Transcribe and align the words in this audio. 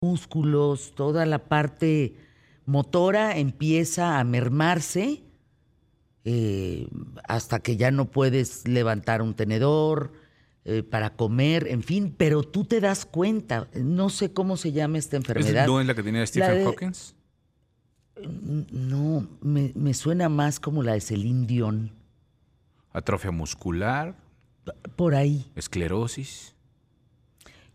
músculos, 0.00 0.94
toda 0.94 1.24
la 1.26 1.38
parte 1.38 2.16
motora 2.66 3.38
empieza 3.38 4.18
a 4.18 4.24
mermarse 4.24 5.22
eh, 6.24 6.88
hasta 7.26 7.60
que 7.60 7.76
ya 7.76 7.90
no 7.90 8.10
puedes 8.10 8.66
levantar 8.68 9.22
un 9.22 9.34
tenedor 9.34 10.12
eh, 10.64 10.82
para 10.82 11.10
comer, 11.10 11.68
en 11.68 11.82
fin, 11.82 12.14
pero 12.16 12.42
tú 12.42 12.64
te 12.64 12.80
das 12.80 13.06
cuenta, 13.06 13.68
no 13.74 14.10
sé 14.10 14.32
cómo 14.32 14.56
se 14.56 14.72
llama 14.72 14.98
esta 14.98 15.16
enfermedad. 15.16 15.66
¿No 15.66 15.80
es 15.80 15.86
la 15.86 15.94
que 15.94 16.02
tenía 16.02 16.26
Stephen 16.26 16.64
Hawking? 16.64 16.92
No, 18.72 19.28
me, 19.40 19.72
me, 19.74 19.94
suena 19.94 20.28
más 20.28 20.58
como 20.58 20.82
la 20.82 20.94
de 20.94 21.00
Celine 21.00 21.46
Dion. 21.46 21.92
Atrofia 22.92 23.30
muscular. 23.30 24.16
Por 24.96 25.14
ahí. 25.14 25.46
Esclerosis. 25.54 26.55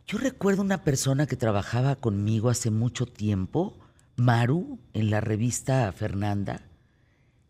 Yo 0.07 0.17
recuerdo 0.17 0.61
una 0.61 0.83
persona 0.83 1.27
que 1.27 1.35
trabajaba 1.35 1.95
conmigo 1.95 2.49
hace 2.49 2.71
mucho 2.71 3.05
tiempo, 3.05 3.79
Maru, 4.15 4.79
en 4.93 5.09
la 5.09 5.21
revista 5.21 5.91
Fernanda, 5.91 6.67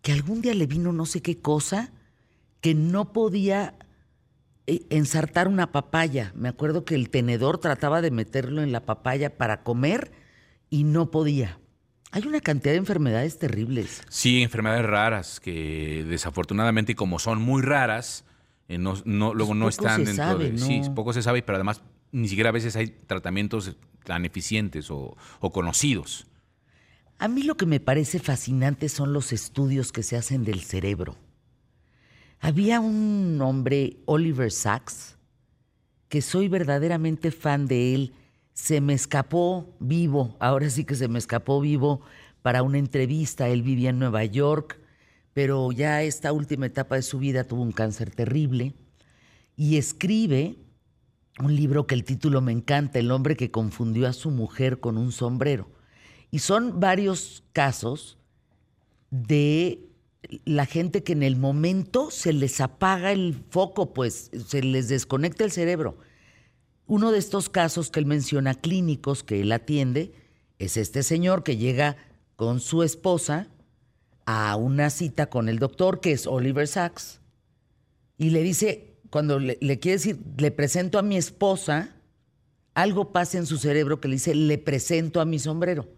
que 0.01 0.11
algún 0.11 0.41
día 0.41 0.53
le 0.53 0.67
vino 0.67 0.93
no 0.93 1.05
sé 1.05 1.21
qué 1.21 1.41
cosa, 1.41 1.91
que 2.59 2.75
no 2.75 3.13
podía 3.13 3.75
eh, 4.67 4.85
ensartar 4.89 5.47
una 5.47 5.71
papaya. 5.71 6.31
Me 6.35 6.49
acuerdo 6.49 6.85
que 6.85 6.95
el 6.95 7.09
tenedor 7.09 7.57
trataba 7.57 8.01
de 8.01 8.11
meterlo 8.11 8.61
en 8.61 8.71
la 8.71 8.85
papaya 8.85 9.37
para 9.37 9.63
comer 9.63 10.11
y 10.69 10.83
no 10.83 11.11
podía. 11.11 11.59
Hay 12.11 12.27
una 12.27 12.41
cantidad 12.41 12.73
de 12.73 12.77
enfermedades 12.77 13.39
terribles. 13.39 14.03
Sí, 14.09 14.43
enfermedades 14.43 14.85
raras 14.85 15.39
que 15.39 16.05
desafortunadamente, 16.07 16.93
como 16.93 17.19
son 17.19 17.41
muy 17.41 17.61
raras, 17.61 18.25
eh, 18.67 18.77
no, 18.77 18.95
no, 19.05 19.33
luego 19.33 19.51
pues 19.51 19.59
no 19.59 19.69
están 19.69 20.03
dentro 20.03 20.37
de. 20.37 20.57
Sí, 20.57 20.81
poco 20.93 21.13
se 21.13 21.21
sabe, 21.21 21.41
pero 21.41 21.55
además 21.55 21.81
ni 22.11 22.27
siquiera 22.27 22.49
a 22.49 22.53
veces 22.53 22.75
hay 22.75 22.87
tratamientos 22.87 23.75
tan 24.03 24.25
eficientes 24.25 24.89
o, 24.89 25.15
conocidos. 25.51 26.27
A 27.17 27.27
mí 27.27 27.43
lo 27.43 27.55
que 27.55 27.65
me 27.65 27.79
parece 27.79 28.19
fascinante 28.19 28.89
son 28.89 29.13
los 29.13 29.31
estudios 29.31 29.91
que 29.91 30.03
se 30.03 30.17
hacen 30.17 30.43
del 30.43 30.61
cerebro. 30.61 31.15
Había 32.39 32.79
un 32.79 33.39
hombre, 33.41 33.97
Oliver 34.05 34.51
Sacks, 34.51 35.17
que 36.09 36.21
soy 36.21 36.47
verdaderamente 36.47 37.31
fan 37.31 37.67
de 37.67 37.93
él. 37.93 38.13
Se 38.53 38.81
me 38.81 38.93
escapó 38.93 39.75
vivo, 39.79 40.35
ahora 40.39 40.69
sí 40.69 40.83
que 40.83 40.95
se 40.95 41.07
me 41.07 41.19
escapó 41.19 41.61
vivo 41.61 42.01
para 42.41 42.63
una 42.63 42.79
entrevista. 42.79 43.47
Él 43.47 43.61
vivía 43.61 43.91
en 43.91 43.99
Nueva 43.99 44.25
York, 44.25 44.79
pero 45.33 45.71
ya 45.71 46.01
esta 46.01 46.33
última 46.33 46.65
etapa 46.65 46.95
de 46.95 47.03
su 47.03 47.19
vida 47.19 47.43
tuvo 47.43 47.61
un 47.61 47.71
cáncer 47.71 48.09
terrible 48.09 48.73
y 49.55 49.77
escribe 49.77 50.57
un 51.39 51.55
libro 51.55 51.87
que 51.87 51.95
el 51.95 52.03
título 52.03 52.41
me 52.41 52.51
encanta, 52.51 52.99
El 52.99 53.11
hombre 53.11 53.35
que 53.35 53.51
confundió 53.51 54.07
a 54.07 54.13
su 54.13 54.31
mujer 54.31 54.79
con 54.79 54.97
un 54.97 55.11
sombrero. 55.11 55.69
Y 56.29 56.39
son 56.39 56.79
varios 56.79 57.43
casos 57.53 58.17
de 59.09 59.87
la 60.45 60.65
gente 60.65 61.03
que 61.03 61.13
en 61.13 61.23
el 61.23 61.35
momento 61.35 62.11
se 62.11 62.33
les 62.33 62.61
apaga 62.61 63.11
el 63.11 63.43
foco, 63.49 63.93
pues 63.93 64.31
se 64.47 64.61
les 64.61 64.87
desconecta 64.87 65.43
el 65.43 65.51
cerebro. 65.51 65.97
Uno 66.87 67.11
de 67.11 67.19
estos 67.19 67.49
casos 67.49 67.89
que 67.89 67.99
él 67.99 68.05
menciona 68.05 68.53
clínicos 68.53 69.23
que 69.23 69.41
él 69.41 69.51
atiende 69.51 70.13
es 70.59 70.77
este 70.77 71.03
señor 71.03 71.43
que 71.43 71.57
llega 71.57 71.97
con 72.35 72.59
su 72.59 72.83
esposa 72.83 73.47
a 74.25 74.55
una 74.55 74.89
cita 74.89 75.29
con 75.29 75.49
el 75.49 75.59
doctor, 75.59 75.99
que 75.99 76.11
es 76.11 76.27
Oliver 76.27 76.67
Sacks, 76.67 77.19
y 78.17 78.29
le 78.29 78.43
dice, 78.43 78.90
cuando 79.11 79.39
le, 79.39 79.57
quiere 79.59 79.97
decir, 79.97 80.19
le 80.37 80.51
presento 80.51 80.97
a 80.97 81.01
mi 81.01 81.17
esposa, 81.17 81.93
algo 82.73 83.11
pasa 83.11 83.37
en 83.37 83.45
su 83.45 83.57
cerebro 83.57 83.99
que 83.99 84.07
le 84.07 84.15
dice, 84.15 84.33
le 84.33 84.57
presento 84.57 85.19
a 85.19 85.25
mi 85.25 85.37
sombrero. 85.37 85.89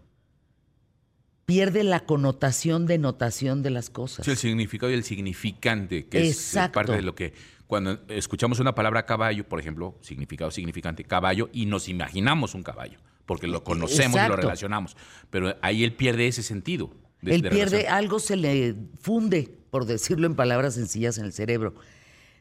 Pierde 1.46 1.84
la 1.84 2.00
connotación 2.00 2.86
de 2.86 2.98
notación 2.98 3.62
de 3.62 3.70
las 3.70 3.88
cosas. 3.88 4.24
Sí, 4.24 4.32
el 4.32 4.36
significado 4.36 4.90
y 4.90 4.96
el 4.96 5.04
significante, 5.04 6.06
que 6.06 6.26
es 6.26 6.58
parte 6.72 6.92
de 6.92 7.02
lo 7.02 7.14
que 7.14 7.32
cuando 7.68 8.00
escuchamos 8.08 8.58
una 8.58 8.74
palabra 8.74 9.06
caballo, 9.06 9.48
por 9.48 9.60
ejemplo, 9.60 9.96
significado, 10.00 10.50
significante, 10.50 11.04
caballo, 11.04 11.50
y 11.52 11.66
nos 11.66 11.88
imaginamos 11.88 12.54
un 12.54 12.64
caballo, 12.64 12.98
porque 13.26 13.46
lo 13.46 13.62
conocemos 13.62 14.20
y 14.20 14.28
lo 14.28 14.34
relacionamos. 14.34 14.96
Pero 15.30 15.56
ahí 15.62 15.84
él 15.84 15.92
pierde 15.94 16.26
ese 16.26 16.42
sentido. 16.42 16.90
él 17.22 17.42
pierde, 17.48 17.86
algo 17.86 18.18
se 18.18 18.34
le 18.34 18.74
funde, 19.00 19.56
por 19.70 19.84
decirlo 19.86 20.26
en 20.26 20.34
palabras 20.34 20.74
sencillas, 20.74 21.16
en 21.18 21.26
el 21.26 21.32
cerebro. 21.32 21.74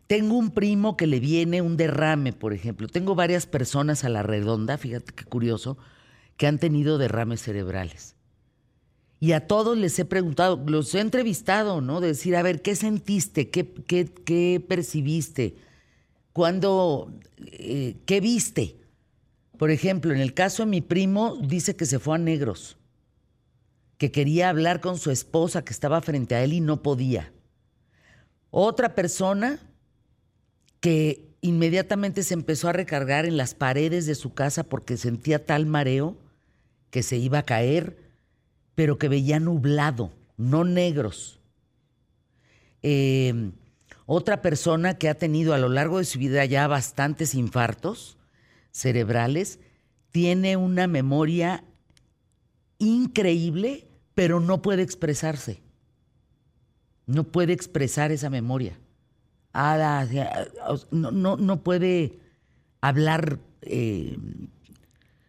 Tengo 0.08 0.38
un 0.38 0.52
primo 0.52 0.98
que 0.98 1.08
le 1.08 1.20
viene 1.20 1.62
un 1.62 1.78
derrame, 1.78 2.34
por 2.34 2.54
ejemplo. 2.54 2.88
Tengo 2.88 3.16
varias 3.16 3.46
personas 3.46 4.04
a 4.04 4.10
la 4.10 4.24
redonda, 4.24 4.78
fíjate 4.78 5.14
qué 5.14 5.24
curioso, 5.24 5.78
que 6.38 6.48
han 6.48 6.60
tenido 6.60 6.98
derrames 6.98 7.42
cerebrales. 7.42 8.16
Y 9.20 9.32
a 9.32 9.48
todos 9.48 9.78
les 9.78 9.98
he 10.00 10.04
preguntado, 10.04 10.62
los 10.66 10.94
he 10.94 11.00
entrevistado, 11.00 11.80
¿no? 11.80 12.02
De 12.02 12.08
decir, 12.08 12.36
a 12.36 12.42
ver, 12.42 12.62
¿qué 12.62 12.76
sentiste? 12.76 13.50
¿Qué, 13.50 13.66
qué, 13.66 14.66
percibiste? 14.68 15.56
¿Cuándo? 16.34 17.14
Eh, 17.38 17.96
¿Qué 18.06 18.20
viste? 18.20 18.82
Por 19.58 19.72
ejemplo, 19.72 20.14
en 20.14 20.20
el 20.20 20.34
caso 20.34 20.64
de 20.64 20.70
mi 20.70 20.82
primo, 20.82 21.38
dice 21.38 21.78
que 21.78 21.86
se 21.86 22.00
fue 22.00 22.16
a 22.16 22.18
negros, 22.18 22.76
que 23.98 24.12
quería 24.12 24.50
hablar 24.50 24.82
con 24.82 24.98
su 24.98 25.10
esposa 25.10 25.64
que 25.64 25.72
estaba 25.72 26.02
frente 26.02 26.36
a 26.36 26.44
él 26.44 26.52
y 26.52 26.60
no 26.60 26.84
podía. 26.84 27.32
Otra 28.52 28.94
persona 28.94 29.60
que 30.84 31.34
inmediatamente 31.40 32.24
se 32.24 32.34
empezó 32.34 32.68
a 32.68 32.74
recargar 32.74 33.26
en 33.26 33.38
las 33.38 33.56
paredes 33.56 34.06
de 34.06 34.16
su 34.16 34.34
casa 34.34 34.66
porque 34.66 34.98
sentía 34.98 35.46
tal 35.46 35.66
mareo 35.66 36.18
que 36.90 37.04
se 37.04 37.16
iba 37.16 37.38
a 37.38 37.46
caer, 37.46 38.12
pero 38.76 38.98
que 38.98 39.08
veía 39.08 39.40
nublado, 39.40 40.12
no 40.36 40.66
negros. 40.66 41.40
Em, 42.82 43.54
otra 44.06 44.42
persona 44.42 44.98
que 44.98 45.08
ha 45.08 45.14
tenido 45.14 45.54
a 45.54 45.58
lo 45.58 45.70
largo 45.70 46.00
de 46.00 46.04
su 46.04 46.20
vida 46.20 46.44
ya 46.44 46.68
bastantes 46.68 47.34
infartos 47.34 48.18
cerebrales, 48.72 49.60
tiene 50.12 50.58
una 50.58 50.88
memoria 50.88 51.64
increíble, 52.78 53.88
pero 54.16 54.42
no 54.42 54.62
puede 54.62 54.82
expresarse. 54.82 55.62
No 57.06 57.24
puede 57.24 57.54
expresar 57.54 58.12
esa 58.12 58.30
memoria 58.30 58.78
no, 60.92 61.38
no, 61.38 61.64
puede 61.64 62.20
hablar 62.82 63.40
eh, 63.62 64.18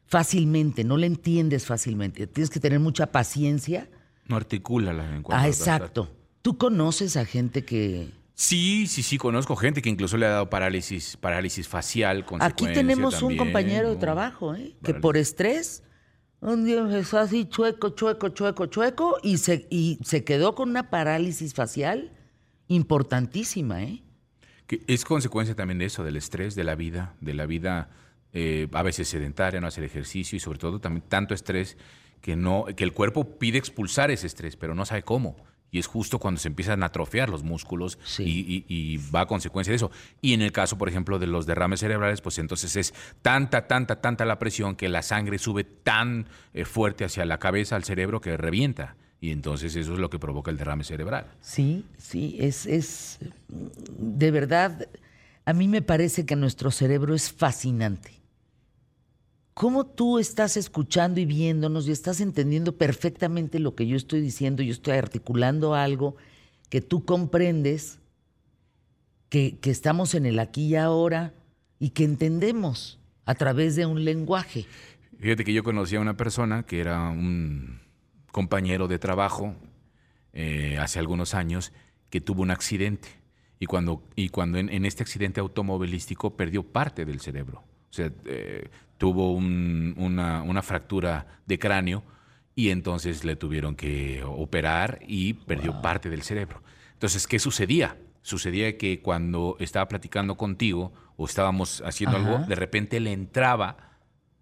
fácilmente, 0.06 0.84
no 0.84 0.96
le 0.96 1.06
entiendes 1.06 1.66
fácilmente. 1.66 2.26
Tienes 2.26 2.50
que 2.50 2.60
tener 2.60 2.80
mucha 2.80 3.12
paciencia. 3.12 3.88
No 4.26 4.36
articula 4.36 4.92
la 4.92 5.10
lengua. 5.10 5.38
Ah, 5.38 5.46
exacto. 5.46 6.10
¿Tú 6.42 6.56
conoces 6.56 7.16
a 7.16 7.24
gente 7.24 7.64
que... 7.64 8.10
Sí, 8.34 8.86
sí, 8.88 9.02
sí, 9.02 9.16
conozco 9.16 9.54
gente 9.54 9.80
que 9.80 9.88
incluso 9.88 10.16
le 10.16 10.26
ha 10.26 10.30
dado 10.30 10.50
parálisis, 10.50 11.16
parálisis 11.16 11.68
facial. 11.68 12.24
Aquí 12.40 12.66
tenemos 12.72 13.22
un 13.22 13.36
compañero 13.36 13.90
de 13.90 13.96
trabajo, 13.96 14.54
¿eh? 14.54 14.74
que 14.82 14.94
por 14.94 15.16
estrés 15.16 15.84
un 16.40 16.64
día 16.64 16.80
empezó 16.80 17.18
así 17.18 17.46
chueco, 17.46 17.90
chueco, 17.90 18.28
chueco, 18.28 18.66
chueco 18.66 19.16
y 19.22 19.38
se, 19.38 19.66
y 19.70 19.98
se 20.04 20.24
quedó 20.24 20.54
con 20.54 20.68
una 20.68 20.90
parálisis 20.90 21.54
facial 21.54 22.12
importantísima, 22.68 23.82
¿eh? 23.82 24.02
Que 24.66 24.82
es 24.86 25.04
consecuencia 25.04 25.54
también 25.54 25.78
de 25.78 25.86
eso, 25.86 26.04
del 26.04 26.16
estrés, 26.16 26.54
de 26.54 26.64
la 26.64 26.74
vida, 26.74 27.14
de 27.20 27.34
la 27.34 27.46
vida 27.46 27.90
eh, 28.32 28.68
a 28.72 28.82
veces 28.82 29.08
sedentaria, 29.08 29.60
no 29.60 29.66
hacer 29.66 29.84
ejercicio 29.84 30.36
y 30.36 30.40
sobre 30.40 30.58
todo 30.58 30.80
también 30.80 31.04
tanto 31.08 31.34
estrés 31.34 31.76
que, 32.20 32.36
no, 32.36 32.64
que 32.74 32.82
el 32.82 32.92
cuerpo 32.92 33.38
pide 33.38 33.58
expulsar 33.58 34.10
ese 34.10 34.26
estrés, 34.26 34.56
pero 34.56 34.74
no 34.74 34.84
sabe 34.84 35.02
cómo. 35.02 35.36
Y 35.70 35.78
es 35.78 35.86
justo 35.86 36.18
cuando 36.18 36.40
se 36.40 36.48
empiezan 36.48 36.82
a 36.82 36.86
atrofiar 36.86 37.28
los 37.28 37.42
músculos 37.42 37.98
y, 38.18 38.96
va 39.14 39.22
a 39.22 39.26
consecuencia 39.26 39.72
de 39.72 39.76
eso. 39.76 39.90
Y 40.22 40.32
en 40.32 40.40
el 40.40 40.52
caso, 40.52 40.78
por 40.78 40.88
ejemplo, 40.88 41.18
de 41.18 41.26
los 41.26 41.46
derrames 41.46 41.80
cerebrales, 41.80 42.20
pues 42.20 42.38
entonces 42.38 42.76
es 42.76 42.94
tanta, 43.22 43.66
tanta, 43.66 44.00
tanta 44.00 44.24
la 44.24 44.38
presión 44.38 44.76
que 44.76 44.88
la 44.88 45.02
sangre 45.02 45.38
sube 45.38 45.64
tan 45.64 46.28
eh, 46.54 46.64
fuerte 46.64 47.04
hacia 47.04 47.24
la 47.24 47.38
cabeza, 47.38 47.76
al 47.76 47.84
cerebro, 47.84 48.20
que 48.20 48.36
revienta. 48.36 48.96
Y 49.24 49.30
entonces 49.30 49.74
eso 49.74 49.94
es 49.94 49.98
lo 49.98 50.10
que 50.10 50.18
provoca 50.18 50.50
el 50.50 50.58
derrame 50.58 50.84
cerebral. 50.84 51.24
Sí, 51.40 51.86
sí, 51.96 52.36
es, 52.38 52.66
es 52.66 53.18
de 53.48 54.30
verdad, 54.30 54.86
a 55.46 55.54
mí 55.54 55.66
me 55.66 55.80
parece 55.80 56.26
que 56.26 56.36
nuestro 56.36 56.70
cerebro 56.70 57.14
es 57.14 57.32
fascinante. 57.32 58.20
¿Cómo 59.54 59.86
tú 59.86 60.18
estás 60.18 60.58
escuchando 60.58 61.20
y 61.20 61.24
viéndonos 61.24 61.88
y 61.88 61.92
estás 61.92 62.20
entendiendo 62.20 62.76
perfectamente 62.76 63.60
lo 63.60 63.74
que 63.74 63.86
yo 63.86 63.96
estoy 63.96 64.20
diciendo? 64.20 64.62
Yo 64.62 64.72
estoy 64.72 64.98
articulando 64.98 65.74
algo 65.74 66.16
que 66.68 66.82
tú 66.82 67.06
comprendes, 67.06 68.00
que, 69.30 69.56
que 69.56 69.70
estamos 69.70 70.14
en 70.14 70.26
el 70.26 70.38
aquí 70.38 70.66
y 70.66 70.76
ahora 70.76 71.32
y 71.78 71.90
que 71.90 72.04
entendemos 72.04 72.98
a 73.24 73.34
través 73.36 73.74
de 73.74 73.86
un 73.86 74.04
lenguaje. 74.04 74.66
Fíjate 75.18 75.44
que 75.44 75.54
yo 75.54 75.64
conocí 75.64 75.96
a 75.96 76.00
una 76.00 76.18
persona 76.18 76.64
que 76.64 76.80
era 76.80 77.08
un 77.08 77.83
compañero 78.34 78.88
de 78.88 78.98
trabajo 78.98 79.54
eh, 80.32 80.76
hace 80.80 80.98
algunos 80.98 81.34
años 81.34 81.72
que 82.10 82.20
tuvo 82.20 82.42
un 82.42 82.50
accidente 82.50 83.08
y 83.60 83.66
cuando, 83.66 84.02
y 84.16 84.30
cuando 84.30 84.58
en, 84.58 84.84
este 84.84 85.04
accidente 85.04 85.38
automovilístico 85.38 86.36
perdió 86.36 86.64
parte 86.64 87.04
del 87.04 87.20
cerebro. 87.20 87.62
O 87.90 87.92
sea, 87.92 88.10
eh, 88.24 88.70
tuvo 88.98 89.32
una, 89.32 90.42
una, 90.42 90.62
fractura 90.62 91.28
de 91.46 91.60
cráneo 91.60 92.02
y 92.56 92.70
entonces 92.70 93.24
le 93.24 93.36
tuvieron 93.36 93.76
que 93.76 94.24
operar 94.26 94.98
y 95.06 95.34
perdió 95.34 95.80
parte 95.80 96.10
del 96.10 96.22
cerebro. 96.22 96.60
Entonces, 96.94 97.28
¿qué 97.28 97.38
sucedía? 97.38 97.96
Sucedía 98.22 98.76
que 98.76 99.00
cuando 99.00 99.56
estaba 99.60 99.86
platicando 99.86 100.36
contigo 100.36 100.92
o 101.16 101.26
estábamos 101.26 101.84
haciendo 101.86 102.16
algo, 102.16 102.38
de 102.38 102.56
repente 102.56 102.98
le 102.98 103.12
entraba 103.12 103.76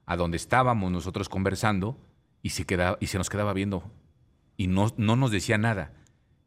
a 0.06 0.17
donde 0.17 0.38
estábamos 0.38 0.91
nosotros 0.91 1.29
conversando 1.29 1.99
y 2.43 2.50
se, 2.50 2.65
quedaba, 2.65 2.99
y 3.00 3.06
se 3.06 3.19
nos 3.19 3.31
quedaba 3.31 3.53
viendo 3.53 3.91
y 4.56 4.67
no, 4.67 4.93
no 4.97 5.17
nos 5.17 5.31
decía 5.31 5.59
nada. 5.59 5.93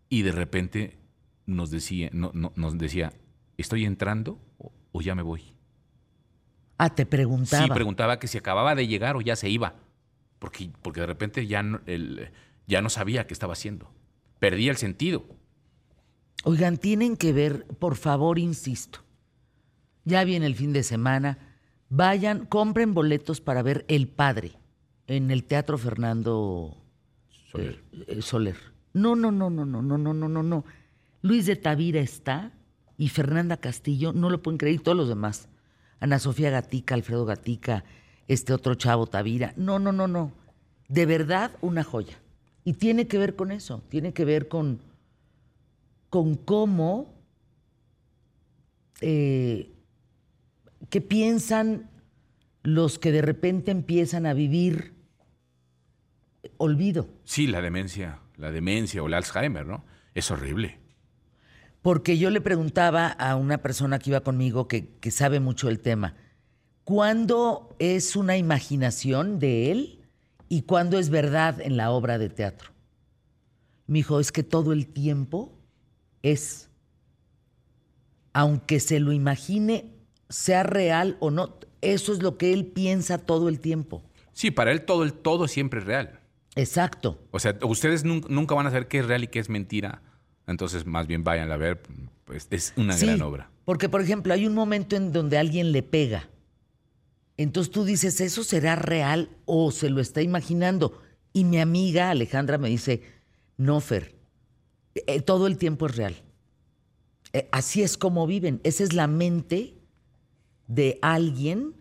Y 0.09 0.21
de 0.21 0.31
repente 0.31 0.99
nos 1.45 1.71
decía, 1.71 2.09
no, 2.11 2.31
nos 2.33 2.77
decía, 2.77 3.13
¿estoy 3.57 3.85
entrando 3.85 4.39
o, 4.91 5.01
ya 5.01 5.15
me 5.15 5.21
voy? 5.21 5.55
Ah, 6.77 6.93
te 6.93 7.05
preguntaba. 7.05 7.65
Sí, 7.65 7.71
preguntaba 7.71 8.19
que 8.19 8.27
si 8.27 8.37
acababa 8.37 8.75
de 8.75 8.87
llegar 8.87 9.15
o 9.15 9.21
ya 9.21 9.35
se 9.35 9.49
iba. 9.49 9.75
Porque, 10.39 10.69
porque 10.81 11.01
de 11.01 11.07
repente 11.07 11.47
ya 11.47 11.63
no, 11.63 11.81
ya 12.67 12.81
no 12.81 12.89
sabía 12.89 13.27
qué 13.27 13.33
estaba 13.33 13.53
haciendo. 13.53 13.91
Perdía 14.39 14.71
el 14.71 14.77
sentido. 14.77 15.25
Oigan, 16.43 16.77
tienen 16.77 17.17
que 17.17 17.33
ver, 17.33 17.65
por 17.65 17.95
favor, 17.95 18.37
insisto. 18.37 18.99
Ya 20.03 20.23
viene 20.23 20.45
el 20.45 20.55
fin 20.55 20.73
de 20.73 20.83
semana. 20.83 21.39
Vayan, 21.89 22.45
compren 22.45 22.93
boletos 22.93 23.41
para 23.41 23.63
ver 23.63 23.85
El 23.87 24.07
Padre 24.07 24.57
en 25.07 25.31
el 25.31 25.43
Teatro 25.43 25.77
Fernando 25.77 26.77
Soler. 27.51 27.83
Eh, 28.07 28.21
Soler. 28.21 28.55
No, 28.93 29.15
no, 29.15 29.31
no, 29.31 29.49
no, 29.49 29.65
no, 29.65 29.81
no, 29.81 29.97
no, 29.97 30.13
no, 30.13 30.29
no, 30.29 30.43
no. 30.43 30.65
Luis 31.21 31.45
de 31.45 31.55
Tavira 31.55 31.99
está 31.99 32.51
y 32.97 33.09
Fernanda 33.09 33.57
Castillo, 33.57 34.13
no 34.13 34.29
lo 34.29 34.41
pueden 34.41 34.57
creer, 34.57 34.75
y 34.75 34.79
todos 34.79 34.97
los 34.97 35.09
demás. 35.09 35.49
Ana 35.99 36.19
Sofía 36.19 36.49
Gatica, 36.49 36.95
Alfredo 36.95 37.25
Gatica, 37.25 37.83
este 38.27 38.53
otro 38.53 38.75
chavo 38.75 39.07
Tavira. 39.07 39.53
No, 39.57 39.79
no, 39.79 39.91
no, 39.91 40.07
no. 40.07 40.31
De 40.87 41.05
verdad, 41.05 41.51
una 41.61 41.83
joya. 41.83 42.17
Y 42.63 42.73
tiene 42.73 43.07
que 43.07 43.17
ver 43.17 43.35
con 43.35 43.51
eso, 43.51 43.83
tiene 43.89 44.13
que 44.13 44.25
ver 44.25 44.47
con, 44.47 44.79
con 46.09 46.35
cómo, 46.35 47.13
eh, 49.01 49.71
qué 50.89 51.01
piensan 51.01 51.89
los 52.63 52.97
que 52.97 53.11
de 53.11 53.21
repente 53.21 53.71
empiezan 53.71 54.25
a 54.25 54.33
vivir 54.33 54.94
olvido. 56.57 57.07
Sí, 57.23 57.47
la 57.47 57.61
demencia, 57.61 58.19
la 58.37 58.51
demencia 58.51 59.01
o 59.01 59.07
el 59.07 59.13
Alzheimer, 59.13 59.65
¿no? 59.65 59.85
Es 60.13 60.31
horrible. 60.31 60.79
Porque 61.81 62.17
yo 62.17 62.31
le 62.31 62.41
preguntaba 62.41 63.07
a 63.07 63.35
una 63.35 63.59
persona 63.59 63.99
que 63.99 64.09
iba 64.09 64.21
conmigo 64.21 64.67
que, 64.67 64.97
sabe 65.11 65.39
mucho 65.39 65.69
el 65.69 65.79
tema, 65.79 66.15
¿cuándo 66.83 67.75
es 67.77 68.15
una 68.15 68.37
imaginación 68.37 69.37
de 69.37 69.71
él 69.71 70.05
y 70.49 70.63
cuándo 70.63 70.97
es 70.97 71.09
verdad 71.09 71.61
en 71.61 71.77
la 71.77 71.91
obra 71.91 72.17
de 72.17 72.29
teatro? 72.29 72.71
Me 73.85 73.99
dijo, 73.99 74.19
es 74.19 74.31
que 74.31 74.41
todo 74.41 74.73
el 74.73 74.87
tiempo 74.87 75.59
es, 76.23 76.71
aunque 78.33 78.79
se 78.79 78.99
lo 78.99 79.11
imagine, 79.11 79.93
sea 80.27 80.63
real 80.63 81.17
o 81.19 81.29
no, 81.29 81.59
eso 81.81 82.13
es 82.13 82.23
lo 82.23 82.39
que 82.39 82.51
él 82.51 82.65
piensa 82.65 83.19
todo 83.19 83.47
el 83.47 83.59
tiempo. 83.59 84.01
Sí, 84.33 84.49
para 84.49 84.71
él 84.71 84.85
todo 84.85 85.03
el 85.03 85.13
todo 85.13 85.47
siempre 85.47 85.81
es 85.81 85.85
real. 85.85 86.19
Exacto. 86.55 87.19
O 87.31 87.39
sea, 87.39 87.57
ustedes 87.63 88.03
nunca 88.03 88.55
van 88.55 88.67
a 88.67 88.71
saber 88.71 88.87
qué 88.87 88.99
es 88.99 89.05
real 89.05 89.23
y 89.23 89.27
qué 89.27 89.39
es 89.39 89.49
mentira 89.49 90.01
entonces, 90.47 90.85
más 90.85 91.07
bien 91.07 91.23
vayan 91.23 91.51
a 91.51 91.57
ver, 91.57 91.81
pues 92.25 92.47
es 92.51 92.73
una 92.77 92.97
gran 92.97 93.21
obra. 93.21 93.49
Porque, 93.65 93.89
por 93.89 94.01
ejemplo, 94.01 94.33
hay 94.33 94.45
un 94.45 94.53
momento 94.53 94.95
en 94.95 95.11
donde 95.11 95.37
alguien 95.37 95.71
le 95.71 95.81
pega. 95.81 96.29
Entonces 97.37 97.71
tú 97.71 97.83
dices, 97.83 98.21
¿eso 98.21 98.43
será 98.43 98.75
real 98.75 99.29
o 99.45 99.71
se 99.71 99.89
lo 99.89 100.01
está 100.01 100.21
imaginando? 100.21 101.01
Y 101.33 101.43
mi 101.43 101.59
amiga 101.59 102.11
Alejandra 102.11 102.57
me 102.57 102.69
dice, 102.69 103.01
no, 103.57 103.81
Fer, 103.81 104.15
eh, 104.93 105.19
todo 105.21 105.47
el 105.47 105.57
tiempo 105.57 105.87
es 105.87 105.97
real. 105.97 106.15
Eh, 107.33 107.49
así 107.51 107.81
es 107.81 107.97
como 107.97 108.27
viven. 108.27 108.61
Esa 108.63 108.83
es 108.83 108.93
la 108.93 109.07
mente 109.07 109.73
de 110.67 110.99
alguien 111.01 111.73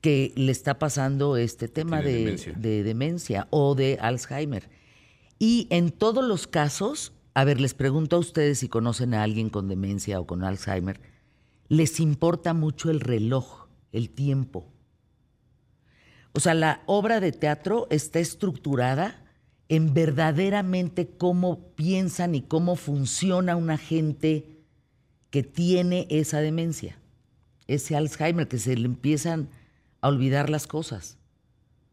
que 0.00 0.32
le 0.36 0.52
está 0.52 0.78
pasando 0.78 1.36
este 1.36 1.68
tema 1.68 2.00
de, 2.00 2.54
de 2.56 2.82
demencia 2.82 3.46
o 3.50 3.74
de 3.74 3.98
Alzheimer. 4.00 4.68
Y 5.38 5.66
en 5.70 5.90
todos 5.90 6.24
los 6.24 6.46
casos 6.46 7.12
a 7.34 7.44
ver, 7.44 7.60
les 7.60 7.74
pregunto 7.74 8.16
a 8.16 8.18
ustedes 8.18 8.58
si 8.58 8.68
conocen 8.68 9.14
a 9.14 9.22
alguien 9.22 9.50
con 9.50 9.68
demencia 9.68 10.18
o 10.20 10.26
con 10.26 10.42
Alzheimer. 10.42 11.00
¿Les 11.68 12.00
importa 12.00 12.54
mucho 12.54 12.90
el 12.90 13.00
reloj, 13.00 13.68
el 13.92 14.10
tiempo? 14.10 14.66
O 16.32 16.40
sea, 16.40 16.54
la 16.54 16.82
obra 16.86 17.20
de 17.20 17.32
teatro 17.32 17.86
está 17.90 18.18
estructurada 18.18 19.24
en 19.68 19.94
verdaderamente 19.94 21.08
cómo 21.16 21.72
piensan 21.76 22.34
y 22.34 22.42
cómo 22.42 22.74
funciona 22.74 23.54
una 23.54 23.78
gente 23.78 24.64
que 25.30 25.44
tiene 25.44 26.08
esa 26.10 26.40
demencia, 26.40 26.98
ese 27.68 27.94
Alzheimer, 27.94 28.48
que 28.48 28.58
se 28.58 28.76
le 28.76 28.86
empiezan 28.86 29.48
a 30.00 30.08
olvidar 30.08 30.50
las 30.50 30.66
cosas 30.66 31.18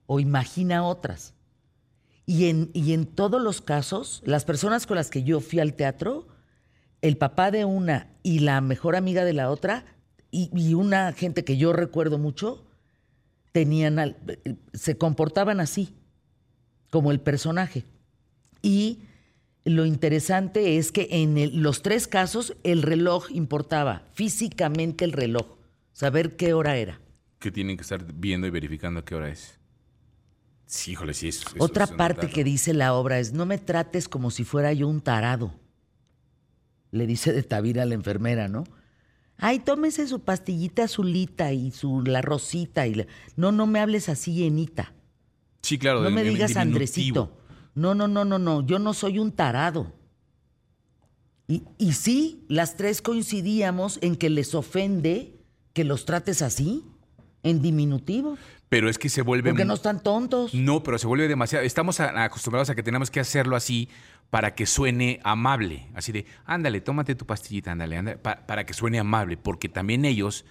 o 0.05 0.19
imagina 0.19 0.83
otras. 0.83 1.33
Y 2.25 2.49
en, 2.49 2.71
y 2.73 2.93
en 2.93 3.05
todos 3.05 3.41
los 3.41 3.61
casos, 3.61 4.21
las 4.25 4.43
personas 4.43 4.87
con 4.87 4.95
las 4.97 5.09
que 5.09 5.23
yo 5.23 5.39
fui 5.39 5.59
al 5.59 5.75
teatro, 5.75 6.27
el 7.01 7.17
papá 7.17 7.51
de 7.51 7.65
una 7.65 8.09
y 8.23 8.39
la 8.39 8.59
mejor 8.61 8.95
amiga 8.95 9.23
de 9.23 9.33
la 9.33 9.49
otra, 9.49 9.85
y, 10.29 10.73
una 10.73 11.13
gente 11.13 11.43
que 11.43 11.57
yo 11.57 11.73
recuerdo 11.73 12.17
mucho, 12.17 12.65
tenían, 13.53 14.17
se 14.73 14.97
comportaban 14.97 15.59
así, 15.59 15.95
como 16.89 17.11
el 17.11 17.19
personaje. 17.19 17.85
Y 18.61 18.99
lo 19.63 19.85
interesante 19.85 20.77
es 20.77 20.91
que 20.91 21.07
en 21.11 21.61
los 21.61 21.81
tres 21.81 22.07
casos 22.07 22.55
el 22.63 22.81
reloj 22.81 23.31
importaba, 23.31 24.03
físicamente 24.13 25.05
el 25.05 25.13
reloj, 25.13 25.57
saber 25.93 26.35
qué 26.35 26.53
hora 26.53 26.77
era. 26.77 26.99
Que 27.39 27.51
tienen 27.51 27.77
que 27.77 27.83
estar 27.83 28.03
viendo 28.13 28.47
y 28.47 28.49
verificando 28.49 29.05
qué 29.05 29.15
hora 29.15 29.29
es. 29.29 29.59
Sí, 30.65 30.91
híjole, 30.91 31.13
sí. 31.13 31.29
es. 31.29 31.45
Otra 31.59 31.87
parte 31.87 32.29
que 32.29 32.43
dice 32.43 32.73
la 32.73 32.93
obra 32.93 33.19
es, 33.19 33.33
no 33.33 33.45
me 33.45 33.57
trates 33.57 34.09
como 34.09 34.31
si 34.31 34.43
fuera 34.43 34.73
yo 34.73 34.87
un 34.87 35.01
tarado. 35.01 35.53
Le 36.91 37.07
dice 37.07 37.31
de 37.31 37.43
Tavira 37.43 37.83
a 37.83 37.85
la 37.85 37.93
enfermera, 37.95 38.47
¿no? 38.47 38.65
Ay, 39.37 39.59
tómese 39.59 40.07
su 40.07 40.21
pastillita 40.21 40.83
azulita 40.83 41.53
y 41.53 41.71
su 41.71 42.01
la 42.01 42.21
rosita. 42.21 42.87
Y 42.87 43.05
No, 43.35 43.51
no 43.51 43.67
me 43.67 43.79
hables 43.79 44.09
así, 44.09 44.33
llenita. 44.33 44.93
Sí, 45.61 45.77
claro. 45.77 46.01
No 46.01 46.09
me 46.09 46.23
digas 46.23 46.57
Andresito. 46.57 47.37
No, 47.75 47.93
no, 47.93 48.07
no, 48.07 48.25
no, 48.25 48.39
no. 48.39 48.65
Yo 48.65 48.79
no 48.79 48.93
soy 48.93 49.19
un 49.19 49.31
tarado. 49.31 49.93
Y, 51.47 51.63
y 51.77 51.93
sí, 51.93 52.45
las 52.49 52.75
tres 52.75 53.01
coincidíamos 53.01 53.99
en 54.01 54.15
que 54.15 54.29
les 54.29 54.53
ofende 54.55 55.39
que 55.73 55.83
los 55.83 56.05
trates 56.05 56.41
así, 56.41 56.83
en 57.47 57.61
diminutivo. 57.61 58.37
Pero 58.69 58.89
es 58.89 58.97
que 58.97 59.09
se 59.09 59.21
vuelve... 59.21 59.51
Porque 59.51 59.65
no 59.65 59.75
están 59.75 60.03
tontos. 60.03 60.53
No, 60.53 60.83
pero 60.83 60.97
se 60.97 61.07
vuelve 61.07 61.27
demasiado... 61.27 61.63
Estamos 61.65 61.99
acostumbrados 61.99 62.69
a 62.69 62.75
que 62.75 62.83
tenemos 62.83 63.09
que 63.09 63.19
hacerlo 63.19 63.55
así 63.55 63.89
para 64.29 64.55
que 64.55 64.65
suene 64.65 65.19
amable. 65.23 65.87
Así 65.93 66.11
de, 66.11 66.25
ándale, 66.45 66.81
tómate 66.81 67.15
tu 67.15 67.25
pastillita, 67.25 67.71
ándale, 67.71 67.97
ándale, 67.97 68.17
para 68.17 68.65
que 68.65 68.73
suene 68.73 68.99
amable. 68.99 69.37
Porque 69.37 69.69
también 69.69 70.03
ellos 70.05 70.45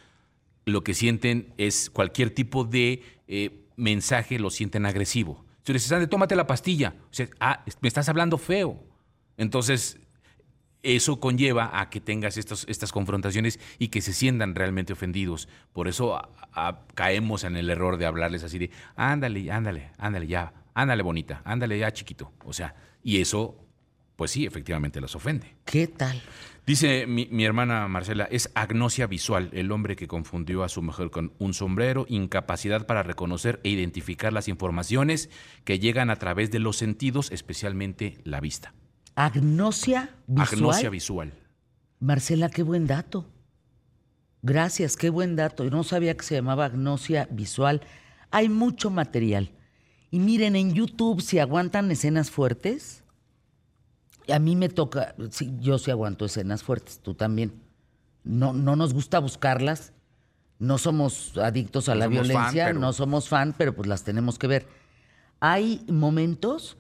lo 0.65 0.83
que 0.83 0.95
sienten 0.95 1.53
es 1.59 1.91
cualquier 1.91 2.31
tipo 2.31 2.65
de 2.65 3.03
eh, 3.29 3.67
mensaje 3.76 4.38
lo 4.38 4.50
sienten 4.50 4.87
agresivo. 4.87 5.45
Si 5.62 5.73
dices, 5.73 5.93
ándale, 5.93 6.09
tómate 6.09 6.37
la 6.37 6.47
pastilla. 6.47 6.95
O 7.11 7.15
sea, 7.15 7.29
ah, 7.38 7.65
me 7.81 7.88
estás 7.88 8.09
hablando 8.09 8.38
feo. 8.38 8.83
Entonces, 9.37 9.99
eso 10.87 11.19
conlleva 11.19 11.81
a 11.81 11.90
que 11.90 12.00
tengas 12.00 12.37
estas 12.37 12.93
confrontaciones 12.93 13.59
y 13.78 13.88
que 13.88 14.00
se 14.00 14.12
sientan 14.12 14.55
realmente 14.55 14.93
ofendidos. 14.93 15.49
Por 15.73 15.88
eso 15.88 16.21
caemos 16.95 17.43
en 17.43 17.57
el 17.57 17.71
error 17.71 17.97
de 17.97 18.07
hablarles 18.07 18.45
así 18.45 18.59
de, 18.59 18.71
ándale, 18.95 19.50
ándale, 19.50 19.90
ándale 19.99 20.26
ya, 20.28 20.52
ándale 20.75 21.02
bonita, 21.02 21.43
ándale 21.45 21.78
ya 21.78 21.93
chiquito. 21.93 22.33
O 22.45 22.52
sea, 22.52 22.76
y 23.02 23.21
eso, 23.21 23.66
pues 24.14 24.31
sí, 24.31 24.47
efectivamente 24.47 25.00
los 25.00 25.16
ofende. 25.16 25.57
¿Qué 25.64 25.88
tal? 25.88 26.23
Dice 26.66 27.07
mi, 27.07 27.28
mi, 27.31 27.45
hermana 27.45 27.87
Marcela, 27.88 28.28
es 28.31 28.50
agnosia 28.55 29.07
visual, 29.07 29.50
el 29.52 29.71
hombre 29.73 29.95
que 29.95 30.09
confundió 30.09 30.64
a 30.64 30.69
su 30.69 30.83
mujer 30.83 31.11
con 31.11 31.33
un 31.38 31.55
sombrero, 31.55 32.07
incapacidad 32.09 32.87
para 32.87 33.02
reconocer 33.02 33.61
e 33.62 33.71
identificar 33.71 34.33
las 34.33 34.49
informaciones 34.49 35.31
que 35.64 35.78
llegan 35.78 36.11
a 36.11 36.16
través 36.16 36.50
de 36.50 36.59
los 36.59 36.76
sentidos, 36.76 37.31
especialmente 37.31 38.19
la 38.25 38.40
vista. 38.40 38.75
Agnosia 39.16 40.11
visual. 40.26 40.49
Agnosia 40.52 40.90
visual. 40.90 41.32
Marcela, 42.00 42.50
qué 42.50 42.62
buen 42.62 42.87
dato. 42.87 43.25
Gracias, 44.42 44.96
qué 44.96 45.08
buen 45.11 45.35
dato. 45.35 45.64
Yo 45.64 45.70
no 45.70 45.82
sabía 45.85 46.14
que 46.16 46.23
se 46.23 46.35
llamaba 46.35 46.66
agnosia 46.66 47.26
visual. 47.30 47.80
Hay 48.30 48.50
mucho 48.50 48.90
material. 48.90 49.50
Y 50.11 50.20
miren, 50.20 50.54
en 50.54 50.75
YouTube, 50.75 51.23
si 51.23 51.38
aguantan 51.38 51.90
escenas 51.90 52.30
fuertes, 52.30 53.02
a 54.32 54.38
mí 54.38 54.54
me 54.54 54.68
toca, 54.68 55.14
sí, 55.30 55.52
yo 55.61 55.78
sí 55.78 55.90
aguanto 55.90 56.26
escenas 56.26 56.62
fuertes, 56.62 57.00
tú 57.00 57.14
también. 57.14 57.54
No, 58.23 58.52
no 58.52 58.76
nos 58.76 58.92
gusta 58.92 59.18
buscarlas, 59.18 59.92
No 60.58 60.78
somos 60.78 61.37
adictos 61.38 61.88
a 61.88 61.94
la 61.94 62.06
violencia, 62.06 62.73
no 62.73 62.92
somos 62.92 63.28
fan, 63.28 63.54
pero 63.56 63.75
pues 63.75 63.88
las 63.88 64.04
tenemos 64.04 64.38
que 64.38 64.46
ver. 64.46 64.68
Hay 65.40 65.85
momentos 65.88 66.76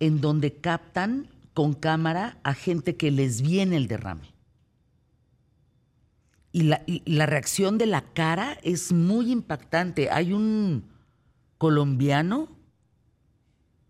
en 0.00 0.20
donde 0.20 0.54
captan 0.54 1.28
con 1.56 1.72
cámara 1.72 2.36
a 2.42 2.52
gente 2.52 2.96
que 2.96 3.10
les 3.10 3.40
viene 3.40 3.78
el 3.78 3.88
derrame. 3.88 4.34
Y 6.52 6.64
la, 6.64 6.82
y 6.86 7.02
la 7.10 7.24
reacción 7.24 7.78
de 7.78 7.86
la 7.86 8.12
cara 8.12 8.58
es 8.62 8.92
muy 8.92 9.32
impactante. 9.32 10.10
Hay 10.10 10.34
un 10.34 10.84
colombiano 11.56 12.50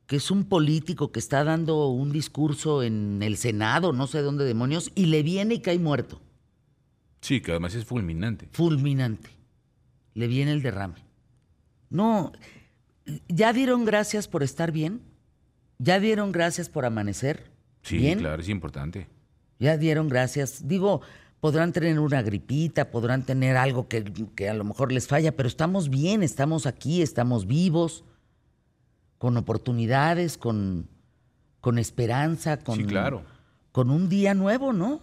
que 0.06 0.14
es 0.14 0.30
un 0.30 0.44
político 0.44 1.10
que 1.10 1.18
está 1.18 1.42
dando 1.42 1.88
un 1.88 2.12
discurso 2.12 2.84
en 2.84 3.20
el 3.20 3.36
Senado, 3.36 3.92
no 3.92 4.06
sé 4.06 4.22
dónde 4.22 4.44
demonios, 4.44 4.92
y 4.94 5.06
le 5.06 5.24
viene 5.24 5.54
y 5.54 5.60
cae 5.60 5.80
muerto. 5.80 6.20
Sí, 7.20 7.40
que 7.40 7.50
además 7.50 7.74
es 7.74 7.84
fulminante. 7.84 8.48
Fulminante. 8.52 9.30
Le 10.14 10.28
viene 10.28 10.52
el 10.52 10.62
derrame. 10.62 10.94
No, 11.90 12.30
¿ya 13.26 13.52
dieron 13.52 13.84
gracias 13.84 14.28
por 14.28 14.44
estar 14.44 14.70
bien? 14.70 15.02
¿Ya 15.80 15.98
dieron 15.98 16.30
gracias 16.30 16.68
por 16.68 16.84
amanecer? 16.84 17.55
Sí, 17.86 18.16
claro, 18.16 18.42
es 18.42 18.48
importante. 18.48 19.06
Ya 19.58 19.76
dieron 19.76 20.08
gracias. 20.08 20.66
Digo, 20.66 21.02
podrán 21.40 21.72
tener 21.72 21.98
una 22.00 22.22
gripita, 22.22 22.90
podrán 22.90 23.24
tener 23.24 23.56
algo 23.56 23.88
que, 23.88 24.04
que 24.34 24.48
a 24.48 24.54
lo 24.54 24.64
mejor 24.64 24.92
les 24.92 25.06
falla, 25.06 25.36
pero 25.36 25.48
estamos 25.48 25.88
bien, 25.88 26.22
estamos 26.22 26.66
aquí, 26.66 27.02
estamos 27.02 27.46
vivos 27.46 28.04
con 29.18 29.36
oportunidades, 29.36 30.36
con, 30.36 30.88
con 31.60 31.78
esperanza, 31.78 32.58
con, 32.58 32.84
claro. 32.84 33.22
con 33.72 33.90
un 33.90 34.08
día 34.08 34.34
nuevo, 34.34 34.72
¿no? 34.72 35.00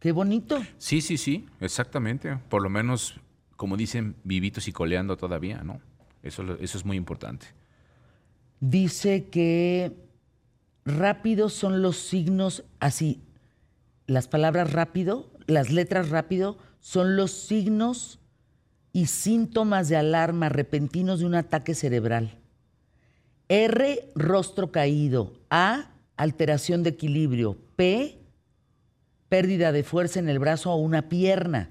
Qué 0.00 0.12
bonito. 0.12 0.60
Sí, 0.78 1.00
sí, 1.00 1.16
sí, 1.16 1.46
exactamente. 1.60 2.36
Por 2.48 2.62
lo 2.62 2.68
menos, 2.68 3.18
como 3.56 3.76
dicen, 3.76 4.16
vivitos 4.24 4.68
y 4.68 4.72
coleando 4.72 5.16
todavía, 5.16 5.62
¿no? 5.62 5.80
Eso, 6.22 6.42
eso 6.60 6.78
es 6.78 6.84
muy 6.84 6.96
importante. 6.96 7.46
Dice 8.60 9.28
que 9.28 10.05
rápidos 10.86 11.52
son 11.52 11.82
los 11.82 11.98
signos, 11.98 12.64
así, 12.80 13.22
las 14.06 14.28
palabras 14.28 14.72
rápido, 14.72 15.30
las 15.46 15.70
letras 15.70 16.08
rápido, 16.10 16.56
son 16.80 17.16
los 17.16 17.32
signos 17.32 18.20
y 18.92 19.06
síntomas 19.06 19.88
de 19.88 19.96
alarma 19.96 20.48
repentinos 20.48 21.18
de 21.20 21.26
un 21.26 21.34
ataque 21.34 21.74
cerebral. 21.74 22.38
R, 23.48 24.10
rostro 24.14 24.72
caído. 24.72 25.34
A, 25.50 25.90
alteración 26.16 26.82
de 26.82 26.90
equilibrio. 26.90 27.58
P, 27.76 28.18
pérdida 29.28 29.72
de 29.72 29.82
fuerza 29.82 30.18
en 30.18 30.28
el 30.28 30.38
brazo 30.38 30.72
o 30.72 30.76
una 30.76 31.08
pierna. 31.08 31.70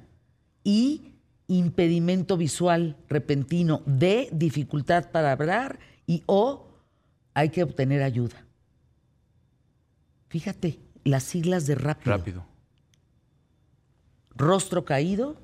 I, 0.63 1.13
impedimento 1.47 2.37
visual 2.37 2.95
repentino. 3.09 3.81
D, 3.85 4.29
dificultad 4.31 5.09
para 5.11 5.31
hablar. 5.31 5.79
Y 6.05 6.23
O, 6.27 6.67
hay 7.33 7.49
que 7.49 7.63
obtener 7.63 8.03
ayuda. 8.03 8.44
Fíjate, 10.35 10.81
las 11.05 11.23
siglas 11.23 11.65
de 11.65 11.75
rápido. 11.75 12.17
Rápido. 12.17 12.45
Rostro 14.35 14.83
caído. 14.83 15.41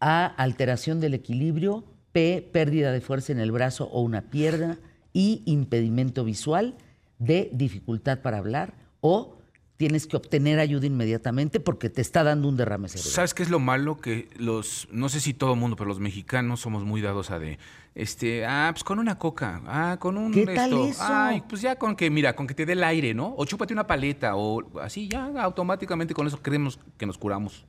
A, 0.00 0.24
alteración 0.24 1.00
del 1.00 1.12
equilibrio. 1.12 1.84
P, 2.12 2.48
pérdida 2.50 2.92
de 2.92 3.02
fuerza 3.02 3.32
en 3.32 3.40
el 3.40 3.52
brazo 3.52 3.84
o 3.92 4.00
una 4.00 4.30
pierna 4.30 4.78
y 5.12 5.42
impedimento 5.44 6.24
visual 6.24 6.78
de 7.18 7.50
dificultad 7.52 8.22
para 8.22 8.38
hablar 8.38 8.72
o 9.02 9.36
tienes 9.76 10.06
que 10.06 10.16
obtener 10.16 10.60
ayuda 10.60 10.86
inmediatamente 10.86 11.60
porque 11.60 11.90
te 11.90 12.00
está 12.00 12.24
dando 12.24 12.48
un 12.48 12.56
derrame 12.56 12.88
cerebral. 12.88 13.12
¿Sabes 13.12 13.34
qué 13.34 13.42
es 13.42 13.50
lo 13.50 13.58
malo? 13.58 14.00
Que 14.00 14.30
los, 14.36 14.88
no 14.92 15.10
sé 15.10 15.20
si 15.20 15.34
todo 15.34 15.52
el 15.52 15.60
mundo, 15.60 15.76
pero 15.76 15.88
los 15.88 16.00
mexicanos 16.00 16.60
somos 16.60 16.84
muy 16.84 17.02
dados 17.02 17.30
a 17.30 17.38
de, 17.38 17.58
este, 17.94 18.44
ah, 18.44 18.70
pues 18.72 18.82
con 18.82 18.98
una 18.98 19.18
coca, 19.18 19.62
ah, 19.66 19.96
con 20.00 20.18
un 20.18 20.32
¿Qué 20.32 20.46
tal 20.46 20.72
eso? 20.72 21.02
ay, 21.02 21.42
pues 21.48 21.62
ya 21.62 21.76
con 21.76 21.94
que, 21.94 22.10
mira, 22.10 22.34
con 22.34 22.46
que 22.46 22.54
te 22.54 22.66
dé 22.66 22.72
el 22.72 22.82
aire, 22.82 23.14
¿no? 23.14 23.34
O 23.36 23.44
chúpate 23.44 23.72
una 23.72 23.86
paleta, 23.86 24.34
o 24.36 24.80
así, 24.80 25.08
ya 25.08 25.26
automáticamente 25.40 26.14
con 26.14 26.26
eso 26.26 26.42
creemos 26.42 26.78
que 26.96 27.06
nos 27.06 27.18
curamos. 27.18 27.66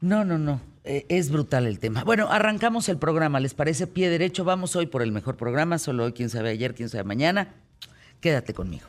No, 0.00 0.24
no, 0.24 0.38
no. 0.38 0.60
Eh, 0.82 1.06
es 1.08 1.30
brutal 1.30 1.66
el 1.66 1.78
tema. 1.78 2.04
Bueno, 2.04 2.28
arrancamos 2.30 2.90
el 2.90 2.98
programa. 2.98 3.40
¿Les 3.40 3.54
parece 3.54 3.86
pie 3.86 4.10
derecho? 4.10 4.44
Vamos 4.44 4.76
hoy 4.76 4.86
por 4.86 5.00
el 5.00 5.12
mejor 5.12 5.36
programa. 5.36 5.78
Solo 5.78 6.04
hoy, 6.04 6.12
quién 6.12 6.28
sabe 6.28 6.50
ayer, 6.50 6.74
quién 6.74 6.90
sabe 6.90 7.04
mañana. 7.04 7.54
Quédate 8.20 8.52
conmigo. 8.52 8.84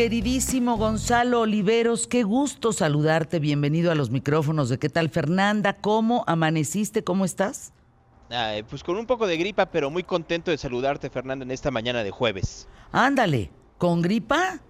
Queridísimo 0.00 0.78
Gonzalo 0.78 1.42
Oliveros, 1.42 2.06
qué 2.06 2.22
gusto 2.22 2.72
saludarte. 2.72 3.38
Bienvenido 3.38 3.92
a 3.92 3.94
los 3.94 4.08
micrófonos 4.08 4.70
de 4.70 4.78
¿Qué 4.78 4.88
tal 4.88 5.10
Fernanda? 5.10 5.74
¿Cómo 5.74 6.24
amaneciste? 6.26 7.04
¿Cómo 7.04 7.26
estás? 7.26 7.74
pues 8.70 8.82
con 8.82 8.96
un 8.96 9.04
poco 9.04 9.26
de 9.26 9.36
gripa, 9.36 9.66
pero 9.66 9.90
muy 9.90 10.02
contento 10.02 10.50
de 10.50 10.56
saludarte, 10.56 11.10
Fernanda, 11.10 11.44
en 11.44 11.50
esta 11.50 11.70
mañana 11.70 12.02
de 12.02 12.10
jueves. 12.10 12.66
Ándale, 12.92 13.50
¿con 13.76 14.00
gripa? 14.00 14.60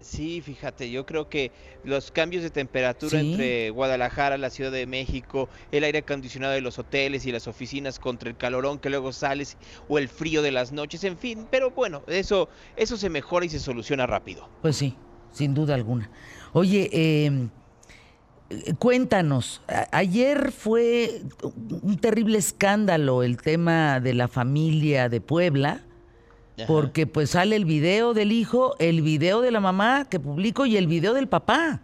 Sí, 0.00 0.40
fíjate, 0.40 0.90
yo 0.90 1.04
creo 1.04 1.28
que 1.28 1.50
los 1.82 2.12
cambios 2.12 2.44
de 2.44 2.50
temperatura 2.50 3.18
entre 3.18 3.70
Guadalajara, 3.70 4.38
la 4.38 4.48
Ciudad 4.48 4.70
de 4.70 4.86
México, 4.86 5.48
el 5.72 5.82
aire 5.82 5.98
acondicionado 5.98 6.52
de 6.52 6.60
los 6.60 6.78
hoteles 6.78 7.26
y 7.26 7.32
las 7.32 7.48
oficinas 7.48 7.98
contra 7.98 8.28
el 8.28 8.36
calorón 8.36 8.78
que 8.78 8.90
luego 8.90 9.12
sales 9.12 9.56
o 9.88 9.98
el 9.98 10.08
frío 10.08 10.40
de 10.42 10.52
las 10.52 10.70
noches, 10.70 11.02
en 11.02 11.18
fin, 11.18 11.48
pero 11.50 11.72
bueno, 11.72 12.02
eso, 12.06 12.48
eso 12.76 12.96
se 12.96 13.10
mejora 13.10 13.46
y 13.46 13.48
se 13.48 13.58
soluciona 13.58 14.06
rápido. 14.06 14.48
Pues 14.62 14.76
sí, 14.76 14.96
sin 15.32 15.52
duda 15.52 15.74
alguna. 15.74 16.10
Oye, 16.52 16.90
em, 16.92 17.50
cuéntanos, 18.78 19.62
ayer 19.90 20.52
fue 20.52 21.22
un 21.82 21.98
terrible 21.98 22.38
escándalo 22.38 23.24
el 23.24 23.36
tema 23.36 23.98
de 23.98 24.14
la 24.14 24.28
familia 24.28 25.08
de 25.08 25.20
Puebla 25.20 25.82
porque 26.66 27.06
pues 27.06 27.30
sale 27.30 27.56
el 27.56 27.64
video 27.64 28.14
del 28.14 28.32
hijo, 28.32 28.74
el 28.78 29.02
video 29.02 29.40
de 29.40 29.50
la 29.50 29.60
mamá 29.60 30.06
que 30.08 30.18
publico 30.18 30.66
y 30.66 30.76
el 30.76 30.86
video 30.86 31.14
del 31.14 31.28
papá. 31.28 31.80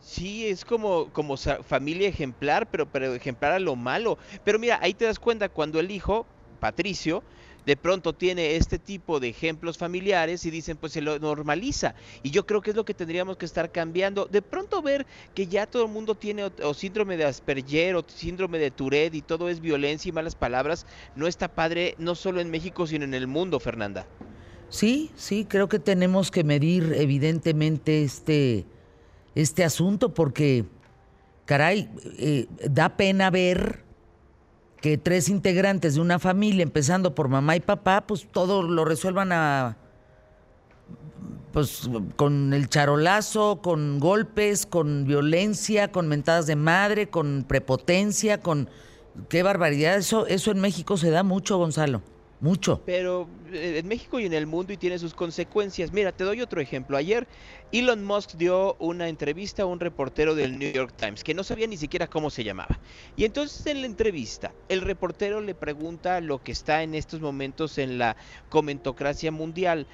Sí, 0.00 0.46
es 0.46 0.64
como, 0.64 1.08
como 1.12 1.36
familia 1.36 2.08
ejemplar, 2.08 2.68
pero, 2.70 2.86
pero 2.86 3.14
ejemplar 3.14 3.52
a 3.52 3.58
lo 3.58 3.76
malo. 3.76 4.18
Pero 4.44 4.58
mira, 4.58 4.78
ahí 4.82 4.94
te 4.94 5.04
das 5.04 5.18
cuenta 5.18 5.48
cuando 5.48 5.78
el 5.80 5.90
hijo, 5.90 6.26
Patricio, 6.60 7.22
de 7.66 7.76
pronto 7.76 8.12
tiene 8.12 8.56
este 8.56 8.78
tipo 8.78 9.20
de 9.20 9.28
ejemplos 9.28 9.78
familiares 9.78 10.44
y 10.46 10.50
dicen 10.50 10.76
pues 10.76 10.92
se 10.92 11.00
lo 11.00 11.18
normaliza. 11.18 11.94
Y 12.22 12.30
yo 12.30 12.46
creo 12.46 12.60
que 12.62 12.70
es 12.70 12.76
lo 12.76 12.84
que 12.84 12.94
tendríamos 12.94 13.36
que 13.36 13.46
estar 13.46 13.70
cambiando. 13.72 14.26
De 14.26 14.42
pronto 14.42 14.82
ver 14.82 15.06
que 15.34 15.46
ya 15.46 15.66
todo 15.66 15.84
el 15.84 15.90
mundo 15.90 16.14
tiene 16.14 16.44
o, 16.44 16.74
síndrome 16.74 17.16
de 17.16 17.24
Asperger 17.24 17.96
o 17.96 18.04
síndrome 18.06 18.58
de 18.58 18.70
Tourette 18.70 19.14
y 19.14 19.22
todo 19.22 19.48
es 19.48 19.60
violencia 19.60 20.08
y 20.08 20.12
malas 20.12 20.34
palabras, 20.34 20.86
no 21.16 21.26
está 21.26 21.48
padre 21.48 21.94
no 21.98 22.14
solo 22.14 22.40
en 22.40 22.50
México 22.50 22.86
sino 22.86 23.04
en 23.04 23.14
el 23.14 23.26
mundo, 23.26 23.60
Fernanda. 23.60 24.06
Sí, 24.68 25.10
sí, 25.16 25.44
creo 25.44 25.68
que 25.68 25.78
tenemos 25.78 26.30
que 26.30 26.44
medir 26.44 26.94
evidentemente 26.96 28.02
este, 28.02 28.64
este 29.34 29.64
asunto 29.64 30.14
porque, 30.14 30.64
caray, 31.44 31.90
eh, 32.18 32.46
da 32.70 32.96
pena 32.96 33.30
ver 33.30 33.84
que 34.82 34.98
tres 34.98 35.28
integrantes 35.28 35.94
de 35.94 36.00
una 36.00 36.18
familia, 36.18 36.64
empezando 36.64 37.14
por 37.14 37.28
mamá 37.28 37.56
y 37.56 37.60
papá, 37.60 38.04
pues 38.06 38.26
todo 38.30 38.62
lo 38.62 38.84
resuelvan 38.84 39.32
a 39.32 39.78
pues 41.52 41.88
con 42.16 42.52
el 42.52 42.68
charolazo, 42.68 43.60
con 43.62 44.00
golpes, 44.00 44.66
con 44.66 45.06
violencia, 45.06 45.92
con 45.92 46.08
mentadas 46.08 46.46
de 46.46 46.56
madre, 46.56 47.10
con 47.10 47.44
prepotencia, 47.46 48.40
con 48.40 48.68
qué 49.28 49.42
barbaridad. 49.42 49.96
Eso, 49.96 50.26
eso 50.26 50.50
en 50.50 50.60
México 50.60 50.96
se 50.96 51.10
da 51.10 51.22
mucho, 51.22 51.58
Gonzalo. 51.58 52.02
Mucho. 52.42 52.82
Pero 52.84 53.28
eh, 53.52 53.78
en 53.78 53.86
México 53.86 54.18
y 54.18 54.26
en 54.26 54.32
el 54.32 54.48
mundo 54.48 54.72
y 54.72 54.76
tiene 54.76 54.98
sus 54.98 55.14
consecuencias. 55.14 55.92
Mira, 55.92 56.10
te 56.10 56.24
doy 56.24 56.40
otro 56.40 56.60
ejemplo. 56.60 56.96
Ayer 56.96 57.28
Elon 57.70 58.04
Musk 58.04 58.32
dio 58.32 58.74
una 58.80 59.08
entrevista 59.08 59.62
a 59.62 59.66
un 59.66 59.78
reportero 59.78 60.34
del 60.34 60.58
New 60.58 60.72
York 60.72 60.92
Times 60.96 61.22
que 61.22 61.34
no 61.34 61.44
sabía 61.44 61.68
ni 61.68 61.76
siquiera 61.76 62.08
cómo 62.08 62.30
se 62.30 62.42
llamaba. 62.42 62.80
Y 63.16 63.26
entonces 63.26 63.64
en 63.66 63.82
la 63.82 63.86
entrevista, 63.86 64.52
el 64.68 64.80
reportero 64.80 65.40
le 65.40 65.54
pregunta 65.54 66.20
lo 66.20 66.42
que 66.42 66.50
está 66.50 66.82
en 66.82 66.96
estos 66.96 67.20
momentos 67.20 67.78
en 67.78 67.96
la 67.96 68.16
comentocracia 68.48 69.30
mundial. 69.30 69.86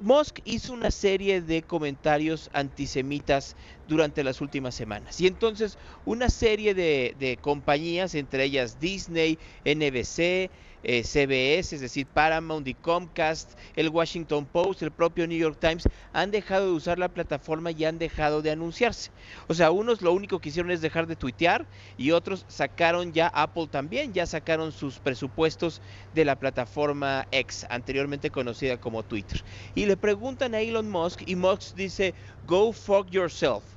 Musk 0.00 0.40
hizo 0.44 0.72
una 0.72 0.90
serie 0.90 1.40
de 1.40 1.62
comentarios 1.62 2.50
antisemitas 2.52 3.54
durante 3.86 4.24
las 4.24 4.40
últimas 4.40 4.74
semanas. 4.74 5.20
Y 5.20 5.26
entonces 5.26 5.78
una 6.04 6.28
serie 6.28 6.74
de, 6.74 7.38
compañías, 7.40 8.14
entre 8.14 8.44
ellas 8.44 8.78
Disney, 8.78 9.38
NBC, 9.64 10.50
eh, 10.82 11.02
CBS, 11.02 11.74
es 11.74 11.80
decir, 11.80 12.06
Paramount 12.06 12.66
y 12.68 12.74
Comcast, 12.74 13.58
el 13.74 13.88
Washington 13.88 14.46
Post, 14.46 14.82
el 14.82 14.92
propio 14.92 15.26
New 15.26 15.38
York 15.38 15.58
Times, 15.60 15.84
han 16.12 16.30
dejado 16.30 16.66
de 16.66 16.72
usar 16.72 16.98
la 16.98 17.08
plataforma 17.08 17.72
y 17.72 17.84
han 17.84 17.98
dejado 17.98 18.40
de 18.40 18.52
anunciarse. 18.52 19.10
O 19.48 19.54
sea, 19.54 19.70
unos 19.72 20.02
lo 20.02 20.12
único 20.12 20.40
que 20.40 20.50
hicieron 20.50 20.70
es 20.70 20.80
dejar 20.80 21.06
de 21.06 21.16
tuitear 21.16 21.68
y 21.96 22.12
otros 22.12 22.44
sacaron 22.48 23.12
ya, 23.12 23.28
Apple 23.28 23.66
también, 23.68 24.12
ya 24.12 24.26
sacaron 24.26 24.70
sus 24.70 25.00
presupuestos 25.00 25.82
de 26.12 26.24
la 26.24 26.36
plataforma 26.36 27.26
X, 27.32 27.66
anteriormente 27.68 28.30
conocida 28.30 28.78
como 28.78 29.02
Twitter. 29.02 29.42
Y 29.74 29.86
le 29.86 29.96
preguntan 29.96 30.54
a 30.54 30.60
Elon 30.60 30.88
Musk 30.88 31.22
y 31.26 31.36
Musk 31.36 31.74
dice, 31.74 32.14
go 32.42 32.72
fuck 32.72 33.10
yourself. 33.10 33.75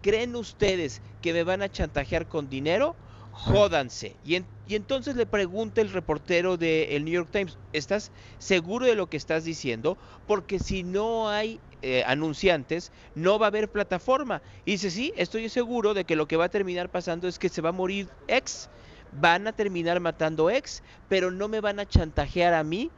¿Creen 0.00 0.36
ustedes 0.36 1.02
que 1.20 1.32
me 1.32 1.44
van 1.44 1.62
a 1.62 1.68
chantajear 1.68 2.28
con 2.28 2.48
dinero? 2.48 2.96
jódanse. 3.38 4.16
Y, 4.24 4.44
entonces 4.74 5.14
le 5.14 5.24
pregunta 5.24 5.80
el 5.80 5.92
reportero 5.92 6.56
del 6.56 7.04
New 7.04 7.14
York 7.14 7.30
Times, 7.30 7.56
¿estás 7.72 8.10
seguro 8.38 8.84
de 8.84 8.96
lo 8.96 9.08
que 9.08 9.16
estás 9.16 9.44
diciendo? 9.44 9.96
Porque 10.26 10.58
si 10.58 10.82
no 10.82 11.28
hay 11.28 11.60
eh, 11.80 12.02
anunciantes, 12.04 12.90
no 13.14 13.38
va 13.38 13.46
a 13.46 13.48
haber 13.48 13.70
plataforma. 13.70 14.42
Y 14.64 14.72
dice, 14.72 14.90
sí, 14.90 15.12
estoy 15.16 15.48
seguro 15.48 15.94
de 15.94 16.04
que 16.04 16.16
lo 16.16 16.26
que 16.26 16.36
va 16.36 16.46
a 16.46 16.50
terminar 16.50 16.90
pasando 16.90 17.28
es 17.28 17.38
que 17.38 17.48
se 17.48 17.62
va 17.62 17.68
a 17.68 17.72
morir 17.72 18.08
ex. 18.26 18.68
Van 19.12 19.46
a 19.46 19.52
terminar 19.52 20.00
matando 20.00 20.50
ex, 20.50 20.82
pero 21.08 21.30
no 21.30 21.48
me 21.48 21.60
van 21.60 21.78
a 21.78 21.86
chantajear 21.86 22.54
a 22.54 22.64
mí 22.64 22.90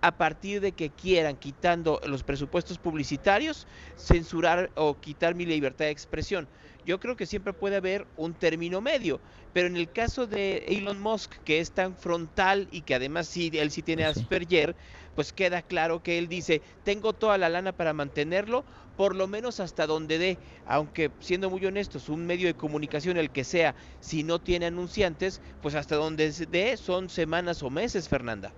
a 0.00 0.16
partir 0.16 0.60
de 0.60 0.74
que 0.74 0.94
quieran, 0.94 1.36
quitando 1.36 2.00
los 2.04 2.22
presupuestos 2.22 2.78
publicitarios, 2.78 3.66
censurar 3.96 4.70
o 4.76 5.00
quitar 5.00 5.34
mi 5.34 5.44
libertad 5.44 5.86
de 5.86 5.90
expresión. 5.90 6.48
Yo 6.84 7.00
creo 7.00 7.16
que 7.16 7.26
siempre 7.26 7.52
puede 7.52 7.76
haber 7.76 8.08
un 8.14 8.34
término 8.34 8.80
medio, 8.80 9.20
pero 9.52 9.66
en 9.66 9.76
el 9.76 9.90
caso 9.92 10.26
de 10.26 10.64
Elon 10.68 11.00
Musk, 11.00 11.34
que 11.44 11.58
es 11.60 11.72
tan 11.72 11.96
frontal 11.96 12.68
y 12.70 12.82
que 12.82 12.94
además 12.94 13.28
sí, 13.28 13.50
él 13.52 13.70
sí 13.70 13.82
tiene 13.82 14.04
Asperger, 14.04 14.76
pues 15.14 15.32
queda 15.32 15.62
claro 15.62 16.02
que 16.02 16.18
él 16.18 16.28
dice, 16.28 16.62
tengo 16.84 17.12
toda 17.12 17.36
la 17.38 17.48
lana 17.48 17.72
para 17.72 17.92
mantenerlo, 17.92 18.66
por 18.94 19.16
lo 19.16 19.26
menos 19.26 19.60
hasta 19.60 19.86
donde 19.86 20.18
dé, 20.18 20.40
aunque 20.64 21.12
siendo 21.20 21.50
muy 21.50 21.64
honestos, 21.66 22.08
un 22.08 22.24
medio 22.26 22.46
de 22.46 22.54
comunicación, 22.56 23.16
el 23.16 23.32
que 23.32 23.44
sea, 23.44 23.74
si 24.00 24.22
no 24.22 24.40
tiene 24.40 24.66
anunciantes, 24.66 25.42
pues 25.60 25.74
hasta 25.74 25.96
donde 25.96 26.30
dé 26.48 26.76
son 26.76 27.08
semanas 27.10 27.62
o 27.62 27.70
meses, 27.70 28.08
Fernanda. 28.08 28.54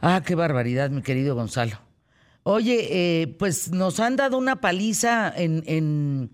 Ah, 0.00 0.22
qué 0.24 0.34
barbaridad, 0.34 0.90
mi 0.90 1.02
querido 1.02 1.34
Gonzalo. 1.34 1.78
Oye, 2.42 2.88
eh, 3.22 3.26
pues 3.38 3.72
nos 3.72 3.98
han 3.98 4.16
dado 4.16 4.38
una 4.38 4.60
paliza 4.60 5.32
en, 5.34 5.64
en, 5.66 6.30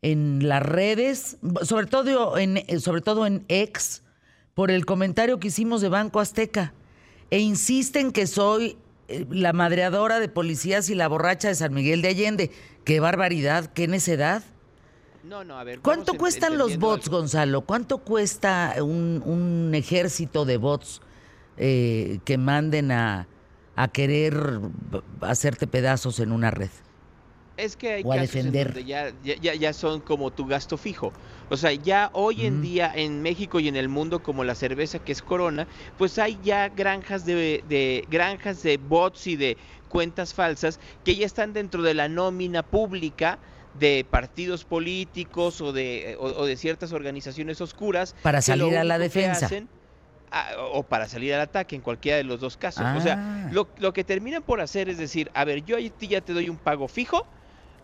en, 0.00 0.48
las 0.48 0.62
redes, 0.62 1.36
sobre 1.62 1.86
todo 1.86 2.38
en, 2.38 2.62
sobre 2.80 3.02
todo 3.02 3.26
en 3.26 3.44
ex, 3.48 4.02
por 4.54 4.70
el 4.70 4.86
comentario 4.86 5.38
que 5.38 5.48
hicimos 5.48 5.82
de 5.82 5.90
Banco 5.90 6.20
Azteca. 6.20 6.72
E 7.30 7.38
insisten 7.38 8.12
que 8.12 8.26
soy 8.26 8.78
eh, 9.08 9.26
la 9.30 9.52
madreadora 9.52 10.20
de 10.20 10.28
policías 10.28 10.88
y 10.88 10.94
la 10.94 11.08
borracha 11.08 11.48
de 11.48 11.54
San 11.54 11.74
Miguel 11.74 12.00
de 12.00 12.08
Allende. 12.08 12.50
Qué 12.84 13.00
barbaridad, 13.00 13.66
qué 13.66 13.88
necedad. 13.88 14.42
No, 15.22 15.44
no, 15.44 15.58
a 15.58 15.64
ver. 15.64 15.80
¿Cuánto 15.80 16.14
cuestan 16.14 16.56
los 16.56 16.78
bots, 16.78 17.08
Gonzalo? 17.08 17.60
¿Cuánto 17.62 17.98
cuesta 17.98 18.74
un, 18.78 19.22
un 19.24 19.74
ejército 19.74 20.44
de 20.44 20.56
bots? 20.56 21.02
Eh, 21.58 22.18
que 22.24 22.38
manden 22.38 22.92
a, 22.92 23.26
a, 23.76 23.88
querer 23.88 24.60
hacerte 25.20 25.66
pedazos 25.66 26.18
en 26.18 26.32
una 26.32 26.50
red. 26.50 26.70
Es 27.58 27.76
que 27.76 27.92
hay 27.92 28.02
casos 28.02 28.44
donde 28.44 28.84
ya, 28.86 29.12
ya, 29.22 29.54
ya, 29.54 29.72
son 29.74 30.00
como 30.00 30.30
tu 30.30 30.46
gasto 30.46 30.78
fijo. 30.78 31.12
O 31.50 31.56
sea, 31.58 31.72
ya 31.72 32.08
hoy 32.14 32.46
en 32.46 32.62
día 32.62 32.90
en 32.94 33.20
México 33.20 33.60
y 33.60 33.68
en 33.68 33.76
el 33.76 33.90
mundo, 33.90 34.22
como 34.22 34.44
la 34.44 34.54
cerveza 34.54 34.98
que 34.98 35.12
es 35.12 35.20
Corona, 35.20 35.66
pues 35.98 36.18
hay 36.18 36.38
ya 36.42 36.70
granjas 36.70 37.26
de, 37.26 37.62
de 37.68 38.06
granjas 38.10 38.62
de 38.62 38.78
bots 38.78 39.26
y 39.26 39.36
de 39.36 39.58
cuentas 39.90 40.32
falsas 40.32 40.80
que 41.04 41.14
ya 41.16 41.26
están 41.26 41.52
dentro 41.52 41.82
de 41.82 41.92
la 41.92 42.08
nómina 42.08 42.62
pública 42.62 43.38
de 43.78 44.06
partidos 44.08 44.64
políticos 44.64 45.60
o 45.60 45.72
de, 45.72 46.16
o, 46.18 46.46
de 46.46 46.56
ciertas 46.56 46.92
organizaciones 46.92 47.60
oscuras. 47.60 48.14
Para 48.22 48.40
salir 48.40 48.76
a 48.78 48.84
la 48.84 48.98
defensa 48.98 49.50
o 50.72 50.82
para 50.82 51.08
salir 51.08 51.34
al 51.34 51.40
ataque, 51.40 51.76
en 51.76 51.82
cualquiera 51.82 52.16
de 52.16 52.24
los 52.24 52.40
dos 52.40 52.56
casos. 52.56 52.84
O 52.96 53.00
sea, 53.00 53.16
ah. 53.18 53.50
lo, 53.52 53.68
lo, 53.78 53.92
que 53.92 54.04
terminan 54.04 54.42
por 54.42 54.60
hacer 54.60 54.88
es 54.88 54.98
decir, 54.98 55.30
a 55.34 55.44
ver, 55.44 55.64
yo 55.64 55.76
a 55.76 55.80
ti 55.80 56.08
ya 56.08 56.20
te 56.20 56.32
doy 56.32 56.48
un 56.48 56.56
pago 56.56 56.88
fijo, 56.88 57.26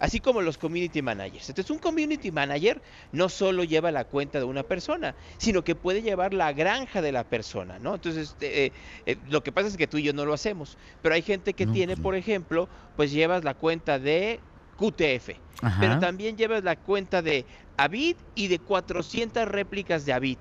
así 0.01 0.21
como 0.21 0.41
los 0.43 0.59
community 0.59 1.03
managers. 1.03 1.49
Entonces, 1.49 1.71
un 1.71 1.79
community 1.79 2.31
manager 2.31 2.81
no 3.13 3.29
solo 3.29 3.65
lleva 3.65 3.91
la 3.91 4.05
cuenta 4.05 4.39
de 4.39 4.45
una 4.45 4.63
persona, 4.63 5.15
sino 5.39 5.63
que 5.63 5.75
puede 5.75 6.03
llevar 6.03 6.35
la 6.35 6.53
granja 6.53 7.03
de 7.03 7.13
la 7.13 7.25
persona, 7.25 7.79
¿no? 7.79 7.95
Entonces, 7.95 8.37
eh, 8.41 8.73
eh, 9.07 9.17
lo 9.29 9.43
que 9.43 9.53
pasa 9.53 9.69
es 9.69 9.77
que 9.77 9.87
tú 9.87 9.99
y 9.99 10.05
yo 10.05 10.13
no 10.13 10.25
lo 10.25 10.33
hacemos, 10.33 10.79
pero 11.03 11.15
hay 11.15 11.23
gente 11.23 11.53
que 11.53 11.67
tiene, 11.67 11.95
pues 11.95 12.03
por 12.03 12.15
ejemplo, 12.15 12.69
pues 12.97 13.13
llevas 13.13 13.45
la 13.45 13.55
cuenta 13.55 13.99
de 13.99 14.41
QTF, 14.79 15.31
pero 15.81 15.99
también 15.99 16.37
llevas 16.37 16.65
la 16.65 16.77
cuenta 16.77 17.21
de 17.21 17.45
Avid 17.77 18.17
y 18.35 18.49
de 18.49 18.59
400 18.59 19.47
réplicas 19.47 20.05
de 20.05 20.13
Avid 20.13 20.39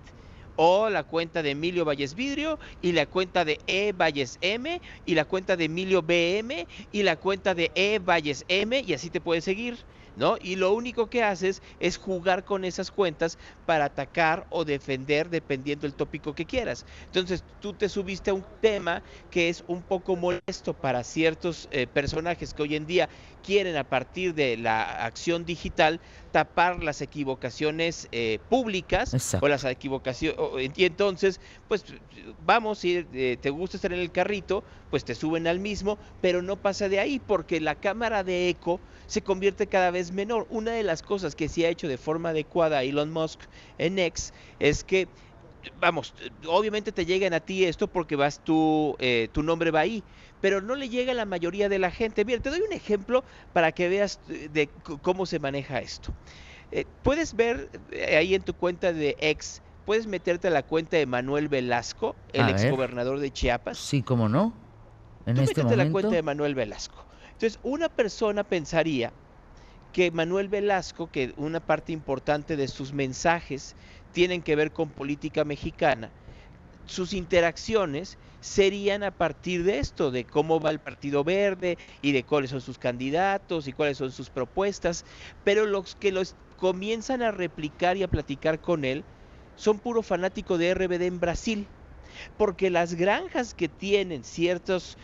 o 0.57 0.89
la 0.89 1.03
cuenta 1.03 1.41
de 1.43 1.51
Emilio 1.51 1.85
Valles 1.85 2.13
Vidrio 2.15 2.59
y 2.81 2.91
la 2.91 3.05
cuenta 3.05 3.45
de 3.45 3.59
E 3.67 3.93
Valles 3.93 4.37
M 4.41 4.81
y 5.05 5.15
la 5.15 5.25
cuenta 5.25 5.55
de 5.55 5.65
Emilio 5.65 6.01
BM 6.01 6.67
y 6.91 7.03
la 7.03 7.15
cuenta 7.15 7.55
de 7.55 7.71
E 7.75 7.99
Valles 7.99 8.43
M 8.49 8.79
y 8.85 8.93
así 8.93 9.09
te 9.09 9.21
puedes 9.21 9.45
seguir. 9.45 9.85
¿No? 10.15 10.35
Y 10.41 10.55
lo 10.55 10.73
único 10.73 11.11
que 11.11 11.21
haces 11.21 11.61
es 11.77 11.97
jugar 11.97 12.43
con 12.43 12.65
esas 12.65 12.89
cuentas 12.89 13.37
para 13.65 13.85
atacar 13.85 14.47
o 14.49 14.65
defender 14.65 15.29
dependiendo 15.29 15.85
del 15.85 15.95
tópico 15.95 16.33
que 16.33 16.47
quieras. 16.47 16.87
Entonces 17.05 17.45
tú 17.59 17.75
te 17.75 17.87
subiste 17.87 18.31
a 18.31 18.33
un 18.33 18.47
tema 18.59 19.03
que 19.29 19.49
es 19.49 19.63
un 19.67 19.83
poco 19.83 20.15
molesto 20.15 20.73
para 20.73 21.03
ciertos 21.03 21.67
eh, 21.69 21.85
personajes 21.85 22.55
que 22.55 22.63
hoy 22.63 22.75
en 22.75 22.87
día 22.87 23.09
quieren 23.43 23.77
a 23.77 23.83
partir 23.83 24.33
de 24.33 24.57
la 24.57 25.05
acción 25.05 25.45
digital 25.45 26.01
tapar 26.37 26.83
las 26.83 27.01
equivocaciones 27.01 28.07
eh, 28.11 28.37
públicas 28.47 29.33
o 29.41 29.47
las 29.47 29.63
equivocaciones 29.63 30.37
y 30.75 30.85
entonces 30.85 31.41
pues 31.67 31.83
vamos 32.45 32.77
si 32.77 33.07
eh, 33.11 33.39
te 33.41 33.49
gusta 33.49 33.77
estar 33.77 33.91
en 33.91 34.01
el 34.01 34.11
carrito 34.11 34.63
pues 34.91 35.03
te 35.03 35.15
suben 35.15 35.47
al 35.47 35.59
mismo 35.59 35.97
pero 36.21 36.43
no 36.43 36.55
pasa 36.55 36.89
de 36.89 36.99
ahí 36.99 37.17
porque 37.17 37.59
la 37.59 37.73
cámara 37.73 38.23
de 38.23 38.49
eco 38.49 38.79
se 39.07 39.23
convierte 39.23 39.65
cada 39.65 39.89
vez 39.89 40.11
menor. 40.11 40.45
Una 40.51 40.73
de 40.73 40.83
las 40.83 41.01
cosas 41.01 41.33
que 41.33 41.49
se 41.49 41.65
ha 41.65 41.69
hecho 41.69 41.87
de 41.87 41.97
forma 41.97 42.29
adecuada 42.29 42.83
Elon 42.83 43.11
Musk 43.11 43.39
en 43.79 43.97
X 43.97 44.31
es 44.59 44.83
que 44.83 45.07
vamos, 45.75 46.13
obviamente 46.47 46.91
te 46.91 47.05
llegan 47.05 47.33
a 47.33 47.39
ti 47.39 47.65
esto 47.65 47.87
porque 47.87 48.15
vas 48.15 48.43
tú, 48.43 48.95
eh, 48.99 49.29
tu 49.31 49.43
nombre 49.43 49.71
va 49.71 49.81
ahí, 49.81 50.03
pero 50.41 50.61
no 50.61 50.75
le 50.75 50.89
llega 50.89 51.11
a 51.11 51.15
la 51.15 51.25
mayoría 51.25 51.69
de 51.69 51.79
la 51.79 51.91
gente. 51.91 52.23
Bien, 52.23 52.41
te 52.41 52.49
doy 52.49 52.61
un 52.61 52.73
ejemplo 52.73 53.23
para 53.53 53.71
que 53.71 53.89
veas 53.89 54.19
eh, 54.29 54.49
de 54.51 54.69
cómo 55.01 55.25
se 55.25 55.39
maneja 55.39 55.79
esto. 55.79 56.13
Eh, 56.71 56.85
puedes 57.03 57.35
ver 57.35 57.69
ahí 58.15 58.35
en 58.35 58.41
tu 58.41 58.53
cuenta 58.53 58.91
de 58.91 59.15
ex, 59.19 59.61
puedes 59.85 60.05
meterte 60.05 60.49
a 60.49 60.51
la 60.51 60.63
cuenta 60.63 60.97
de 60.97 61.05
Manuel 61.05 61.47
Velasco, 61.47 62.15
el 62.33 62.49
ex 62.49 62.69
gobernador 62.69 63.19
de 63.19 63.31
Chiapas. 63.31 63.77
Sí, 63.77 64.01
cómo 64.01 64.27
no. 64.27 64.53
En 65.25 65.35
Tú 65.35 65.41
este 65.41 65.63
la 65.75 65.89
cuenta 65.91 66.11
de 66.11 66.21
Manuel 66.21 66.55
Velasco. 66.55 67.05
Entonces, 67.33 67.59
una 67.63 67.89
persona 67.89 68.43
pensaría 68.43 69.11
que 69.91 70.11
Manuel 70.11 70.47
Velasco, 70.47 71.11
que 71.11 71.33
una 71.37 71.59
parte 71.59 71.91
importante 71.91 72.55
de 72.55 72.67
sus 72.67 72.93
mensajes 72.93 73.75
tienen 74.11 74.41
que 74.41 74.55
ver 74.55 74.71
con 74.71 74.89
política 74.89 75.43
mexicana, 75.43 76.11
sus 76.85 77.13
interacciones 77.13 78.17
serían 78.47 79.03
a 79.03 79.11
partir 79.11 79.63
de 79.63 79.79
esto, 79.79 80.11
de 80.11 80.25
cómo 80.25 80.59
va 80.59 80.71
el 80.71 80.79
Partido 80.81 81.23
Verde 81.23 81.77
y 82.01 82.11
de 82.13 82.25
cuáles 82.25 82.49
son 82.51 82.61
sus 82.61 82.77
candidatos 82.79 83.67
y 83.67 83.73
cuáles 83.73 83.97
son 83.97 84.11
sus 84.11 84.29
propuestas, 84.31 85.03
pero 85.43 85.65
los 85.65 85.95
que 85.95 86.11
los 86.11 86.37
comienzan 86.55 87.21
a 87.21 87.31
replicar 87.31 87.97
y 87.97 88.03
a 88.03 88.07
platicar 88.07 88.61
con 88.61 88.85
él 88.85 89.07
son 89.55 89.79
puro 89.79 90.03
fanático 90.03 90.57
de 90.57 90.71
RBD 90.73 91.03
en 91.03 91.19
Brasil 91.19 91.71
porque 92.37 92.69
las 92.69 92.93
granjas 92.95 93.53
que 93.53 93.69
tienen 93.69 94.23
ciertos 94.23 94.97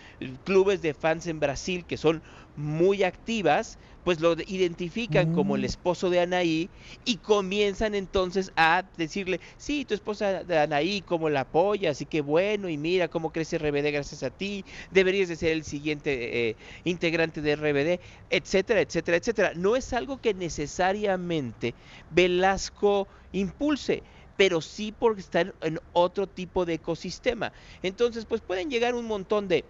clubes 0.43 0.81
de 0.81 0.93
fans 0.93 1.27
en 1.27 1.39
Brasil 1.39 1.85
que 1.85 1.97
son 1.97 2.23
muy 2.55 3.03
activas, 3.03 3.77
pues 4.03 4.19
lo 4.19 4.33
identifican 4.47 5.33
como 5.33 5.55
el 5.55 5.61
mm. 5.61 5.65
esposo 5.65 6.09
de 6.09 6.19
Anaí 6.19 6.69
y 7.05 7.17
comienzan 7.17 7.95
entonces 7.95 8.51
a 8.55 8.83
decirle, 8.97 9.39
sí, 9.57 9.85
tu 9.85 9.93
esposa 9.93 10.43
de 10.43 10.59
Anaí, 10.59 11.01
como 11.01 11.29
la 11.29 11.41
apoya, 11.41 11.91
así 11.91 12.05
que 12.05 12.21
bueno, 12.21 12.69
y 12.69 12.77
mira 12.77 13.07
cómo 13.07 13.31
crece 13.31 13.57
RBD 13.57 13.91
gracias 13.91 14.23
a 14.23 14.29
ti, 14.29 14.65
deberías 14.91 15.29
de 15.29 15.35
ser 15.35 15.51
el 15.51 15.63
siguiente 15.63 16.49
eh, 16.49 16.55
integrante 16.83 17.41
de 17.41 17.55
RBD, 17.55 17.99
etcétera, 18.29 18.81
etcétera, 18.81 19.17
etcétera. 19.17 19.53
No 19.55 19.75
es 19.75 19.93
algo 19.93 20.17
que 20.17 20.33
necesariamente 20.33 21.73
Velasco 22.09 23.07
impulse, 23.31 24.03
pero 24.35 24.61
sí 24.61 24.91
porque 24.91 25.21
están 25.21 25.53
en 25.61 25.79
otro 25.93 26.27
tipo 26.27 26.65
de 26.65 26.75
ecosistema. 26.75 27.53
Entonces, 27.81 28.25
pues 28.25 28.41
pueden 28.41 28.69
llegar 28.69 28.95
un 28.95 29.05
montón 29.05 29.47
de 29.47 29.63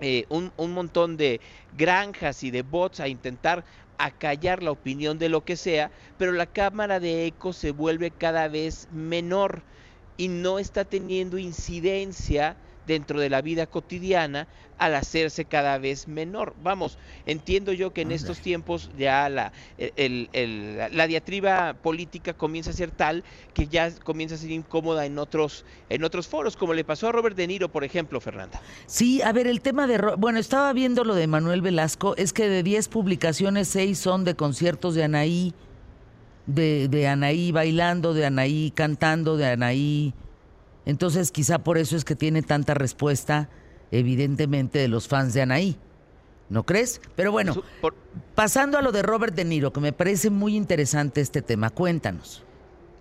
eh, 0.00 0.26
un, 0.30 0.52
un 0.56 0.72
montón 0.72 1.16
de 1.16 1.40
granjas 1.70 2.42
y 2.42 2.50
de 2.50 2.62
bots 2.62 3.00
a 3.00 3.08
intentar 3.08 3.64
acallar 3.98 4.62
la 4.62 4.72
opinión 4.72 5.18
de 5.18 5.28
lo 5.30 5.44
que 5.44 5.56
sea, 5.56 5.90
pero 6.16 6.32
la 6.32 6.46
cámara 6.46 7.00
de 7.00 7.26
eco 7.26 7.52
se 7.52 7.70
vuelve 7.70 8.12
cada 8.16 8.48
vez 8.48 8.86
menor 8.90 9.64
y 10.16 10.28
no 10.28 10.58
está 10.58 10.84
teniendo 10.84 11.38
incidencia 11.38 12.58
dentro 12.86 13.20
de 13.20 13.30
la 13.30 13.42
vida 13.42 13.66
cotidiana 13.66 14.46
al 14.78 14.94
hacerse 14.94 15.44
cada 15.44 15.78
vez 15.78 16.06
menor. 16.06 16.54
Vamos, 16.62 16.98
entiendo 17.24 17.72
yo 17.72 17.92
que 17.92 18.02
en 18.02 18.12
estos 18.12 18.40
tiempos 18.40 18.90
ya 18.98 19.28
la, 19.28 19.52
la 19.78 21.06
diatriba 21.06 21.74
política 21.74 22.34
comienza 22.34 22.70
a 22.70 22.74
ser 22.74 22.90
tal 22.90 23.24
que 23.54 23.68
ya 23.68 23.90
comienza 23.90 24.34
a 24.34 24.38
ser 24.38 24.50
incómoda 24.50 25.06
en 25.06 25.18
otros, 25.18 25.64
en 25.88 26.04
otros 26.04 26.28
foros, 26.28 26.56
como 26.56 26.74
le 26.74 26.84
pasó 26.84 27.08
a 27.08 27.12
Robert 27.12 27.36
De 27.36 27.46
Niro, 27.46 27.70
por 27.70 27.84
ejemplo, 27.84 28.20
Fernanda. 28.20 28.60
Sí, 28.86 29.22
a 29.22 29.32
ver, 29.32 29.46
el 29.46 29.60
tema 29.60 29.86
de... 29.86 29.98
Bueno, 30.18 30.38
estaba 30.38 30.72
viendo 30.72 31.04
lo 31.04 31.14
de 31.14 31.26
Manuel 31.26 31.62
Velasco, 31.62 32.14
es 32.16 32.32
que 32.32 32.48
de 32.48 32.62
10 32.62 32.88
publicaciones, 32.88 33.68
6 33.68 33.98
son 33.98 34.24
de 34.24 34.34
conciertos 34.34 34.94
de 34.94 35.04
Anaí, 35.04 35.54
de, 36.46 36.88
de 36.88 37.08
Anaí 37.08 37.50
bailando, 37.50 38.14
de 38.14 38.26
Anaí 38.26 38.72
cantando, 38.74 39.36
de 39.36 39.46
Anaí 39.46 40.14
entonces 40.86 41.32
quizá 41.32 41.58
por 41.58 41.76
eso 41.76 41.96
es 41.96 42.04
que 42.04 42.16
tiene 42.16 42.42
tanta 42.42 42.72
respuesta, 42.72 43.50
evidentemente, 43.90 44.78
de 44.78 44.88
los 44.88 45.08
fans 45.08 45.34
de 45.34 45.42
Anaí. 45.42 45.76
¿No 46.48 46.64
crees? 46.64 47.00
Pero 47.16 47.32
bueno, 47.32 47.60
pasando 48.36 48.78
a 48.78 48.82
lo 48.82 48.92
de 48.92 49.02
Robert 49.02 49.34
De 49.34 49.44
Niro, 49.44 49.72
que 49.72 49.80
me 49.80 49.92
parece 49.92 50.30
muy 50.30 50.56
interesante 50.56 51.20
este 51.20 51.42
tema, 51.42 51.70
cuéntanos. 51.70 52.44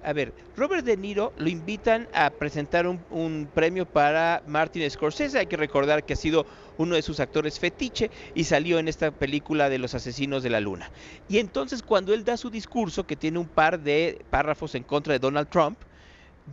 A 0.03 0.13
ver, 0.13 0.33
Robert 0.55 0.85
De 0.85 0.97
Niro 0.97 1.33
lo 1.37 1.47
invitan 1.49 2.07
a 2.13 2.29
presentar 2.29 2.87
un, 2.87 3.49
premio 3.53 3.87
para 3.87 4.43
Martin 4.47 4.89
Scorsese. 4.89 5.39
Hay 5.39 5.47
que 5.47 5.57
recordar 5.57 6.05
que 6.05 6.13
ha 6.13 6.15
sido 6.15 6.45
uno 6.77 6.95
de 6.95 7.01
sus 7.01 7.19
actores 7.19 7.59
fetiche 7.59 8.11
y 8.35 8.43
salió 8.43 8.77
en 8.77 8.87
esta 8.87 9.09
película 9.11 9.69
de 9.69 9.79
los 9.79 9.95
asesinos 9.95 10.43
de 10.43 10.51
la 10.51 10.59
luna. 10.59 10.91
Y 11.27 11.39
entonces 11.39 11.81
cuando 11.81 12.13
él 12.13 12.23
da 12.23 12.37
su 12.37 12.51
discurso, 12.51 13.07
que 13.07 13.15
tiene 13.15 13.39
un 13.39 13.47
par 13.47 13.79
de 13.79 14.23
párrafos 14.29 14.75
en 14.75 14.83
contra 14.83 15.13
de 15.13 15.19
Donald 15.19 15.49
Trump, 15.49 15.79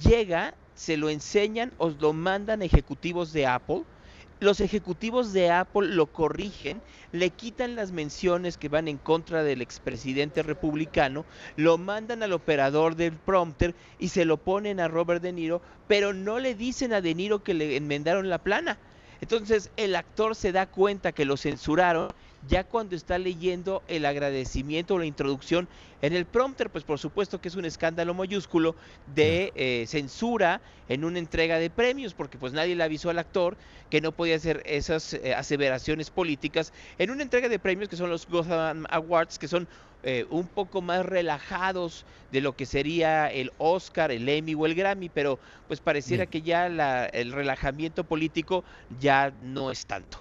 llega 0.03 0.55
se 0.75 0.97
lo 0.97 1.11
enseñan 1.11 1.73
o 1.79 1.91
lo 1.91 2.13
mandan 2.13 2.63
ejecutivos 2.63 3.33
de 3.33 3.47
Apple. 3.47 3.83
Los 4.41 4.61
ejecutivos 4.61 5.33
de 5.33 5.51
Apple 5.51 5.89
lo 5.89 6.07
corrigen, 6.07 6.83
le 7.13 7.31
quitan 7.31 7.77
las 7.77 7.93
menciones 7.93 8.57
que 8.57 8.69
van 8.69 8.89
en 8.89 8.99
contra 8.99 9.45
del 9.45 9.63
expresidente 9.63 10.43
republicano, 10.43 11.25
lo 11.55 11.79
mandan 11.79 12.25
al 12.25 12.33
operador 12.33 12.97
del 12.97 13.13
prompter 13.13 13.77
y 14.01 14.09
se 14.09 14.25
lo 14.25 14.39
ponen 14.39 14.81
a 14.81 14.89
Robert 14.89 15.23
De 15.23 15.33
Niro, 15.33 15.63
pero 15.87 16.13
no 16.13 16.41
le 16.41 16.57
dicen 16.57 16.93
a 16.93 17.01
De 17.01 17.15
Niro 17.15 17.45
que 17.45 17.55
le 17.55 17.77
enmendaron 17.77 18.29
la 18.29 18.39
plana. 18.39 18.79
Entonces 19.21 19.71
el 19.77 19.95
actor 19.95 20.35
se 20.35 20.51
da 20.51 20.67
cuenta 20.67 21.13
que 21.13 21.25
lo 21.25 21.37
censuraron 21.37 22.09
ya 22.49 22.65
cuando 22.65 22.97
está 22.97 23.19
leyendo 23.19 23.83
el 23.87 24.05
agradecimiento 24.05 24.95
o 24.95 24.99
la 24.99 25.07
introducción 25.07 25.69
en 26.01 26.13
el 26.13 26.27
prompter, 26.27 26.71
pues 26.71 26.85
por 26.85 26.99
supuesto 26.99 27.41
que 27.41 27.49
es 27.49 27.55
un 27.55 27.65
escándalo 27.65 28.15
mayúsculo 28.15 28.75
de 29.15 29.53
eh, 29.55 29.85
censura 29.87 30.61
en 30.89 31.05
una 31.05 31.19
entrega 31.19 31.59
de 31.59 31.71
premios, 31.71 32.15
porque 32.15 32.39
pues 32.39 32.53
nadie 32.53 32.75
le 32.75 32.83
avisó 32.83 33.11
al 33.11 33.19
actor 33.19 33.57
que 33.89 34.01
no 34.01 34.13
podía 34.13 34.37
hacer 34.37 34.63
esas 34.67 35.15
eh, 35.15 35.35
aseveraciones 35.35 36.11
políticas 36.11 36.73
en 36.99 37.11
una 37.11 37.23
entrega 37.23 37.49
de 37.49 37.59
premios 37.59 37.89
que 37.89 37.97
son 37.97 38.11
los 38.11 38.27
Gotham 38.27 38.85
Awards, 38.91 39.39
que 39.39 39.47
son 39.47 39.69
eh, 40.03 40.27
un 40.31 40.49
poco 40.49 40.83
más 40.83 41.07
relajados 41.07 42.05
de 42.33 42.41
lo 42.41 42.57
que 42.57 42.67
sería 42.67 43.31
el 43.31 43.53
Oscar, 43.59 44.11
el 44.11 44.29
Emmy 44.29 44.55
o 44.55 44.67
el 44.67 44.75
Grammy, 44.75 45.09
pero 45.09 45.39
pues 45.69 45.81
pareciera 45.81 46.27
que 46.27 46.43
ya 46.43 46.67
el 47.13 47.33
relajamiento 47.33 48.03
político 48.03 48.65
ya 48.99 49.33
no 49.43 49.71
es 49.71 49.87
tanto. 49.87 50.19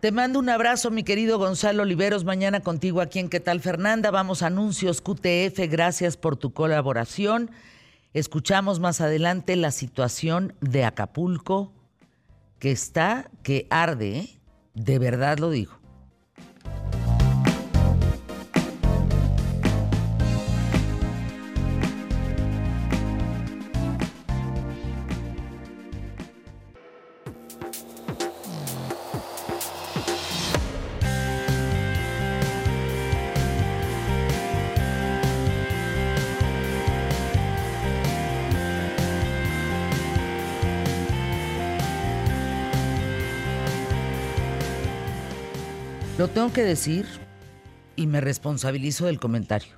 Te 0.00 0.12
mando 0.12 0.38
un 0.38 0.50
abrazo, 0.50 0.90
mi 0.90 1.04
querido 1.04 1.38
Gonzalo 1.38 1.82
Oliveros. 1.82 2.24
Mañana 2.24 2.60
contigo 2.60 3.00
aquí 3.00 3.18
en 3.18 3.30
¿Qué 3.30 3.40
tal, 3.40 3.60
Fernanda? 3.60 4.10
Vamos 4.10 4.42
a 4.42 4.48
anuncios 4.48 5.00
QTF. 5.00 5.58
Gracias 5.70 6.18
por 6.18 6.36
tu 6.36 6.52
colaboración. 6.52 7.50
Escuchamos 8.12 8.78
más 8.78 9.00
adelante 9.00 9.56
la 9.56 9.70
situación 9.70 10.54
de 10.60 10.84
Acapulco, 10.84 11.72
que 12.58 12.72
está, 12.72 13.30
que 13.42 13.66
arde, 13.70 14.18
¿eh? 14.18 14.38
de 14.74 14.98
verdad 14.98 15.38
lo 15.38 15.48
digo. 15.48 15.78
Lo 46.18 46.28
tengo 46.28 46.50
que 46.50 46.62
decir 46.62 47.04
y 47.94 48.06
me 48.06 48.22
responsabilizo 48.22 49.04
del 49.04 49.20
comentario. 49.20 49.74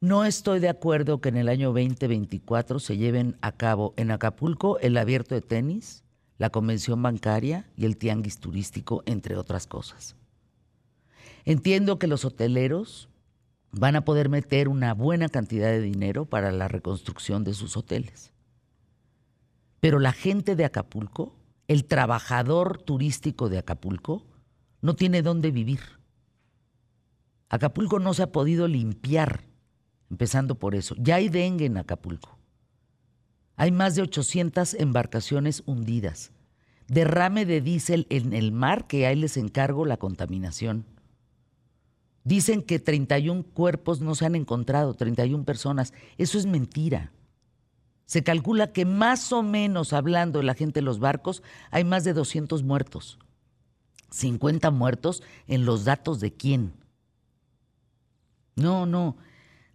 No 0.00 0.24
estoy 0.24 0.58
de 0.58 0.68
acuerdo 0.68 1.20
que 1.20 1.28
en 1.28 1.36
el 1.36 1.48
año 1.48 1.68
2024 1.68 2.80
se 2.80 2.96
lleven 2.96 3.36
a 3.40 3.52
cabo 3.52 3.94
en 3.96 4.10
Acapulco 4.10 4.80
el 4.80 4.96
abierto 4.96 5.36
de 5.36 5.40
tenis, 5.40 6.02
la 6.36 6.50
convención 6.50 7.00
bancaria 7.00 7.70
y 7.76 7.84
el 7.84 7.96
tianguis 7.96 8.40
turístico, 8.40 9.04
entre 9.06 9.36
otras 9.36 9.68
cosas. 9.68 10.16
Entiendo 11.44 12.00
que 12.00 12.08
los 12.08 12.24
hoteleros 12.24 13.08
van 13.70 13.94
a 13.94 14.04
poder 14.04 14.30
meter 14.30 14.68
una 14.68 14.94
buena 14.94 15.28
cantidad 15.28 15.68
de 15.68 15.80
dinero 15.80 16.24
para 16.24 16.50
la 16.50 16.66
reconstrucción 16.66 17.44
de 17.44 17.54
sus 17.54 17.76
hoteles. 17.76 18.32
Pero 19.78 20.00
la 20.00 20.12
gente 20.12 20.56
de 20.56 20.64
Acapulco, 20.64 21.36
el 21.68 21.84
trabajador 21.84 22.82
turístico 22.82 23.48
de 23.48 23.58
Acapulco, 23.58 24.24
no 24.80 24.94
tiene 24.94 25.22
dónde 25.22 25.50
vivir. 25.50 25.80
Acapulco 27.48 27.98
no 27.98 28.14
se 28.14 28.22
ha 28.22 28.32
podido 28.32 28.68
limpiar, 28.68 29.44
empezando 30.08 30.54
por 30.54 30.74
eso. 30.74 30.94
Ya 30.98 31.16
hay 31.16 31.28
dengue 31.28 31.66
en 31.66 31.76
Acapulco. 31.76 32.38
Hay 33.56 33.72
más 33.72 33.94
de 33.94 34.02
800 34.02 34.74
embarcaciones 34.74 35.62
hundidas. 35.66 36.32
Derrame 36.86 37.44
de 37.44 37.60
diésel 37.60 38.06
en 38.08 38.32
el 38.32 38.52
mar 38.52 38.86
que 38.86 39.06
ahí 39.06 39.16
les 39.16 39.36
encargo 39.36 39.84
la 39.84 39.96
contaminación. 39.96 40.86
Dicen 42.24 42.62
que 42.62 42.78
31 42.78 43.44
cuerpos 43.44 44.00
no 44.00 44.14
se 44.14 44.26
han 44.26 44.34
encontrado, 44.34 44.94
31 44.94 45.44
personas. 45.44 45.92
Eso 46.18 46.38
es 46.38 46.46
mentira. 46.46 47.12
Se 48.06 48.22
calcula 48.22 48.72
que 48.72 48.84
más 48.84 49.32
o 49.32 49.42
menos, 49.42 49.92
hablando 49.92 50.38
de 50.38 50.44
la 50.44 50.54
gente 50.54 50.80
de 50.80 50.84
los 50.84 50.98
barcos, 50.98 51.42
hay 51.70 51.84
más 51.84 52.04
de 52.04 52.12
200 52.12 52.62
muertos. 52.62 53.18
50 54.10 54.70
muertos 54.70 55.22
en 55.46 55.64
los 55.64 55.84
datos 55.84 56.20
de 56.20 56.32
quién. 56.32 56.72
No, 58.56 58.86
no. 58.86 59.16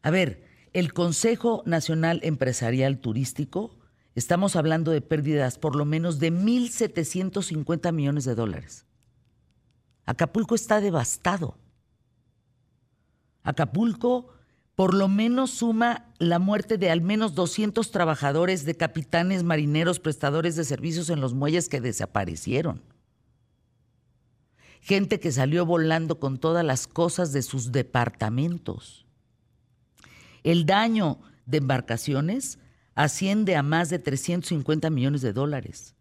A 0.02 0.12
ver, 0.12 0.43
el 0.74 0.93
Consejo 0.93 1.63
Nacional 1.65 2.19
Empresarial 2.24 3.00
Turístico, 3.00 3.78
estamos 4.13 4.56
hablando 4.56 4.91
de 4.91 5.02
pérdidas 5.02 5.58
por 5.58 5.76
lo 5.76 5.86
menos 5.86 6.19
de 6.19 6.32
1.750 6.32 7.91
millones 7.91 8.26
de 8.26 8.36
dólares. 8.36 8.86
Acapulco 10.06 10.54
está 10.54 10.82
devastado. 10.82 11.58
Acapulco 13.43 14.30
por 14.76 14.93
lo 14.93 15.08
menos 15.08 15.52
suma 15.52 16.13
la 16.19 16.38
muerte 16.38 16.78
de 16.78 16.89
al 16.91 17.00
menos 17.00 17.34
200 17.34 17.89
trabajadores 17.91 18.65
de 18.65 18.76
capitanes 18.76 19.43
marineros 19.43 20.00
prestadores 20.00 20.56
de 20.58 20.65
servicios 20.65 21.10
en 21.10 21.21
los 21.21 21.34
muelles 21.34 21.69
que 21.69 21.80
desaparecieron 21.80 22.82
gente 24.86 25.19
que 25.19 25.32
salió 25.32 25.65
volando 25.65 26.19
con 26.19 26.38
todas 26.38 26.63
las 26.63 26.86
cosas 26.86 27.34
de 27.34 27.41
sus 27.41 27.71
departamentos. 27.71 29.08
El 30.43 30.67
daño 30.67 31.19
de 31.48 31.58
embarcaciones 31.58 32.60
asciende 32.93 33.56
a 33.56 33.63
más 33.63 33.89
de 33.89 33.98
350 33.98 34.91
millones 34.91 35.24
de 35.24 35.34
dólares. 35.34 35.95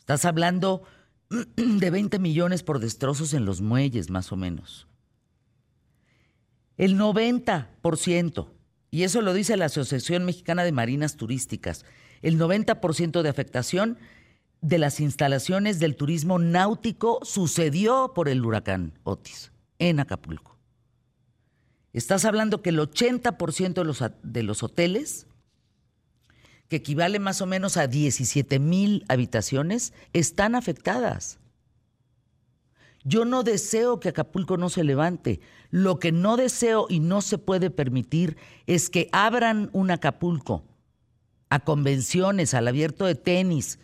Estás 0.00 0.24
hablando 0.24 0.82
de 1.56 1.90
20 1.90 2.18
millones 2.18 2.64
por 2.64 2.80
destrozos 2.80 3.34
en 3.34 3.44
los 3.44 3.60
muelles, 3.60 4.10
más 4.10 4.32
o 4.32 4.36
menos. 4.36 4.88
El 6.76 6.98
90%, 6.98 8.50
y 8.90 9.04
eso 9.04 9.22
lo 9.22 9.32
dice 9.32 9.56
la 9.56 9.66
Asociación 9.66 10.24
Mexicana 10.24 10.64
de 10.64 10.72
Marinas 10.72 11.16
Turísticas, 11.16 11.84
el 12.20 12.36
90% 12.36 13.22
de 13.22 13.28
afectación 13.28 13.96
de 14.60 14.78
las 14.78 15.00
instalaciones 15.00 15.78
del 15.78 15.96
turismo 15.96 16.38
náutico 16.38 17.20
sucedió 17.22 18.12
por 18.14 18.28
el 18.28 18.44
huracán 18.44 18.98
Otis 19.04 19.52
en 19.78 20.00
Acapulco. 20.00 20.56
Estás 21.92 22.24
hablando 22.24 22.62
que 22.62 22.70
el 22.70 22.78
80% 22.78 23.74
de 23.74 23.84
los, 23.84 24.04
de 24.22 24.42
los 24.42 24.62
hoteles, 24.62 25.26
que 26.68 26.76
equivale 26.76 27.18
más 27.18 27.40
o 27.40 27.46
menos 27.46 27.76
a 27.76 27.86
17 27.86 28.58
mil 28.58 29.04
habitaciones, 29.08 29.92
están 30.12 30.54
afectadas. 30.54 31.38
Yo 33.04 33.24
no 33.24 33.44
deseo 33.44 34.00
que 34.00 34.08
Acapulco 34.08 34.56
no 34.56 34.68
se 34.68 34.82
levante. 34.82 35.40
Lo 35.70 36.00
que 36.00 36.10
no 36.10 36.36
deseo 36.36 36.86
y 36.90 36.98
no 36.98 37.22
se 37.22 37.38
puede 37.38 37.70
permitir 37.70 38.36
es 38.66 38.90
que 38.90 39.08
abran 39.12 39.70
un 39.72 39.92
Acapulco 39.92 40.64
a 41.48 41.60
convenciones, 41.60 42.52
al 42.52 42.66
abierto 42.66 43.06
de 43.06 43.14
tenis, 43.14 43.78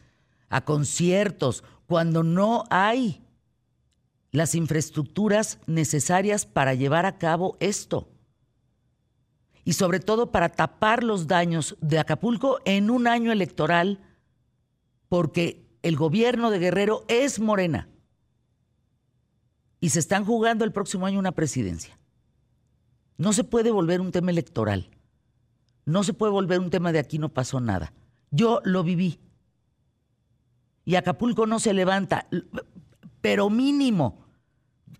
a 0.52 0.66
conciertos, 0.66 1.64
cuando 1.86 2.22
no 2.22 2.64
hay 2.68 3.24
las 4.32 4.54
infraestructuras 4.54 5.58
necesarias 5.66 6.44
para 6.44 6.74
llevar 6.74 7.06
a 7.06 7.16
cabo 7.16 7.56
esto. 7.58 8.10
Y 9.64 9.72
sobre 9.72 9.98
todo 9.98 10.30
para 10.30 10.50
tapar 10.50 11.02
los 11.02 11.26
daños 11.26 11.76
de 11.80 11.98
Acapulco 11.98 12.58
en 12.66 12.90
un 12.90 13.06
año 13.06 13.32
electoral, 13.32 14.00
porque 15.08 15.66
el 15.82 15.96
gobierno 15.96 16.50
de 16.50 16.58
Guerrero 16.58 17.04
es 17.08 17.40
morena 17.40 17.88
y 19.80 19.88
se 19.88 20.00
están 20.00 20.26
jugando 20.26 20.66
el 20.66 20.72
próximo 20.72 21.06
año 21.06 21.18
una 21.18 21.32
presidencia. 21.32 21.98
No 23.16 23.32
se 23.32 23.42
puede 23.42 23.70
volver 23.70 24.02
un 24.02 24.12
tema 24.12 24.30
electoral. 24.30 24.90
No 25.86 26.04
se 26.04 26.12
puede 26.12 26.32
volver 26.32 26.60
un 26.60 26.68
tema 26.68 26.92
de 26.92 26.98
aquí 26.98 27.18
no 27.18 27.30
pasó 27.30 27.58
nada. 27.58 27.94
Yo 28.30 28.60
lo 28.64 28.84
viví. 28.84 29.18
Y 30.84 30.96
Acapulco 30.96 31.46
no 31.46 31.58
se 31.58 31.72
levanta, 31.72 32.26
pero 33.20 33.50
mínimo, 33.50 34.26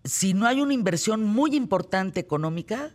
si 0.03 0.33
no 0.33 0.47
hay 0.47 0.61
una 0.61 0.73
inversión 0.73 1.23
muy 1.23 1.55
importante 1.55 2.19
económica 2.19 2.91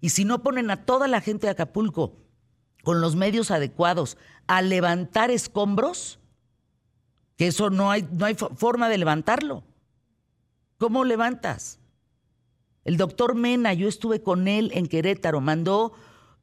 y 0.00 0.10
si 0.10 0.24
no 0.24 0.42
ponen 0.42 0.70
a 0.70 0.84
toda 0.84 1.08
la 1.08 1.20
gente 1.20 1.46
de 1.46 1.52
Acapulco 1.52 2.16
con 2.82 3.00
los 3.00 3.16
medios 3.16 3.50
adecuados 3.50 4.16
a 4.46 4.62
levantar 4.62 5.30
escombros, 5.30 6.20
que 7.36 7.48
eso 7.48 7.70
no 7.70 7.90
hay, 7.90 8.08
no 8.12 8.26
hay 8.26 8.34
forma 8.34 8.88
de 8.88 8.98
levantarlo. 8.98 9.64
¿Cómo 10.78 11.04
levantas? 11.04 11.78
El 12.84 12.96
doctor 12.96 13.34
Mena, 13.34 13.72
yo 13.74 13.88
estuve 13.88 14.22
con 14.22 14.46
él 14.46 14.70
en 14.74 14.86
Querétaro, 14.86 15.40
mandó 15.40 15.92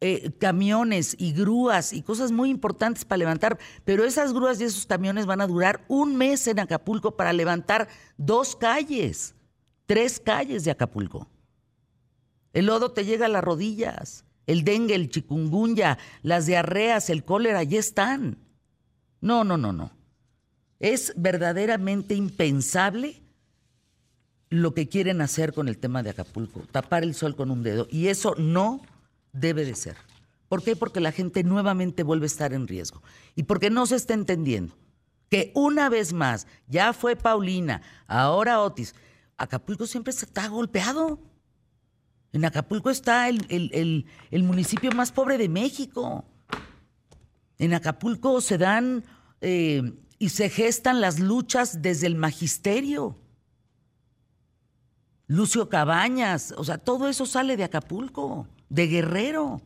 eh, 0.05 0.33
camiones 0.37 1.15
y 1.17 1.31
grúas 1.31 1.93
y 1.93 2.01
cosas 2.01 2.33
muy 2.33 2.49
importantes 2.49 3.05
para 3.05 3.19
levantar, 3.19 3.57
pero 3.85 4.03
esas 4.03 4.33
grúas 4.33 4.59
y 4.59 4.65
esos 4.65 4.85
camiones 4.85 5.25
van 5.25 5.39
a 5.39 5.47
durar 5.47 5.85
un 5.87 6.17
mes 6.17 6.45
en 6.47 6.59
Acapulco 6.59 7.15
para 7.15 7.31
levantar 7.31 7.87
dos 8.17 8.57
calles, 8.57 9.33
tres 9.85 10.19
calles 10.19 10.65
de 10.65 10.71
Acapulco. 10.71 11.29
El 12.51 12.65
lodo 12.65 12.91
te 12.91 13.05
llega 13.05 13.27
a 13.27 13.29
las 13.29 13.45
rodillas, 13.45 14.25
el 14.45 14.65
dengue, 14.65 14.93
el 14.95 15.09
chikungunya, 15.09 15.97
las 16.21 16.47
diarreas, 16.47 17.09
el 17.09 17.23
cólera, 17.23 17.63
ya 17.63 17.79
están. 17.79 18.39
No, 19.21 19.45
no, 19.45 19.55
no, 19.55 19.71
no. 19.71 19.91
Es 20.81 21.13
verdaderamente 21.15 22.13
impensable 22.13 23.21
lo 24.49 24.73
que 24.73 24.89
quieren 24.89 25.21
hacer 25.21 25.53
con 25.53 25.69
el 25.69 25.77
tema 25.77 26.03
de 26.03 26.09
Acapulco, 26.09 26.63
tapar 26.73 27.03
el 27.03 27.15
sol 27.15 27.37
con 27.37 27.51
un 27.51 27.63
dedo. 27.63 27.87
Y 27.89 28.07
eso 28.07 28.35
no 28.37 28.81
debe 29.33 29.65
de 29.65 29.75
ser. 29.75 29.97
¿Por 30.47 30.63
qué? 30.63 30.75
Porque 30.75 30.99
la 30.99 31.11
gente 31.11 31.43
nuevamente 31.43 32.03
vuelve 32.03 32.25
a 32.25 32.27
estar 32.27 32.53
en 32.53 32.67
riesgo. 32.67 33.01
Y 33.35 33.43
porque 33.43 33.69
no 33.69 33.85
se 33.85 33.95
está 33.95 34.13
entendiendo 34.13 34.75
que 35.29 35.51
una 35.55 35.89
vez 35.89 36.13
más, 36.13 36.45
ya 36.67 36.93
fue 36.93 37.15
Paulina, 37.15 37.81
ahora 38.05 38.61
Otis, 38.61 38.93
Acapulco 39.35 39.87
siempre 39.87 40.11
está 40.11 40.47
golpeado. 40.47 41.19
En 42.33 42.45
Acapulco 42.45 42.91
está 42.91 43.29
el, 43.29 44.05
municipio 44.31 44.91
más 44.91 45.11
pobre 45.11 45.39
de 45.39 45.49
México. 45.49 46.23
En 47.57 47.73
Acapulco 47.73 48.41
se 48.41 48.59
dan 48.59 49.03
eh, 49.41 49.93
y 50.19 50.29
se 50.29 50.49
gestan 50.49 51.01
las 51.01 51.19
luchas 51.19 51.81
desde 51.81 52.05
el 52.05 52.15
magisterio. 52.15 53.17
Lucio 55.25 55.67
Cabañas, 55.67 56.53
o 56.57 56.63
sea, 56.63 56.77
todo 56.77 57.07
eso 57.07 57.25
sale 57.25 57.57
de 57.57 57.63
Acapulco, 57.63 58.47
de 58.73 58.87
Guerrero. 58.87 59.61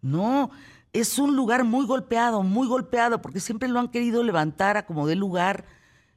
No, 0.00 0.50
es 0.94 1.18
un 1.18 1.36
lugar 1.36 1.62
muy 1.64 1.86
golpeado, 1.86 2.42
muy 2.42 2.66
golpeado, 2.66 3.20
porque 3.20 3.38
siempre 3.38 3.68
lo 3.68 3.78
han 3.78 3.88
querido 3.88 4.24
levantar 4.24 4.78
a 4.78 4.86
como 4.86 5.06
de 5.06 5.14
lugar, 5.14 5.66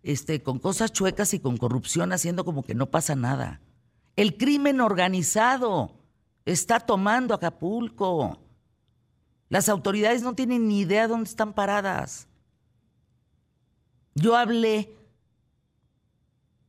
este, 0.02 0.42
con 0.42 0.58
cosas 0.58 0.94
chuecas 0.94 1.34
y 1.34 1.40
con 1.40 1.58
corrupción, 1.58 2.14
haciendo 2.14 2.46
como 2.46 2.64
que 2.64 2.76
no 2.76 2.90
pasa 2.90 3.16
nada. 3.16 3.60
El 4.16 4.38
crimen 4.38 4.80
organizado 4.80 6.00
está 6.46 6.80
tomando 6.80 7.34
Acapulco. 7.34 8.40
Las 9.50 9.68
autoridades 9.68 10.22
no 10.22 10.34
tienen 10.34 10.70
ni 10.70 10.80
idea 10.80 11.10
dónde 11.10 11.30
están 11.30 11.54
paradas. 11.54 12.30
Yo 14.14 14.38
hablé 14.38 14.96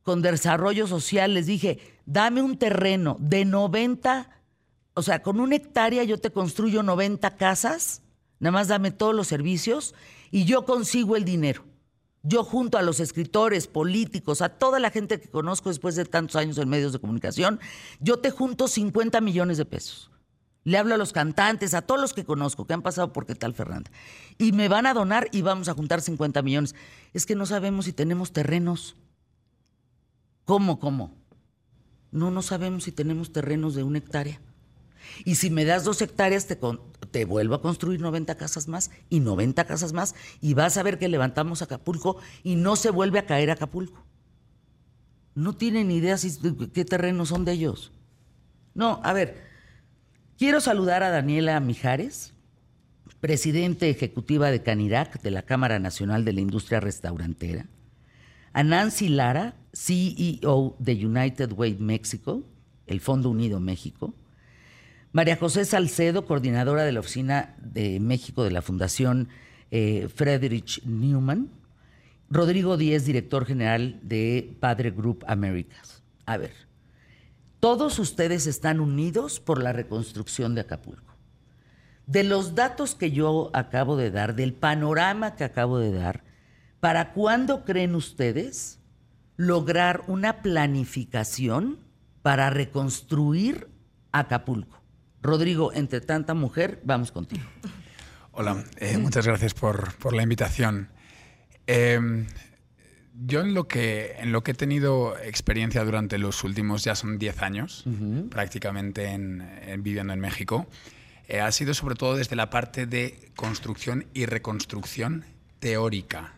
con 0.03 0.21
desarrollo 0.21 0.85
social, 0.85 1.33
les 1.33 1.45
dije, 1.45 1.79
dame 2.05 2.41
un 2.41 2.57
terreno 2.57 3.15
de 3.19 3.45
90, 3.45 4.36
o 4.97 5.03
sea, 5.03 5.21
con 5.21 5.39
una 5.39 5.55
hectárea 5.55 6.03
yo 6.05 6.17
te 6.17 6.31
construyo 6.31 6.81
90 6.81 7.37
casas, 7.37 8.01
nada 8.39 8.51
más 8.51 8.67
dame 8.67 8.89
todos 8.89 9.13
los 9.13 9.27
servicios 9.27 9.93
y 10.31 10.45
yo 10.45 10.65
consigo 10.65 11.15
el 11.15 11.23
dinero. 11.23 11.63
Yo 12.23 12.43
junto 12.43 12.79
a 12.79 12.81
los 12.81 12.99
escritores, 12.99 13.67
políticos, 13.67 14.41
a 14.41 14.49
toda 14.49 14.79
la 14.79 14.89
gente 14.89 15.19
que 15.19 15.29
conozco 15.29 15.69
después 15.69 15.95
de 15.95 16.05
tantos 16.05 16.35
años 16.35 16.57
en 16.57 16.67
medios 16.67 16.93
de 16.93 16.99
comunicación, 16.99 17.59
yo 17.99 18.17
te 18.17 18.31
junto 18.31 18.67
50 18.67 19.21
millones 19.21 19.59
de 19.59 19.65
pesos. 19.65 20.09
Le 20.63 20.79
hablo 20.79 20.95
a 20.95 20.97
los 20.97 21.13
cantantes, 21.13 21.75
a 21.75 21.83
todos 21.83 22.01
los 22.01 22.13
que 22.13 22.25
conozco, 22.25 22.65
que 22.65 22.73
han 22.73 22.81
pasado 22.81 23.13
por 23.13 23.27
qué 23.27 23.35
tal 23.35 23.53
Fernanda. 23.53 23.91
Y 24.39 24.51
me 24.51 24.67
van 24.67 24.87
a 24.87 24.95
donar 24.95 25.27
y 25.31 25.43
vamos 25.43 25.69
a 25.69 25.75
juntar 25.75 26.01
50 26.01 26.41
millones. 26.41 26.73
Es 27.13 27.27
que 27.27 27.35
no 27.35 27.45
sabemos 27.45 27.85
si 27.85 27.93
tenemos 27.93 28.33
terrenos. 28.33 28.95
¿Cómo, 30.43 30.79
cómo? 30.79 31.13
No, 32.09 32.31
no 32.31 32.41
sabemos 32.41 32.85
si 32.85 32.91
tenemos 32.91 33.31
terrenos 33.31 33.75
de 33.75 33.83
una 33.83 33.99
hectárea. 33.99 34.41
Y 35.25 35.35
si 35.35 35.49
me 35.49 35.65
das 35.65 35.83
dos 35.83 36.01
hectáreas, 36.01 36.47
te, 36.47 36.57
te 37.11 37.25
vuelvo 37.25 37.55
a 37.55 37.61
construir 37.61 37.99
90 38.01 38.35
casas 38.35 38.67
más 38.67 38.91
y 39.09 39.19
90 39.19 39.65
casas 39.65 39.93
más 39.93 40.15
y 40.41 40.53
vas 40.53 40.77
a 40.77 40.83
ver 40.83 40.97
que 40.97 41.07
levantamos 41.07 41.61
Acapulco 41.61 42.17
y 42.43 42.55
no 42.55 42.75
se 42.75 42.89
vuelve 42.89 43.19
a 43.19 43.25
caer 43.25 43.51
Acapulco. 43.51 44.05
No 45.35 45.55
tienen 45.55 45.91
idea 45.91 46.17
si, 46.17 46.31
qué 46.73 46.85
terrenos 46.85 47.29
son 47.29 47.45
de 47.45 47.53
ellos. 47.53 47.91
No, 48.73 49.01
a 49.03 49.13
ver, 49.13 49.43
quiero 50.37 50.61
saludar 50.61 51.03
a 51.03 51.09
Daniela 51.09 51.59
Mijares, 51.59 52.33
presidente 53.19 53.89
ejecutiva 53.89 54.51
de 54.51 54.63
Canirac, 54.63 55.21
de 55.21 55.31
la 55.31 55.43
Cámara 55.43 55.79
Nacional 55.79 56.25
de 56.25 56.33
la 56.33 56.41
Industria 56.41 56.79
Restaurantera 56.79 57.67
a 58.57 58.63
Nancy 58.63 59.07
Lara, 59.07 59.53
CEO 59.71 60.75
de 60.79 61.05
United 61.05 61.51
Way 61.53 61.77
México, 61.77 62.41
el 62.87 63.01
Fondo 63.01 63.29
Unido 63.29 63.59
México, 63.59 64.15
María 65.11 65.37
José 65.37 65.65
Salcedo, 65.65 66.25
coordinadora 66.25 66.83
de 66.83 66.91
la 66.91 66.99
Oficina 66.99 67.55
de 67.59 67.99
México 67.99 68.43
de 68.43 68.51
la 68.51 68.61
Fundación 68.61 69.29
eh, 69.71 70.09
Friedrich 70.13 70.83
Newman, 70.83 71.49
Rodrigo 72.29 72.77
Díez, 72.77 73.05
director 73.05 73.45
general 73.45 73.99
de 74.03 74.55
Padre 74.59 74.91
Group 74.91 75.23
Americas. 75.27 76.03
A 76.25 76.37
ver, 76.37 76.53
todos 77.59 77.99
ustedes 77.99 78.47
están 78.47 78.79
unidos 78.79 79.39
por 79.39 79.63
la 79.63 79.73
reconstrucción 79.73 80.55
de 80.55 80.61
Acapulco. 80.61 81.15
De 82.05 82.23
los 82.23 82.55
datos 82.55 82.95
que 82.95 83.11
yo 83.11 83.49
acabo 83.53 83.97
de 83.97 84.11
dar, 84.11 84.35
del 84.35 84.53
panorama 84.53 85.35
que 85.35 85.43
acabo 85.43 85.79
de 85.79 85.91
dar, 85.91 86.23
¿Para 86.79 87.13
cuándo 87.13 87.65
creen 87.65 87.95
ustedes 87.95 88.79
lograr 89.35 90.03
una 90.07 90.41
planificación 90.41 91.79
para 92.21 92.49
reconstruir 92.49 93.67
Acapulco? 94.11 94.76
Rodrigo, 95.21 95.73
entre 95.73 96.01
tanta 96.01 96.33
mujer, 96.33 96.81
vamos 96.83 97.11
contigo. 97.11 97.43
Hola, 98.31 98.63
eh, 98.77 98.97
muchas 98.97 99.25
gracias 99.25 99.53
por, 99.53 100.13
la 100.13 100.23
invitación. 100.23 100.89
Em, 101.65 102.27
yo 103.25 103.41
en 103.41 103.53
lo, 103.53 103.67
que, 103.67 104.15
en 104.19 104.31
lo 104.31 104.43
que 104.43 104.51
he 104.51 104.53
tenido 104.53 105.17
experiencia 105.17 105.83
durante 105.83 106.17
los 106.17 106.43
últimos, 106.43 106.83
ya 106.83 106.95
son 106.95 107.17
10 107.17 107.41
años, 107.41 107.85
prácticamente 108.29 109.07
en, 109.07 109.43
viviendo 109.79 110.13
en 110.13 110.19
México, 110.19 110.67
eh, 111.27 111.41
ha 111.41 111.51
sido 111.51 111.73
sobre 111.73 111.95
todo 111.95 112.15
desde 112.15 112.35
la 112.35 112.49
parte 112.49 112.85
de 112.85 113.31
construcción 113.35 114.05
y 114.13 114.25
reconstrucción 114.25 115.25
teórica 115.59 116.37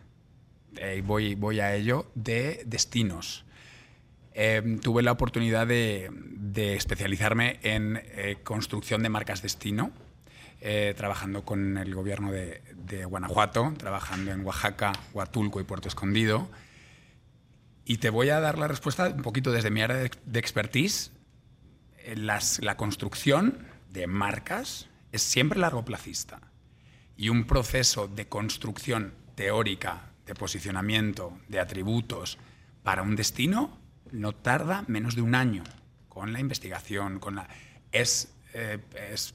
eh, 0.76 1.02
voy, 1.04 1.34
voy 1.34 1.60
a 1.60 1.74
ello, 1.74 2.10
de 2.14 2.62
destinos. 2.66 3.44
Em, 4.42 4.78
tuve 4.78 5.02
la 5.02 5.12
oportunidad 5.12 5.66
de, 5.66 6.08
especializarme 6.74 7.60
en 7.62 8.00
eh, 8.02 8.38
construcción 8.42 9.02
de 9.02 9.10
marcas 9.10 9.42
destino, 9.42 9.92
eh, 10.62 10.94
trabajando 10.96 11.44
con 11.44 11.76
el 11.76 11.94
gobierno 11.94 12.32
de, 12.32 13.04
Guanajuato, 13.04 13.74
trabajando 13.76 14.32
en 14.32 14.40
Oaxaca, 14.40 14.94
Huatulco 15.12 15.60
y 15.60 15.64
Puerto 15.64 15.88
Escondido. 15.88 16.50
Y 17.84 17.98
te 17.98 18.08
voy 18.08 18.30
a 18.30 18.40
dar 18.40 18.56
la 18.56 18.66
respuesta 18.66 19.08
un 19.08 19.20
poquito 19.20 19.52
desde 19.52 19.70
mi 19.70 19.82
área 19.82 19.98
de, 19.98 20.38
expertise. 20.38 21.12
la 22.14 22.76
construcción 22.78 23.58
de 23.90 24.06
marcas 24.06 24.88
es 25.12 25.20
siempre 25.20 25.58
largo 25.58 25.84
placista 25.84 26.40
y 27.14 27.28
un 27.28 27.44
proceso 27.44 28.08
de 28.08 28.26
construcción 28.26 29.12
teórica 29.34 30.12
de 30.24 30.34
posicionamiento, 30.34 31.38
de 31.48 31.60
atributos 31.60 32.38
para 32.82 33.02
un 33.02 33.16
destino, 33.16 33.79
no 34.12 34.32
tarda 34.32 34.84
menos 34.88 35.14
de 35.14 35.22
un 35.22 35.34
año 35.34 35.64
con 36.08 36.32
la 36.32 36.40
investigación, 36.40 37.18
con 37.18 37.36
la... 37.36 37.48
Es, 37.92 38.34
eh, 38.54 38.78
es, 39.10 39.34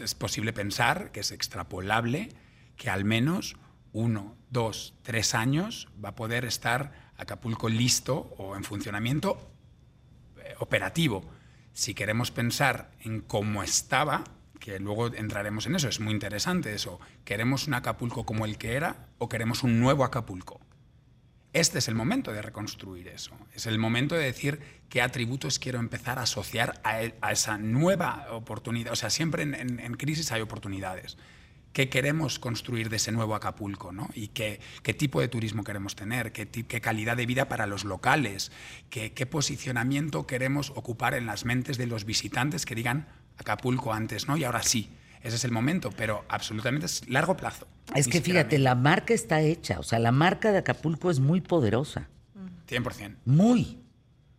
es 0.00 0.14
posible 0.14 0.52
pensar 0.52 1.10
que 1.12 1.20
es 1.20 1.32
extrapolable 1.32 2.30
que 2.76 2.90
al 2.90 3.04
menos 3.04 3.56
uno, 3.92 4.36
dos, 4.50 4.94
tres 5.02 5.34
años 5.34 5.88
va 6.02 6.10
a 6.10 6.14
poder 6.14 6.44
estar 6.44 6.92
Acapulco 7.16 7.68
listo 7.68 8.32
o 8.38 8.54
en 8.54 8.62
funcionamiento 8.62 9.50
eh, 10.38 10.54
operativo. 10.60 11.24
Si 11.72 11.92
queremos 11.92 12.30
pensar 12.30 12.92
en 13.00 13.20
cómo 13.20 13.64
estaba, 13.64 14.22
que 14.60 14.78
luego 14.78 15.08
entraremos 15.08 15.66
en 15.66 15.74
eso, 15.74 15.88
es 15.88 15.98
muy 15.98 16.12
interesante 16.12 16.72
eso, 16.74 17.00
¿queremos 17.24 17.66
un 17.66 17.74
Acapulco 17.74 18.24
como 18.24 18.44
el 18.44 18.56
que 18.56 18.74
era 18.74 19.08
o 19.18 19.28
queremos 19.28 19.64
un 19.64 19.80
nuevo 19.80 20.04
Acapulco? 20.04 20.60
Este 21.52 21.78
es 21.78 21.88
el 21.88 21.94
momento 21.94 22.32
de 22.32 22.42
reconstruir 22.42 23.08
eso. 23.08 23.32
Es 23.54 23.66
el 23.66 23.78
momento 23.78 24.14
de 24.14 24.24
decir 24.24 24.60
qué 24.88 25.00
atributos 25.00 25.58
quiero 25.58 25.78
empezar 25.78 26.18
a 26.18 26.22
asociar 26.22 26.80
a, 26.84 27.02
e, 27.02 27.14
esa 27.30 27.58
nueva 27.58 28.26
oportunidad. 28.30 28.92
O 28.92 28.96
sea, 28.96 29.10
siempre 29.10 29.42
en 29.42 29.94
crisis 29.94 30.30
hay 30.32 30.42
oportunidades 30.42 31.16
qué 31.72 31.88
queremos 31.88 32.40
construir 32.40 32.88
de 32.88 32.96
ese 32.96 33.12
nuevo 33.12 33.36
Acapulco, 33.36 33.92
¿no? 33.92 34.08
Y 34.12 34.28
qué, 34.28 34.58
tipo 34.96 35.20
de 35.20 35.28
turismo 35.28 35.62
queremos 35.62 35.94
tener, 35.94 36.32
qué, 36.32 36.48
qué 36.48 36.80
calidad 36.80 37.16
de 37.16 37.24
vida 37.24 37.48
para 37.48 37.66
los 37.66 37.84
locales, 37.84 38.50
qué, 38.90 39.12
qué, 39.12 39.26
posicionamiento 39.26 40.26
queremos 40.26 40.70
ocupar 40.70 41.14
en 41.14 41.26
las 41.26 41.44
mentes 41.44 41.78
de 41.78 41.86
los 41.86 42.04
visitantes 42.04 42.66
que 42.66 42.74
digan 42.74 43.06
Acapulco 43.36 43.92
antes, 43.92 44.26
¿no? 44.26 44.36
Y 44.36 44.42
ahora 44.42 44.64
sí. 44.64 44.90
Ese 45.28 45.36
es 45.36 45.44
el 45.44 45.52
momento, 45.52 45.90
pero 45.94 46.24
absolutamente 46.30 46.86
es 46.86 47.06
largo 47.06 47.36
plazo. 47.36 47.68
Es 47.94 48.08
que 48.08 48.22
fíjate, 48.22 48.56
la 48.56 48.74
marca 48.74 49.12
está 49.12 49.42
hecha, 49.42 49.78
o 49.78 49.82
sea, 49.82 49.98
la 49.98 50.10
marca 50.10 50.52
de 50.52 50.58
Acapulco 50.58 51.10
es 51.10 51.20
muy 51.20 51.42
poderosa. 51.42 52.08
100%. 52.66 53.16
Muy. 53.26 53.78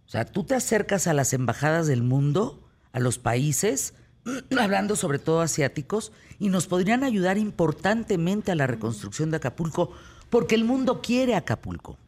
O 0.08 0.10
sea, 0.10 0.26
tú 0.26 0.46
te 0.46 0.56
acercas 0.56 1.06
a 1.06 1.14
las 1.14 1.34
embajadas 1.34 1.86
del 1.86 2.02
mundo, 2.02 2.68
a 2.92 3.00
los 3.00 3.20
países, 3.20 3.94
hablando 4.60 4.96
sobre 4.96 5.20
todo 5.20 5.42
asiáticos, 5.42 6.12
y 6.40 6.50
nos 6.50 6.66
podrían 6.66 7.04
ayudar 7.04 7.38
importantemente 7.38 8.52
a 8.52 8.56
la 8.56 8.66
reconstrucción 8.66 9.30
de 9.30 9.38
Acapulco, 9.38 9.92
porque 10.32 10.56
el 10.56 10.64
mundo 10.64 11.04
quiere 11.04 11.36
Acapulco. 11.36 12.00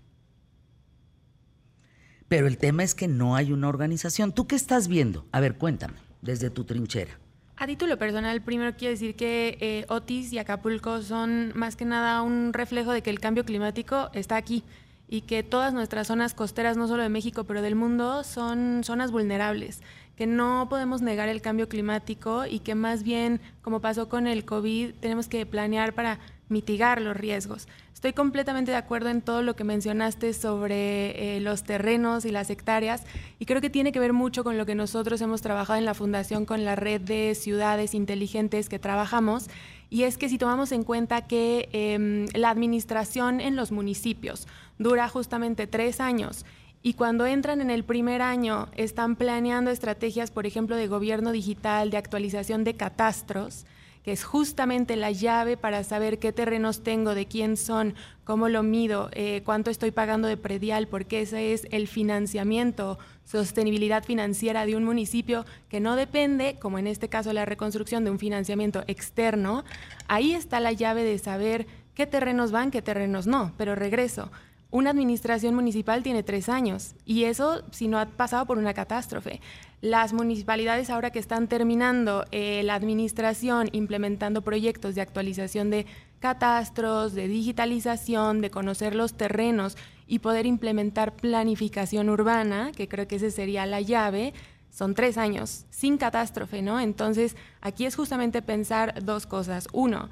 Pero 2.27 2.47
el 2.47 2.57
tema 2.57 2.81
es 2.81 2.95
que 2.95 3.07
no 3.07 3.35
hay 3.35 3.51
una 3.51 3.69
organización. 3.69 4.31
¿Tú 4.31 4.47
qué 4.47 4.55
estás 4.55 4.87
viendo? 4.87 5.27
A 5.31 5.39
ver, 5.39 5.59
cuéntame, 5.59 5.99
desde 6.23 6.49
tu 6.49 6.63
trinchera. 6.63 7.20
A 7.61 7.67
título 7.67 7.95
personal, 7.99 8.41
primero 8.41 8.75
quiero 8.75 8.93
decir 8.93 9.15
que 9.15 9.55
eh, 9.61 9.85
Otis 9.87 10.33
y 10.33 10.39
Acapulco 10.39 11.03
son 11.03 11.51
más 11.53 11.75
que 11.75 11.85
nada 11.85 12.23
un 12.23 12.53
reflejo 12.53 12.91
de 12.91 13.03
que 13.03 13.11
el 13.11 13.19
cambio 13.19 13.45
climático 13.45 14.09
está 14.13 14.35
aquí 14.35 14.63
y 15.07 15.21
que 15.21 15.43
todas 15.43 15.71
nuestras 15.71 16.07
zonas 16.07 16.33
costeras, 16.33 16.75
no 16.75 16.87
solo 16.87 17.03
de 17.03 17.09
México, 17.09 17.43
pero 17.43 17.61
del 17.61 17.75
mundo, 17.75 18.23
son 18.23 18.83
zonas 18.83 19.11
vulnerables 19.11 19.83
que 20.15 20.25
no 20.25 20.69
podemos 20.71 21.03
negar 21.03 21.29
el 21.29 21.43
cambio 21.43 21.69
climático 21.69 22.47
y 22.47 22.61
que 22.61 22.73
más 22.73 23.03
bien, 23.03 23.39
como 23.61 23.79
pasó 23.79 24.09
con 24.09 24.25
el 24.25 24.43
COVID, 24.43 24.95
tenemos 24.99 25.27
que 25.27 25.45
planear 25.45 25.93
para 25.93 26.19
mitigar 26.51 27.01
los 27.01 27.17
riesgos. 27.17 27.67
Estoy 27.93 28.13
completamente 28.13 28.71
de 28.71 28.77
acuerdo 28.77 29.09
en 29.09 29.21
todo 29.21 29.43
lo 29.43 29.55
que 29.55 29.63
mencionaste 29.63 30.33
sobre 30.33 31.37
eh, 31.37 31.39
los 31.39 31.63
terrenos 31.63 32.25
y 32.25 32.31
las 32.31 32.49
hectáreas 32.49 33.03
y 33.37 33.45
creo 33.45 33.61
que 33.61 33.69
tiene 33.69 33.91
que 33.91 33.99
ver 33.99 34.11
mucho 34.11 34.43
con 34.43 34.57
lo 34.57 34.65
que 34.65 34.73
nosotros 34.75 35.21
hemos 35.21 35.41
trabajado 35.41 35.77
en 35.77 35.85
la 35.85 35.93
Fundación 35.93 36.45
con 36.45 36.65
la 36.65 36.75
red 36.75 37.01
de 37.01 37.35
ciudades 37.35 37.93
inteligentes 37.93 38.69
que 38.69 38.79
trabajamos 38.79 39.49
y 39.91 40.03
es 40.03 40.17
que 40.17 40.29
si 40.29 40.37
tomamos 40.37 40.71
en 40.71 40.83
cuenta 40.83 41.27
que 41.27 41.69
em, 41.73 42.25
la 42.33 42.49
administración 42.49 43.39
en 43.39 43.55
los 43.55 43.71
municipios 43.71 44.47
dura 44.79 45.07
justamente 45.07 45.67
tres 45.67 45.99
años 45.99 46.45
y 46.81 46.93
cuando 46.93 47.27
entran 47.27 47.61
en 47.61 47.69
el 47.69 47.83
primer 47.83 48.23
año 48.23 48.67
están 48.75 49.15
planeando 49.15 49.69
estrategias, 49.69 50.31
por 50.31 50.47
ejemplo, 50.47 50.75
de 50.75 50.87
gobierno 50.87 51.31
digital, 51.31 51.91
de 51.91 51.97
actualización 51.97 52.63
de 52.63 52.73
catastros, 52.73 53.65
que 54.03 54.11
es 54.11 54.23
justamente 54.23 54.95
la 54.95 55.11
llave 55.11 55.57
para 55.57 55.83
saber 55.83 56.19
qué 56.19 56.31
terrenos 56.31 56.83
tengo, 56.83 57.13
de 57.13 57.27
quién 57.27 57.57
son, 57.57 57.93
cómo 58.23 58.49
lo 58.49 58.63
mido, 58.63 59.09
eh, 59.13 59.41
cuánto 59.45 59.69
estoy 59.69 59.91
pagando 59.91 60.27
de 60.27 60.37
predial, 60.37 60.87
porque 60.87 61.21
ese 61.21 61.53
es 61.53 61.67
el 61.71 61.87
financiamiento, 61.87 62.97
sostenibilidad 63.25 64.03
financiera 64.03 64.65
de 64.65 64.75
un 64.75 64.83
municipio 64.83 65.45
que 65.69 65.79
no 65.79 65.95
depende, 65.95 66.57
como 66.59 66.79
en 66.79 66.87
este 66.87 67.09
caso 67.09 67.33
la 67.33 67.45
reconstrucción, 67.45 68.03
de 68.03 68.11
un 68.11 68.19
financiamiento 68.19 68.83
externo. 68.87 69.63
Ahí 70.07 70.33
está 70.33 70.59
la 70.59 70.71
llave 70.71 71.03
de 71.03 71.17
saber 71.17 71.67
qué 71.93 72.07
terrenos 72.07 72.51
van, 72.51 72.71
qué 72.71 72.81
terrenos 72.81 73.27
no. 73.27 73.53
Pero 73.57 73.75
regreso, 73.75 74.31
una 74.71 74.89
administración 74.89 75.53
municipal 75.53 76.01
tiene 76.01 76.23
tres 76.23 76.49
años 76.49 76.95
y 77.05 77.25
eso 77.25 77.61
si 77.71 77.87
no 77.87 77.99
ha 77.99 78.05
pasado 78.05 78.45
por 78.45 78.57
una 78.57 78.73
catástrofe. 78.73 79.41
Las 79.81 80.13
municipalidades 80.13 80.89
ahora 80.89 81.11
que 81.11 81.19
están 81.19 81.47
terminando 81.47 82.25
eh, 82.31 82.61
la 82.63 82.75
administración, 82.75 83.69
implementando 83.73 84.41
proyectos 84.41 84.95
de 84.95 85.01
actualización 85.01 85.69
de 85.69 85.85
catastros, 86.19 87.13
de 87.13 87.27
digitalización, 87.27 88.41
de 88.41 88.51
conocer 88.51 88.95
los 88.95 89.15
terrenos 89.15 89.75
y 90.07 90.19
poder 90.19 90.45
implementar 90.45 91.15
planificación 91.15 92.09
urbana, 92.09 92.71
que 92.75 92.87
creo 92.87 93.07
que 93.07 93.15
esa 93.15 93.31
sería 93.31 93.65
la 93.65 93.81
llave, 93.81 94.33
son 94.69 94.93
tres 94.93 95.17
años 95.17 95.65
sin 95.69 95.97
catástrofe, 95.97 96.61
¿no? 96.61 96.79
Entonces, 96.79 97.35
aquí 97.59 97.85
es 97.85 97.95
justamente 97.95 98.41
pensar 98.41 99.03
dos 99.03 99.25
cosas. 99.25 99.67
Uno, 99.73 100.09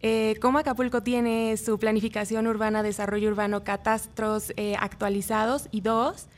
eh, 0.00 0.36
cómo 0.40 0.58
Acapulco 0.58 1.02
tiene 1.02 1.56
su 1.56 1.78
planificación 1.78 2.46
urbana, 2.46 2.82
desarrollo 2.82 3.28
urbano, 3.30 3.64
catastros 3.64 4.52
eh, 4.56 4.76
actualizados 4.78 5.68
y 5.70 5.80
dos, 5.80 6.28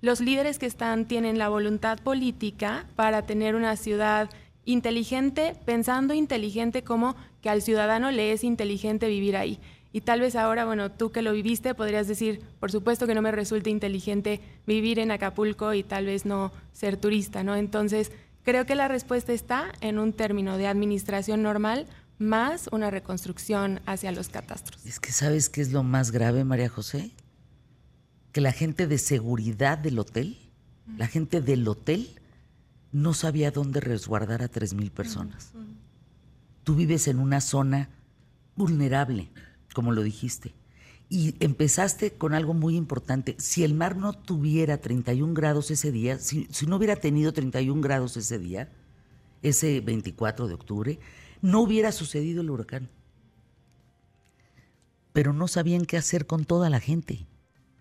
los 0.00 0.20
líderes 0.20 0.58
que 0.58 0.66
están 0.66 1.06
tienen 1.06 1.38
la 1.38 1.48
voluntad 1.48 1.98
política 1.98 2.86
para 2.96 3.22
tener 3.22 3.54
una 3.54 3.76
ciudad 3.76 4.28
inteligente, 4.66 5.54
pensando 5.64 6.14
inteligente 6.14 6.82
como 6.82 7.16
que 7.40 7.50
al 7.50 7.62
ciudadano 7.62 8.10
le 8.10 8.32
es 8.32 8.44
inteligente 8.44 9.08
vivir 9.08 9.36
ahí. 9.36 9.58
Y 9.92 10.00
tal 10.00 10.20
vez 10.20 10.34
ahora, 10.34 10.64
bueno, 10.64 10.90
tú 10.90 11.12
que 11.12 11.22
lo 11.22 11.32
viviste 11.32 11.74
podrías 11.74 12.08
decir, 12.08 12.40
por 12.58 12.72
supuesto 12.72 13.06
que 13.06 13.14
no 13.14 13.22
me 13.22 13.30
resulta 13.30 13.70
inteligente 13.70 14.40
vivir 14.66 14.98
en 14.98 15.12
Acapulco 15.12 15.72
y 15.72 15.84
tal 15.84 16.06
vez 16.06 16.26
no 16.26 16.50
ser 16.72 16.96
turista, 16.96 17.44
¿no? 17.44 17.54
Entonces, 17.54 18.10
creo 18.42 18.66
que 18.66 18.74
la 18.74 18.88
respuesta 18.88 19.32
está 19.32 19.72
en 19.80 20.00
un 20.00 20.12
término 20.12 20.58
de 20.58 20.66
administración 20.66 21.42
normal 21.42 21.86
más 22.18 22.68
una 22.72 22.90
reconstrucción 22.90 23.80
hacia 23.86 24.12
los 24.12 24.28
catastros. 24.28 24.84
Es 24.86 25.00
que 25.00 25.12
sabes 25.12 25.48
qué 25.48 25.60
es 25.60 25.72
lo 25.72 25.82
más 25.82 26.10
grave, 26.10 26.44
María 26.44 26.68
José? 26.68 27.12
Que 28.32 28.40
la 28.40 28.52
gente 28.52 28.86
de 28.86 28.98
seguridad 28.98 29.78
del 29.78 29.98
hotel, 29.98 30.38
la 30.96 31.06
gente 31.06 31.40
del 31.40 31.66
hotel, 31.66 32.20
no 32.92 33.12
sabía 33.14 33.50
dónde 33.50 33.80
resguardar 33.80 34.42
a 34.42 34.48
tres 34.48 34.74
mil 34.74 34.90
personas. 34.90 35.52
Tú 36.62 36.74
vives 36.76 37.08
en 37.08 37.18
una 37.18 37.40
zona 37.40 37.90
vulnerable, 38.56 39.30
como 39.74 39.92
lo 39.92 40.02
dijiste. 40.02 40.54
Y 41.10 41.34
empezaste 41.40 42.12
con 42.12 42.32
algo 42.32 42.54
muy 42.54 42.76
importante. 42.76 43.36
Si 43.38 43.62
el 43.62 43.74
mar 43.74 43.96
no 43.96 44.12
tuviera 44.12 44.78
31 44.78 45.34
grados 45.34 45.70
ese 45.70 45.92
día, 45.92 46.18
si, 46.18 46.48
si 46.50 46.66
no 46.66 46.76
hubiera 46.76 46.96
tenido 46.96 47.32
31 47.32 47.80
grados 47.80 48.16
ese 48.16 48.38
día, 48.38 48.70
ese 49.42 49.80
24 49.80 50.48
de 50.48 50.54
octubre, 50.54 50.98
no 51.44 51.60
hubiera 51.60 51.92
sucedido 51.92 52.40
el 52.40 52.50
huracán. 52.50 52.88
Pero 55.12 55.34
no 55.34 55.46
sabían 55.46 55.84
qué 55.84 55.98
hacer 55.98 56.26
con 56.26 56.46
toda 56.46 56.70
la 56.70 56.80
gente. 56.80 57.26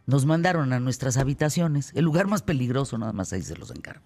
Nos 0.06 0.26
mandaron 0.26 0.73
a 0.73 0.82
nuestras 0.82 1.15
habitaciones, 1.15 1.93
el 1.95 2.04
lugar 2.04 2.28
más 2.28 2.41
peligroso, 2.41 2.97
nada 2.97 3.13
más 3.13 3.32
ahí 3.32 3.41
se 3.41 3.56
los 3.56 3.71
encargo. 3.71 4.04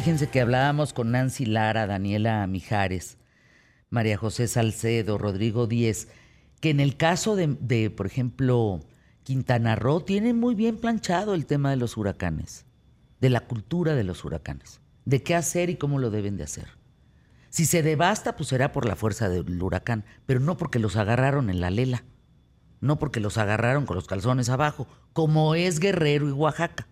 Fíjense 0.00 0.30
que 0.30 0.40
hablábamos 0.40 0.94
con 0.94 1.10
Nancy 1.10 1.44
Lara, 1.44 1.86
Daniela 1.86 2.46
Mijares, 2.46 3.18
María 3.90 4.16
José 4.16 4.48
Salcedo, 4.48 5.18
Rodrigo 5.18 5.66
Díez, 5.66 6.08
que 6.62 6.70
en 6.70 6.80
el 6.80 6.96
caso 6.96 7.36
de, 7.36 7.90
por 7.90 8.06
ejemplo, 8.06 8.80
Quintana 9.24 9.76
Roo, 9.76 10.00
tiene 10.00 10.32
muy 10.32 10.54
bien 10.54 10.78
planchado 10.78 11.34
el 11.34 11.44
tema 11.44 11.68
de 11.68 11.76
los 11.76 11.98
huracanes, 11.98 12.64
de 13.20 13.28
la 13.28 13.40
cultura 13.40 13.94
de 13.94 14.04
los 14.04 14.24
huracanes, 14.24 14.80
de 15.04 15.22
qué 15.22 15.34
hacer 15.34 15.68
y 15.68 15.76
cómo 15.76 15.98
lo 15.98 16.08
deben 16.08 16.38
de 16.38 16.44
hacer. 16.44 16.68
Si 17.50 17.66
se 17.66 17.82
devasta, 17.82 18.36
pues 18.36 18.48
será 18.48 18.72
por 18.72 18.86
la 18.86 18.96
fuerza 18.96 19.28
del 19.28 19.62
huracán, 19.62 20.06
pero 20.24 20.40
no 20.40 20.56
porque 20.56 20.78
los 20.78 20.96
agarraron 20.96 21.50
en 21.50 21.60
la 21.60 21.68
lela, 21.68 22.04
no 22.80 22.98
porque 22.98 23.20
los 23.20 23.36
agarraron 23.36 23.84
con 23.84 23.96
los 23.96 24.06
calzones 24.06 24.48
abajo, 24.48 24.86
como 25.12 25.54
es 25.54 25.78
Guerrero 25.78 26.26
y 26.26 26.32
Oaxaca, 26.32 26.86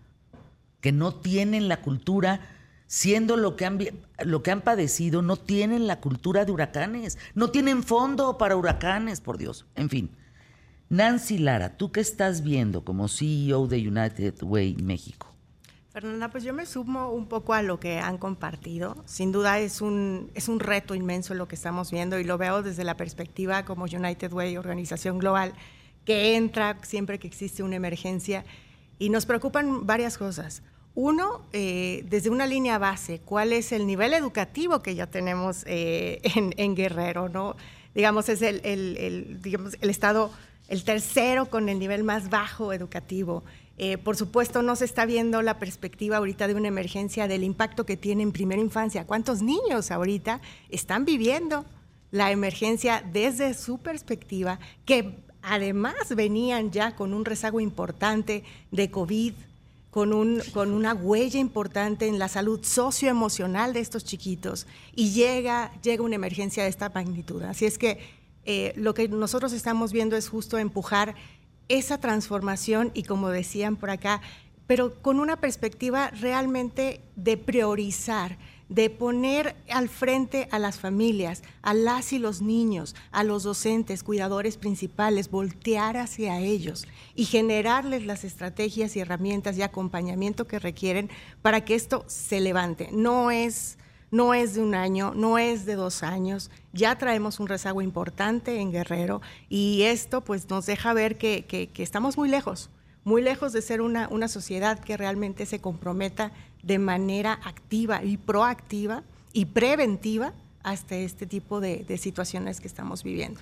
que 0.79 0.91
no 0.91 1.15
tienen 1.15 1.69
la 1.69 1.81
cultura 1.81 2.41
siendo 2.89 3.37
lo 3.37 3.55
que, 3.55 3.67
han, 3.67 3.79
lo 4.25 4.41
que 4.41 4.49
han 4.49 4.61
padecido, 4.61 5.21
no 5.21 5.37
tienen 5.37 5.85
la 5.85 6.01
cultura 6.01 6.43
de 6.43 6.51
huracanes, 6.51 7.19
no 7.35 7.51
tienen 7.51 7.83
fondo 7.83 8.39
para 8.39 8.55
huracanes, 8.55 9.21
por 9.21 9.37
Dios. 9.37 9.67
En 9.75 9.91
fin, 9.91 10.09
Nancy 10.89 11.37
Lara, 11.37 11.77
¿tú 11.77 11.91
qué 11.91 12.01
estás 12.01 12.41
viendo 12.41 12.83
como 12.83 13.07
CEO 13.07 13.67
de 13.67 13.87
United 13.87 14.41
Way 14.41 14.77
México? 14.77 15.27
Fernanda, 15.91 16.29
pues 16.31 16.43
yo 16.43 16.51
me 16.51 16.65
sumo 16.65 17.11
un 17.11 17.27
poco 17.27 17.53
a 17.53 17.61
lo 17.61 17.79
que 17.79 17.99
han 17.99 18.17
compartido. 18.17 18.95
Sin 19.05 19.31
duda 19.31 19.59
es 19.59 19.81
un, 19.81 20.31
es 20.33 20.49
un 20.49 20.59
reto 20.59 20.95
inmenso 20.95 21.35
lo 21.35 21.47
que 21.47 21.55
estamos 21.55 21.91
viendo 21.91 22.17
y 22.19 22.23
lo 22.23 22.39
veo 22.39 22.63
desde 22.63 22.83
la 22.83 22.97
perspectiva 22.97 23.65
como 23.65 23.83
United 23.83 24.33
Way, 24.33 24.57
organización 24.57 25.19
global, 25.19 25.53
que 26.05 26.35
entra 26.35 26.79
siempre 26.81 27.19
que 27.19 27.27
existe 27.27 27.61
una 27.61 27.75
emergencia 27.75 28.45
y 28.97 29.11
nos 29.11 29.27
preocupan 29.27 29.85
varias 29.85 30.17
cosas. 30.17 30.63
Uno, 31.01 31.43
eh, 31.53 32.03
desde 32.09 32.29
una 32.29 32.45
línea 32.45 32.77
base, 32.77 33.21
¿cuál 33.23 33.53
es 33.53 33.71
el 33.71 33.87
nivel 33.87 34.13
educativo 34.13 34.81
que 34.81 34.95
ya 34.95 35.07
tenemos 35.07 35.63
eh, 35.65 36.19
en, 36.25 36.75
Guerrero? 36.75 37.29
¿no? 37.29 37.55
Digamos, 37.95 38.27
es 38.27 38.41
el, 38.41 39.39
digamos, 39.41 39.77
el 39.79 39.89
estado, 39.89 40.29
el 40.67 40.83
tercero 40.83 41.45
con 41.45 41.69
el 41.69 41.79
nivel 41.79 42.03
más 42.03 42.29
bajo 42.29 42.73
educativo. 42.73 43.45
Eh, 43.77 43.97
por 43.97 44.17
supuesto, 44.17 44.61
no 44.61 44.75
se 44.75 44.83
está 44.83 45.05
viendo 45.05 45.41
la 45.41 45.57
perspectiva 45.57 46.17
ahorita 46.17 46.49
de 46.49 46.55
una 46.55 46.67
emergencia 46.67 47.29
del 47.29 47.45
impacto 47.45 47.85
que 47.85 47.95
tiene 47.95 48.23
en 48.23 48.33
primera 48.33 48.59
infancia. 48.59 49.07
¿Cuántos 49.07 49.41
niños 49.41 49.91
ahorita 49.91 50.41
están 50.67 51.05
viviendo 51.05 51.63
la 52.11 52.29
emergencia 52.31 53.05
desde 53.09 53.53
su 53.53 53.77
perspectiva, 53.77 54.59
que 54.83 55.15
además 55.43 56.13
venían 56.13 56.71
ya 56.71 56.93
con 56.97 57.13
un 57.13 57.23
rezago 57.23 57.61
importante 57.61 58.43
de 58.71 58.91
COVID, 58.91 59.33
con, 59.89 60.13
un, 60.13 60.41
con 60.53 60.71
una 60.71 60.93
huella 60.93 61.39
importante 61.39 62.07
en 62.07 62.19
la 62.19 62.27
salud 62.27 62.63
socioemocional 62.63 63.73
de 63.73 63.79
estos 63.79 64.03
chiquitos, 64.03 64.67
y 64.95 65.11
llega, 65.11 65.71
llega 65.81 66.03
una 66.03 66.15
emergencia 66.15 66.63
de 66.63 66.69
esta 66.69 66.89
magnitud? 66.89 67.43
Así 67.43 67.65
es 67.65 67.77
que 67.77 67.99
eh, 68.45 68.73
lo 68.75 68.93
que 68.93 69.07
nosotros 69.07 69.53
estamos 69.53 69.91
viendo 69.91 70.15
es 70.15 70.29
justo 70.29 70.57
empujar 70.57 71.15
esa 71.67 71.99
transformación 71.99 72.91
y 72.93 73.03
como 73.03 73.29
decían 73.29 73.75
por 73.75 73.89
acá, 73.89 74.21
pero 74.67 75.01
con 75.01 75.19
una 75.19 75.37
perspectiva 75.37 76.09
realmente 76.11 77.01
de 77.15 77.37
priorizar, 77.37 78.37
de 78.69 78.89
poner 78.89 79.55
al 79.69 79.89
frente 79.89 80.47
a 80.51 80.59
las 80.59 80.79
familias, 80.79 81.43
a 81.61 81.73
las 81.73 82.13
y 82.13 82.19
los 82.19 82.41
niños, 82.41 82.95
a 83.11 83.23
los 83.23 83.43
docentes, 83.43 84.03
cuidadores 84.03 84.57
principales, 84.57 85.29
voltear 85.29 85.97
hacia 85.97 86.39
ellos 86.39 86.87
y 87.15 87.25
generarles 87.25 88.05
las 88.05 88.23
estrategias 88.23 88.95
y 88.95 88.99
herramientas 88.99 89.57
y 89.57 89.63
acompañamiento 89.63 90.47
que 90.47 90.59
requieren 90.59 91.09
para 91.41 91.65
que 91.65 91.75
esto 91.75 92.05
se 92.07 92.39
levante. 92.39 92.89
No 92.91 93.31
es 93.31 93.77
no 94.11 94.33
es 94.33 94.55
de 94.55 94.61
un 94.61 94.75
año, 94.75 95.13
no 95.15 95.37
es 95.37 95.65
de 95.65 95.75
dos 95.75 96.03
años, 96.03 96.49
ya 96.73 96.97
traemos 96.97 97.39
un 97.39 97.47
rezago 97.47 97.81
importante 97.81 98.59
en 98.59 98.71
Guerrero 98.71 99.21
y 99.49 99.83
esto 99.83 100.21
pues 100.21 100.49
nos 100.49 100.65
deja 100.65 100.93
ver 100.93 101.17
que, 101.17 101.69
estamos 101.77 102.17
muy 102.17 102.27
lejos, 102.27 102.69
muy 103.03 103.21
lejos 103.21 103.53
de 103.53 103.61
ser 103.61 103.81
una, 103.81 104.07
una, 104.09 104.27
sociedad 104.27 104.79
que 104.79 104.97
realmente 104.97 105.45
se 105.45 105.61
comprometa 105.61 106.31
de 106.63 106.79
manera 106.79 107.39
activa 107.43 108.03
y 108.03 108.17
proactiva 108.17 109.03
y 109.33 109.45
preventiva 109.45 110.33
hasta 110.63 110.95
este 110.95 111.25
tipo 111.25 111.61
de, 111.61 111.85
situaciones 111.97 112.59
que 112.59 112.67
estamos 112.67 113.03
viviendo. 113.03 113.39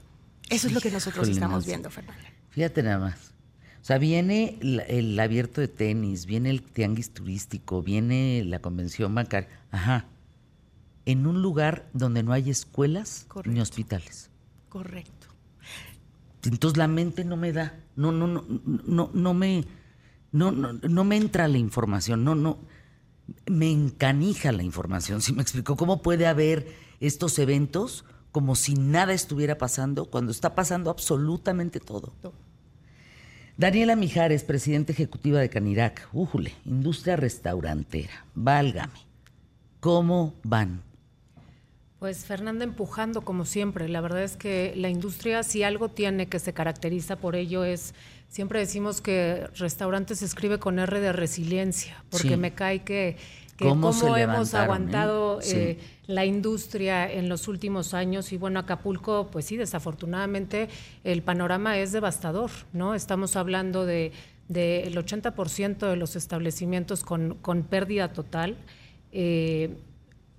Eso 0.49 0.67
es 0.67 0.73
lo 0.73 0.81
que 0.81 0.91
nosotros 0.91 1.27
estamos 1.27 1.65
viendo, 1.65 1.89
Fernanda. 1.89 2.23
Fíjate 2.49 2.83
nada 2.83 2.99
más. 2.99 3.33
O 3.81 3.85
sea, 3.87 3.97
viene 3.97 4.57
el, 4.61 5.19
abierto 5.19 5.61
de 5.61 5.67
tenis, 5.67 6.25
viene 6.25 6.49
el 6.49 6.61
tianguis 6.61 7.13
turístico, 7.13 7.81
viene 7.81 8.43
la 8.45 8.59
convención 8.59 9.13
bancaria. 9.15 9.49
Ajá 9.71 10.05
en 11.07 11.25
un 11.25 11.41
lugar 11.41 11.87
donde 11.93 12.21
no 12.21 12.33
hay 12.33 12.49
escuelas 12.49 13.27
ni 13.45 13.61
hospitales. 13.61 14.29
Correcto. 14.67 15.27
Entonces 16.43 16.77
la 16.77 16.89
mente 16.89 17.23
no 17.23 17.37
me 17.37 17.53
da, 17.53 17.79
no, 17.95 18.11
no, 18.11 18.27
no, 18.27 18.43
no, 18.85 19.09
no 19.13 19.33
me, 19.33 19.63
no, 20.33 20.51
no, 20.51 20.73
no 20.73 21.03
me 21.05 21.15
entra 21.15 21.47
la 21.47 21.57
información, 21.57 22.25
no, 22.25 22.35
no, 22.35 22.59
me 23.45 23.71
encanija 23.71 24.51
la 24.51 24.63
información. 24.63 25.21
Si 25.27 25.33
me 25.33 25.41
explico 25.41 25.75
cómo 25.75 26.01
puede 26.01 26.27
haber 26.27 26.67
estos 26.99 27.37
eventos 27.39 28.05
como 28.31 28.55
si 28.55 28.75
nada 28.75 29.13
estuviera 29.13 29.57
pasando 29.57 30.05
cuando 30.05 30.31
está 30.31 30.53
pasando 30.53 30.89
absolutamente 30.89 31.79
todo. 31.79 32.13
Daniela 33.57 33.95
Mijares, 33.95 34.43
presidenta 34.43 34.91
ejecutiva 34.91 35.39
de 35.39 35.49
Canirac, 35.49 36.07
újule, 36.13 36.53
industria 36.65 37.15
restaurantera, 37.15 38.25
válgame. 38.35 38.99
¿Cómo 39.79 40.35
van? 40.43 40.83
Pues 41.99 42.25
Fernanda 42.25 42.63
empujando 42.63 43.21
como 43.21 43.45
siempre. 43.45 43.89
La 43.89 44.01
verdad 44.01 44.23
es 44.23 44.37
que 44.37 44.73
la 44.75 44.89
industria 44.89 45.41
si 45.41 45.63
algo 45.63 45.89
tiene 45.89 46.27
que 46.27 46.37
se 46.39 46.53
caracteriza 46.53 47.15
por 47.15 47.35
ello 47.35 47.63
es, 47.63 47.95
siempre 48.29 48.59
decimos 48.59 49.01
que 49.01 49.47
restaurante 49.55 50.15
se 50.15 50.25
escribe 50.25 50.59
con 50.59 50.77
R 50.77 50.99
de 50.99 51.11
resiliencia, 51.11 52.03
porque 52.11 52.37
me 52.37 52.53
cae 52.53 52.83
que, 52.83 53.17
cómo, 53.57 53.89
hemos 54.15 54.53
eh? 54.53 54.57
aguantado 54.57 55.39
eh, 55.41 55.79
la 56.05 56.25
industria 56.25 57.11
en 57.11 57.29
los 57.29 57.47
últimos 57.47 57.95
años 57.95 58.31
y 58.31 58.37
bueno, 58.37 58.59
Acapulco, 58.59 59.29
pues 59.31 59.45
sí, 59.45 59.57
desafortunadamente 59.57 60.69
el 61.03 61.23
panorama 61.23 61.79
es 61.79 61.91
devastador, 61.93 62.51
¿no? 62.73 62.93
Estamos 62.93 63.35
hablando 63.35 63.85
de 63.85 64.11
del 64.47 64.95
80% 64.95 65.89
de 65.89 65.95
los 65.97 66.15
establecimientos 66.15 67.03
con, 67.03 67.35
con 67.35 67.63
pérdida 67.63 68.13
total. 68.13 68.55
Eh, 69.11 69.75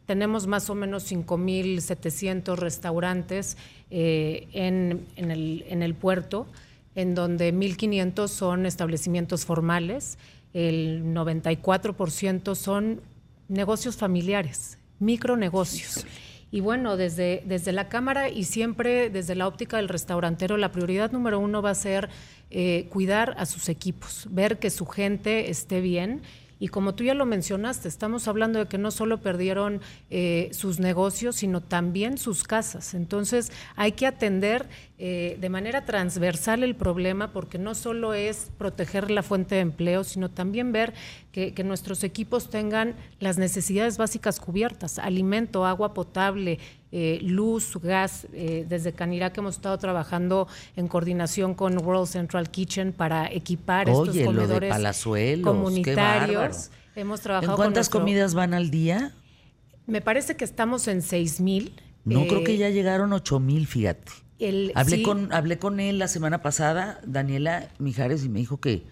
tenemos 0.08 0.46
más 0.46 0.70
o 0.70 0.74
menos 0.74 1.12
5.700 1.12 2.56
restaurantes 2.56 3.58
eh, 3.90 4.48
en, 4.54 5.04
el, 5.18 5.94
puerto, 5.94 6.46
en 6.94 7.14
donde 7.14 7.52
1.500 7.52 8.28
son 8.28 8.64
establecimientos 8.64 9.44
formales, 9.44 10.16
el 10.54 11.04
94% 11.12 12.54
son 12.54 13.02
negocios 13.48 13.98
familiares, 13.98 14.78
micronegocios. 14.98 16.06
Y 16.50 16.60
bueno, 16.60 16.96
desde, 16.96 17.42
desde 17.44 17.72
la 17.72 17.90
Cámara 17.90 18.30
y 18.30 18.44
siempre 18.44 19.10
desde 19.10 19.34
la 19.34 19.46
óptica 19.46 19.76
del 19.76 19.90
restaurantero, 19.90 20.56
la 20.56 20.72
prioridad 20.72 21.12
número 21.12 21.38
uno 21.38 21.60
va 21.60 21.68
a 21.68 21.74
ser 21.74 22.08
eh, 22.50 22.86
cuidar 22.88 23.34
a 23.36 23.44
sus 23.44 23.68
equipos, 23.68 24.26
ver 24.30 24.58
que 24.58 24.70
su 24.70 24.86
gente 24.86 25.50
esté 25.50 25.82
bien 25.82 26.22
y 26.60 26.68
como 26.68 26.94
tú 26.94 27.04
ya 27.04 27.14
lo 27.14 27.26
mencionaste, 27.26 27.88
estamos 27.88 28.26
hablando 28.26 28.58
de 28.58 28.66
que 28.66 28.78
no 28.78 28.90
solo 28.90 29.18
perdieron 29.18 29.80
eh, 30.10 30.48
sus 30.52 30.80
negocios, 30.80 31.36
sino 31.36 31.60
también 31.60 32.18
sus 32.18 32.44
casas. 32.44 32.94
Entonces 32.94 33.52
hay 33.76 33.92
que 33.92 34.06
atender 34.06 34.68
eh, 34.98 35.36
de 35.40 35.48
manera 35.48 35.84
transversal 35.84 36.64
el 36.64 36.74
problema 36.74 37.32
porque 37.32 37.58
no 37.58 37.76
solo 37.76 38.14
es 38.14 38.50
proteger 38.58 39.12
la 39.12 39.22
fuente 39.22 39.54
de 39.54 39.60
empleo, 39.60 40.02
sino 40.02 40.28
también 40.28 40.72
ver 40.72 40.94
que, 41.32 41.62
nuestros 41.62 42.02
equipos 42.02 42.50
tengan 42.50 42.96
las 43.20 43.38
necesidades 43.38 43.96
básicas 43.96 44.40
cubiertas, 44.40 44.98
alimento, 44.98 45.66
agua 45.66 45.94
potable, 45.94 46.58
eh, 46.92 47.18
luz, 47.22 47.76
gas. 47.82 48.26
desde 48.32 48.92
Canirac 48.92 49.36
hemos 49.38 49.56
estado 49.56 49.78
trabajando 49.78 50.48
en 50.76 50.88
coordinación 50.88 51.54
con 51.54 51.78
World 51.84 52.06
Central 52.08 52.50
Kitchen 52.50 52.92
para 52.92 53.30
equipar 53.32 53.88
estos 53.88 54.16
comedores 54.16 54.74
comunitarios. 55.42 56.70
Hemos 56.96 57.20
trabajado 57.20 57.52
¿En 57.52 57.56
cuántas 57.56 57.88
comidas 57.88 58.34
van 58.34 58.54
al 58.54 58.70
día? 58.70 59.12
Me 59.86 60.00
parece 60.00 60.36
que 60.36 60.44
estamos 60.44 60.88
en 60.88 61.02
seis 61.02 61.40
mil. 61.40 61.80
No, 62.04 62.26
creo 62.26 62.42
que 62.42 62.56
ya 62.56 62.70
llegaron 62.70 63.12
ocho 63.12 63.38
mil, 63.38 63.66
fíjate 63.66 64.10
hablé, 64.74 65.02
con, 65.02 65.32
hablé 65.32 65.58
con 65.58 65.80
él 65.80 65.98
la 65.98 66.08
semana 66.08 66.42
pasada, 66.42 67.00
Daniela 67.04 67.68
Mijares, 67.78 68.24
y 68.24 68.28
me 68.28 68.38
dijo 68.38 68.60
que 68.60 68.86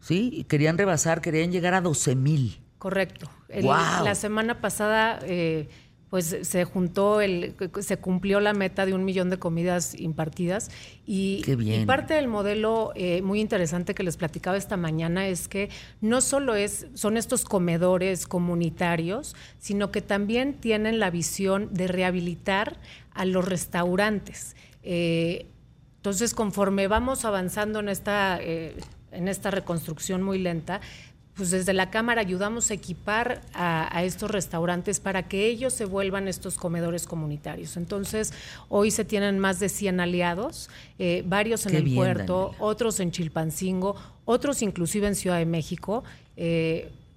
sí, 0.00 0.44
querían 0.48 0.78
rebasar, 0.78 1.20
querían 1.20 1.52
llegar 1.52 1.74
a 1.74 1.80
12 1.80 2.16
mil. 2.16 2.60
Correcto. 2.78 3.30
La 3.48 4.14
semana 4.14 4.60
pasada, 4.60 5.20
eh, 5.22 5.68
pues 6.14 6.36
se 6.42 6.62
juntó, 6.62 7.20
el, 7.20 7.56
se 7.80 7.96
cumplió 7.96 8.38
la 8.38 8.52
meta 8.52 8.86
de 8.86 8.94
un 8.94 9.04
millón 9.04 9.30
de 9.30 9.40
comidas 9.40 9.98
impartidas. 9.98 10.70
Y, 11.08 11.42
parte 11.86 12.14
del 12.14 12.28
modelo 12.28 12.92
eh, 12.94 13.20
muy 13.22 13.40
interesante 13.40 13.96
que 13.96 14.04
les 14.04 14.16
platicaba 14.16 14.56
esta 14.56 14.76
mañana 14.76 15.26
es 15.26 15.48
que 15.48 15.70
no 16.00 16.20
solo 16.20 16.54
es, 16.54 16.86
son 16.94 17.16
estos 17.16 17.44
comedores 17.44 18.28
comunitarios, 18.28 19.34
sino 19.58 19.90
que 19.90 20.02
también 20.02 20.54
tienen 20.54 21.00
la 21.00 21.10
visión 21.10 21.74
de 21.74 21.88
rehabilitar 21.88 22.78
a 23.12 23.24
los 23.24 23.44
restaurantes. 23.44 24.54
Eh, 24.84 25.48
entonces, 25.96 26.32
conforme 26.32 26.86
vamos 26.86 27.24
avanzando 27.24 27.80
en 27.80 27.88
esta, 27.88 28.38
eh, 28.40 28.76
en 29.10 29.26
esta 29.26 29.50
reconstrucción 29.50 30.22
muy 30.22 30.38
lenta, 30.38 30.80
pues 31.34 31.50
desde 31.50 31.72
la 31.72 31.90
Cámara 31.90 32.20
ayudamos 32.20 32.70
a 32.70 32.74
equipar 32.74 33.42
a, 33.54 34.02
estos 34.04 34.30
restaurantes 34.30 35.00
para 35.00 35.24
que 35.28 35.46
ellos 35.46 35.72
se 35.72 35.84
vuelvan 35.84 36.28
estos 36.28 36.56
comedores 36.56 37.06
comunitarios. 37.06 37.76
Entonces, 37.76 38.32
hoy 38.68 38.90
se 38.90 39.04
tienen 39.04 39.38
más 39.38 39.58
de 39.58 39.68
100 39.68 40.00
aliados, 40.00 40.70
eh, 40.98 41.24
varios 41.26 41.66
en 41.66 41.74
el 41.74 41.94
puerto, 41.94 42.54
otros 42.58 43.00
en 43.00 43.10
Chilpancingo, 43.10 43.96
otros 44.24 44.62
inclusive 44.62 45.08
en 45.08 45.14
Ciudad 45.16 45.38
de 45.38 45.46
México. 45.46 46.04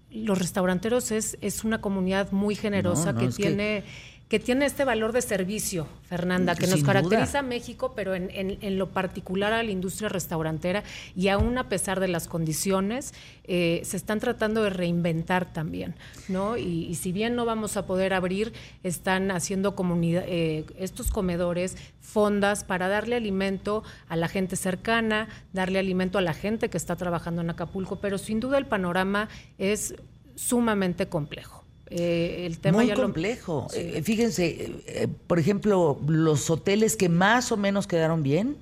los 0.10 0.40
restauranteros 0.40 1.12
es, 1.12 1.38
es 1.42 1.64
una 1.64 1.80
comunidad 1.82 2.32
muy 2.32 2.56
generosa 2.56 3.16
que 3.16 3.28
tiene 3.28 3.84
que 3.84 4.17
tiene 4.40 4.66
este 4.66 4.84
valor 4.84 5.14
de 5.14 5.22
servicio, 5.22 5.88
Fernanda, 6.04 6.54
que 6.54 6.68
nos 6.68 6.84
caracteriza 6.84 7.40
a 7.40 7.42
México, 7.44 7.94
pero 7.96 8.14
en, 8.14 8.78
lo 8.78 8.90
particular 8.90 9.54
a 9.54 9.64
la 9.64 9.72
industria 9.72 10.10
restaurantera 10.10 10.84
y 11.16 11.30
aún 11.30 11.58
a 11.58 11.70
pesar 11.70 12.02
de 12.02 12.10
las 12.10 12.28
condiciones, 12.28 13.14
eh, 13.46 13.80
se 13.86 13.96
están 13.96 14.20
tratando 14.20 14.64
de 14.64 14.70
reinventar 14.70 15.54
también, 15.54 15.96
¿no? 16.28 16.58
Y, 16.58 16.94
si 16.96 17.14
bien 17.14 17.36
no 17.36 17.46
vamos 17.46 17.78
a 17.78 17.86
poder 17.86 18.14
abrir, 18.14 18.52
están 18.84 19.32
haciendo 19.32 19.76
comunidad, 19.76 20.26
eh, 20.28 20.66
estos 20.78 21.10
comedores, 21.10 21.78
fondas 22.02 22.64
para 22.66 22.90
darle 22.90 23.16
alimento 23.16 23.84
a 24.10 24.18
la 24.18 24.28
gente 24.28 24.56
cercana, 24.56 25.30
darle 25.54 25.80
alimento 25.80 26.18
a 26.18 26.22
la 26.22 26.34
gente 26.34 26.70
que 26.70 26.78
está 26.78 26.96
trabajando 26.98 27.42
en 27.42 27.50
Acapulco, 27.50 27.98
pero 27.98 28.18
sin 28.18 28.40
duda 28.42 28.58
el 28.58 28.66
panorama 28.66 29.30
es 29.58 29.96
sumamente 30.36 31.08
complejo. 31.08 31.67
Eh, 31.90 32.46
el 32.46 32.60
tema 32.60 32.80
Muy 32.80 32.94
complejo. 32.94 33.68
Eh, 33.74 34.02
fíjense, 34.04 34.82
eh, 34.88 35.08
por 35.28 35.40
ejemplo, 35.40 36.00
los 36.08 36.50
hoteles 36.50 36.96
que 36.96 37.10
más 37.10 37.52
o 37.52 37.58
menos 37.58 37.88
quedaron 37.88 38.24
bien 38.24 38.58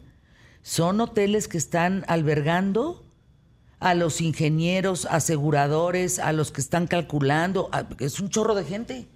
son 0.61 0.99
hoteles 1.01 1.47
que 1.47 1.57
están 1.57 2.03
albergando 2.07 3.03
a 3.79 3.93
los 3.93 4.21
ingenieros, 4.21 5.05
aseguradores, 5.05 6.19
a 6.19 6.33
los 6.33 6.51
que 6.51 6.61
están 6.61 6.87
calculando. 6.87 7.69
es 7.99 8.19
un 8.19 8.29
chorro 8.29 8.55
de 8.55 8.63
gente. 8.63 9.07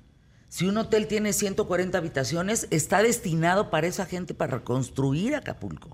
Si 0.48 0.66
un 0.66 0.78
hotel 0.78 1.08
tiene 1.08 1.34
140 1.34 1.98
habitaciones, 1.98 2.68
está 2.72 3.04
destinado 3.04 3.70
para 3.70 3.88
esa 3.88 4.06
gente 4.06 4.34
para 4.34 4.58
reconstruir 4.58 5.36
Acapulco. 5.36 5.90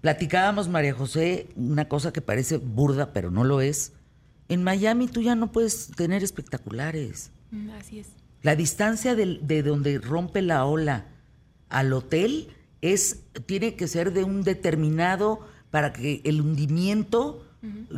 Platicábamos, 0.00 0.68
María 0.68 0.94
José, 0.94 1.48
una 1.56 1.88
cosa 1.88 2.12
que 2.12 2.20
parece 2.20 2.58
burda, 2.58 3.12
pero 3.12 3.32
no 3.32 3.42
lo 3.42 3.60
es 3.60 3.92
en 4.48 4.62
Miami 4.62 5.08
tú 5.08 5.22
ya 5.22 5.34
no 5.34 5.52
puedes 5.52 5.88
tener 5.88 6.22
espectaculares. 6.22 7.30
Mm, 7.50 7.70
así 7.70 7.98
es. 8.00 8.08
La 8.42 8.54
distancia 8.54 9.14
de, 9.14 9.62
donde 9.62 9.98
rompe 9.98 10.42
la 10.42 10.64
ola 10.66 11.06
al 11.68 11.92
hotel 11.92 12.48
es 12.80 13.24
tiene 13.46 13.74
que 13.74 13.88
ser 13.88 14.12
de 14.12 14.22
un 14.22 14.42
determinado 14.42 15.40
para 15.70 15.92
que 15.92 16.20
el 16.24 16.40
hundimiento 16.40 17.42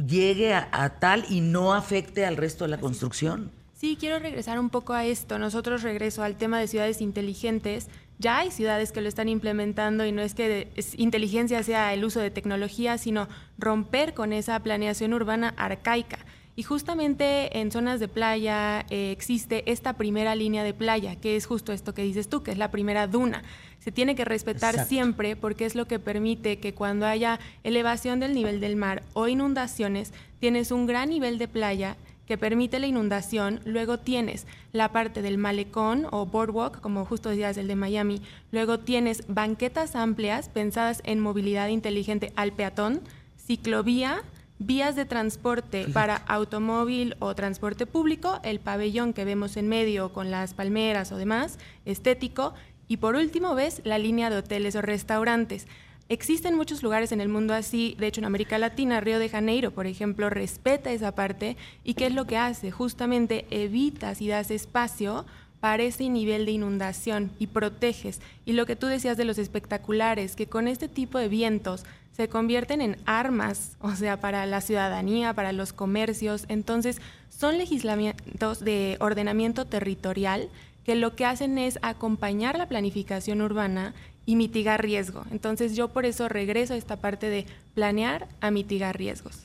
llegue 0.07 0.55
a, 0.55 0.99
tal 1.01 1.27
y 1.29 1.43
no 1.43 1.75
afecte 1.75 2.25
al 2.25 2.39
resto 2.39 2.65
de 2.65 2.71
la 2.71 2.81
construcción. 2.81 3.51
Sí, 3.75 3.99
quiero 4.01 4.19
regresar 4.19 4.59
un 4.59 4.71
poco 4.71 4.95
a 4.95 5.05
esto. 5.05 5.39
Nosotros 5.39 5.83
regreso 5.83 6.23
al 6.23 6.37
tema 6.37 6.59
de 6.59 6.67
ciudades 6.67 7.03
inteligentes. 7.03 7.89
Ya 8.19 8.39
hay 8.39 8.51
ciudades 8.51 8.91
que 8.91 9.03
lo 9.03 9.09
están 9.09 9.29
implementando 9.29 10.07
y 10.07 10.13
no 10.13 10.23
es 10.23 10.35
que 10.35 10.73
inteligencia 10.97 11.63
sea 11.63 11.93
el 11.93 12.05
uso 12.05 12.21
de 12.21 12.31
tecnología, 12.31 12.97
sino 12.97 13.29
romper 13.59 14.15
con 14.15 14.33
esa 14.33 14.59
planeación 14.61 15.13
urbana 15.13 15.55
arcaica. 15.59 16.19
Y 16.59 16.65
justamente 16.65 17.61
en 17.61 17.71
zonas 17.71 18.01
de 18.01 18.09
playa 18.09 18.85
eh, 18.91 19.13
existe 19.13 19.71
esta 19.71 19.93
primera 19.93 20.35
línea 20.35 20.65
de 20.65 20.75
playa, 20.75 21.15
que 21.15 21.37
es 21.37 21.47
justo 21.47 21.73
esto 21.73 21.95
que 21.95 22.03
dices 22.03 22.29
tú, 22.29 22.43
que 22.43 22.51
es 22.51 22.59
la 22.59 22.73
primera 22.73 23.07
duna. 23.07 23.45
Se 23.79 23.93
tiene 23.93 24.17
que 24.17 24.25
respetar 24.25 24.85
siempre 24.85 25.37
porque 25.37 25.67
es 25.67 25.77
lo 25.77 25.87
que 25.87 26.01
permite 26.01 26.59
que 26.59 26.75
cuando 26.75 27.07
haya 27.07 27.39
elevación 27.63 28.19
del 28.19 28.35
nivel 28.35 28.59
del 28.59 28.75
mar 28.75 29.05
o 29.13 29.29
inundaciones, 29.29 30.13
tienes 30.41 30.73
un 30.73 30.87
gran 30.87 31.11
nivel 31.11 31.39
de 31.39 31.47
playa 31.47 31.97
que 32.27 32.37
permite 32.37 32.81
la 32.81 32.89
inundación, 32.89 33.61
luego 33.65 34.01
tienes 34.01 34.45
la 34.73 34.91
parte 34.91 35.23
del 35.23 35.39
malecón 35.39 36.09
o 36.11 36.27
boardwalk, 36.27 36.81
como 36.81 37.05
justo 37.05 37.29
decías 37.29 37.57
el 37.57 37.69
de 37.69 37.77
Miami, 37.77 38.21
luego 38.51 38.81
tienes 38.81 39.23
banquetas 39.29 39.95
amplias 39.95 40.49
pensadas 40.49 41.03
en 41.05 41.21
movilidad 41.21 41.69
inteligente 41.69 42.33
al 42.35 42.53
peatón, 42.53 43.01
ciclovía, 43.47 44.25
Vías 44.61 44.97
de 44.97 45.05
transporte 45.05 45.87
para 45.93 46.17
automóvil 46.17 47.15
o 47.21 47.35
transporte 47.37 47.87
público, 47.87 48.41
el 48.43 48.59
pabellón 48.59 49.13
que 49.13 49.25
vemos 49.25 49.57
en 49.57 49.69
medio 49.69 50.13
con 50.13 50.33
las 50.33 50.53
palmeras 50.53 51.13
o 51.13 51.17
demás, 51.17 51.61
estético. 51.85 52.55
Y 52.89 52.97
por 52.97 53.15
último, 53.15 53.55
ves 53.55 53.81
la 53.85 53.99
línea 53.99 54.31
de 54.31 54.39
hoteles 54.39 54.75
o 54.75 54.83
restaurantes. 54.83 55.69
Existen 56.09 56.57
muchos 56.57 56.83
lugares 56.83 57.13
en 57.13 57.21
el 57.21 57.29
mundo 57.29 57.55
así, 57.55 57.95
de 58.01 58.09
hecho 58.09 58.21
en 58.21 58.25
América 58.25 58.59
Latina, 58.59 59.01
Río 59.01 59.21
de 59.21 59.29
Janeiro, 59.29 59.71
por 59.71 59.87
ejemplo, 59.87 60.29
respeta 60.29 60.91
esa 60.91 61.15
parte 61.15 61.57
y 61.85 61.95
¿qué 61.95 62.07
es 62.07 62.15
lo 62.15 62.27
que 62.27 62.39
hace? 62.39 62.71
Justamente 62.71 63.47
evitas 63.51 64.23
y 64.23 64.29
das 64.29 64.51
espacio 64.51 65.27
para 65.61 65.83
ese 65.83 66.09
nivel 66.09 66.47
de 66.47 66.53
inundación 66.53 67.31
y 67.39 67.49
proteges. 67.49 68.21
Y 68.45 68.53
lo 68.53 68.67
que 68.67 68.77
tú 68.77 68.87
decías 68.87 69.17
de 69.17 69.25
los 69.25 69.39
espectaculares, 69.39 70.37
que 70.37 70.47
con 70.47 70.69
este 70.69 70.89
tipo 70.89 71.19
de 71.19 71.29
vientos 71.29 71.85
se 72.17 72.29
convierten 72.29 72.81
en 72.81 72.97
armas, 73.07 73.77
o 73.81 73.95
sea, 73.95 74.21
para 74.21 74.47
la 74.47 74.61
ciudadanía, 74.61 75.35
para 75.35 75.53
los 75.53 75.73
comercios. 75.73 76.45
Entonces, 76.49 77.01
son 77.29 77.59
legislamientos 77.59 78.61
de 78.61 78.97
ordenamiento 79.01 79.65
territorial 79.65 80.49
que 80.85 80.97
lo 80.97 81.15
que 81.15 81.27
hacen 81.27 81.59
es 81.59 81.79
acompañar 81.83 82.57
la 82.57 82.67
planificación 82.67 83.43
urbana 83.43 83.95
y 84.27 84.37
mitigar 84.37 84.83
riesgo. 84.83 85.25
Entonces, 85.31 85.77
yo 85.77 85.89
por 85.89 86.07
eso 86.07 86.29
regreso 86.29 86.75
a 86.75 86.77
esta 86.77 86.97
parte 86.97 87.29
de 87.29 87.47
planear 87.75 88.27
a 88.41 88.51
mitigar 88.51 88.97
riesgos. 88.97 89.39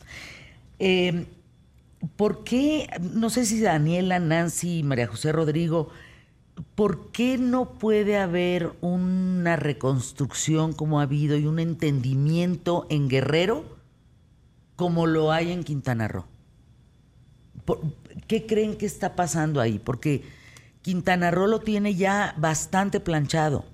Eh, 0.80 1.26
¿Por 2.18 2.44
qué, 2.44 2.88
no 3.00 3.30
sé 3.30 3.46
si 3.46 3.62
Daniela, 3.62 4.20
Nancy, 4.20 4.84
María 4.84 5.08
José 5.08 5.32
Rodrigo, 5.32 5.90
¿por 6.76 7.12
qué 7.12 7.38
no 7.38 7.74
puede 7.74 8.18
haber 8.18 8.74
una 8.82 9.56
reconstrucción 9.56 10.74
como 10.74 11.00
ha 11.00 11.04
habido 11.04 11.38
y 11.38 11.46
un 11.46 11.60
entendimiento 11.60 12.88
en 12.90 13.10
Guerrero 13.10 13.66
como 14.76 15.06
lo 15.08 15.32
hay 15.32 15.52
en 15.52 15.64
Quintana 15.64 16.08
Roo? 16.08 16.26
¿Qué 18.28 18.46
creen 18.46 18.78
que 18.78 18.86
está 18.86 19.16
pasando 19.16 19.62
ahí? 19.62 19.80
Porque 19.80 20.24
Quintana 20.82 21.32
Roo 21.32 21.48
lo 21.48 21.60
tiene 21.60 21.96
ya 21.96 22.36
bastante 22.38 23.00
planchado. 23.00 23.66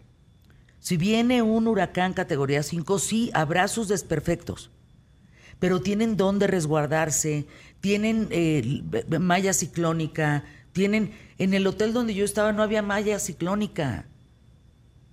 Si 0.79 0.95
viene 0.95 1.41
un 1.41 1.67
huracán 1.67 2.13
categoría 2.13 2.63
5, 2.63 2.99
sí, 2.99 3.31
habrá 3.33 3.67
sus 3.67 3.87
desperfectos, 3.87 4.69
pero 5.59 5.81
tienen 5.81 6.15
dónde 6.15 6.47
resguardarse, 6.47 7.47
tienen 7.81 8.27
eh, 8.31 8.83
malla 9.19 9.53
ciclónica, 9.53 10.45
tienen 10.71 11.13
en 11.37 11.53
el 11.53 11.65
hotel 11.67 11.93
donde 11.93 12.13
yo 12.13 12.25
estaba 12.25 12.51
no 12.53 12.63
había 12.63 12.81
malla 12.81 13.19
ciclónica. 13.19 14.05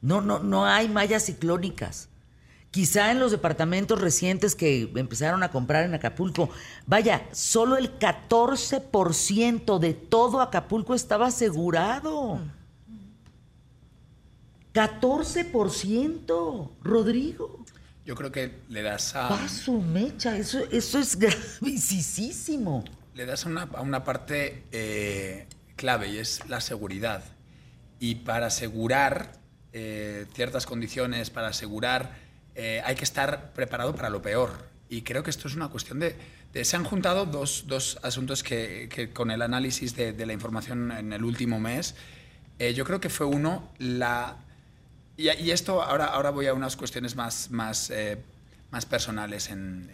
No, 0.00 0.20
no, 0.20 0.38
no 0.40 0.66
hay 0.66 0.88
mallas 0.88 1.24
ciclónicas. 1.26 2.08
Quizá 2.70 3.10
en 3.10 3.18
los 3.20 3.30
departamentos 3.30 4.00
recientes 4.00 4.54
que 4.54 4.90
empezaron 4.96 5.42
a 5.42 5.50
comprar 5.50 5.84
en 5.84 5.94
Acapulco, 5.94 6.50
vaya, 6.86 7.26
solo 7.32 7.76
el 7.78 7.98
14% 7.98 9.78
de 9.78 9.94
todo 9.94 10.42
Acapulco 10.42 10.94
estaba 10.94 11.28
asegurado. 11.28 12.40
14%, 14.74 16.70
Rodrigo. 16.82 17.64
Yo 18.04 18.14
creo 18.14 18.30
que 18.30 18.60
le 18.68 18.82
das 18.82 19.16
a... 19.16 19.30
Paso 19.30 19.80
mecha, 19.80 20.36
eso, 20.36 20.58
eso 20.70 20.98
es 20.98 21.16
gravísimo. 21.18 22.84
Le 23.16 23.24
das 23.24 23.46
a 23.46 23.48
una, 23.48 24.04
parte 24.04 24.64
eh, 24.72 25.46
clave 25.74 26.08
y 26.08 26.18
es 26.18 26.46
la 26.50 26.60
seguridad. 26.60 27.24
Y 27.98 28.16
para 28.16 28.48
asegurar 28.48 29.32
eh, 29.72 30.26
ciertas 30.34 30.66
condiciones, 30.66 31.30
para 31.30 31.48
asegurar, 31.48 32.14
eh, 32.54 32.82
hay 32.84 32.94
que 32.94 33.04
estar 33.04 33.54
preparado 33.54 33.94
para 33.94 34.10
lo 34.10 34.20
peor. 34.20 34.68
Y 34.90 35.00
creo 35.00 35.22
que 35.22 35.30
esto 35.30 35.48
es 35.48 35.54
una 35.54 35.68
cuestión 35.68 35.98
de... 35.98 36.14
se 36.62 36.76
han 36.76 36.84
juntado 36.84 37.24
dos, 37.24 37.64
dos 37.66 37.98
asuntos 38.02 38.42
que, 38.42 38.90
que, 38.94 39.08
con 39.08 39.30
el 39.30 39.40
análisis 39.40 39.96
de, 39.96 40.26
la 40.26 40.34
información 40.34 40.92
en 40.92 41.14
el 41.14 41.24
último 41.24 41.58
mes, 41.58 41.94
yo 42.74 42.84
creo 42.84 43.00
que 43.00 43.08
fue 43.08 43.24
uno, 43.24 43.72
la 43.78 44.36
y, 45.16 45.50
esto, 45.50 45.82
ahora, 45.82 46.04
ahora 46.04 46.28
voy 46.28 46.48
a 46.48 46.54
unas 46.54 46.76
cuestiones 46.76 47.16
más, 47.16 47.50
más, 47.50 47.90
más 48.70 48.84
personales. 48.84 49.48
En, 49.48 49.90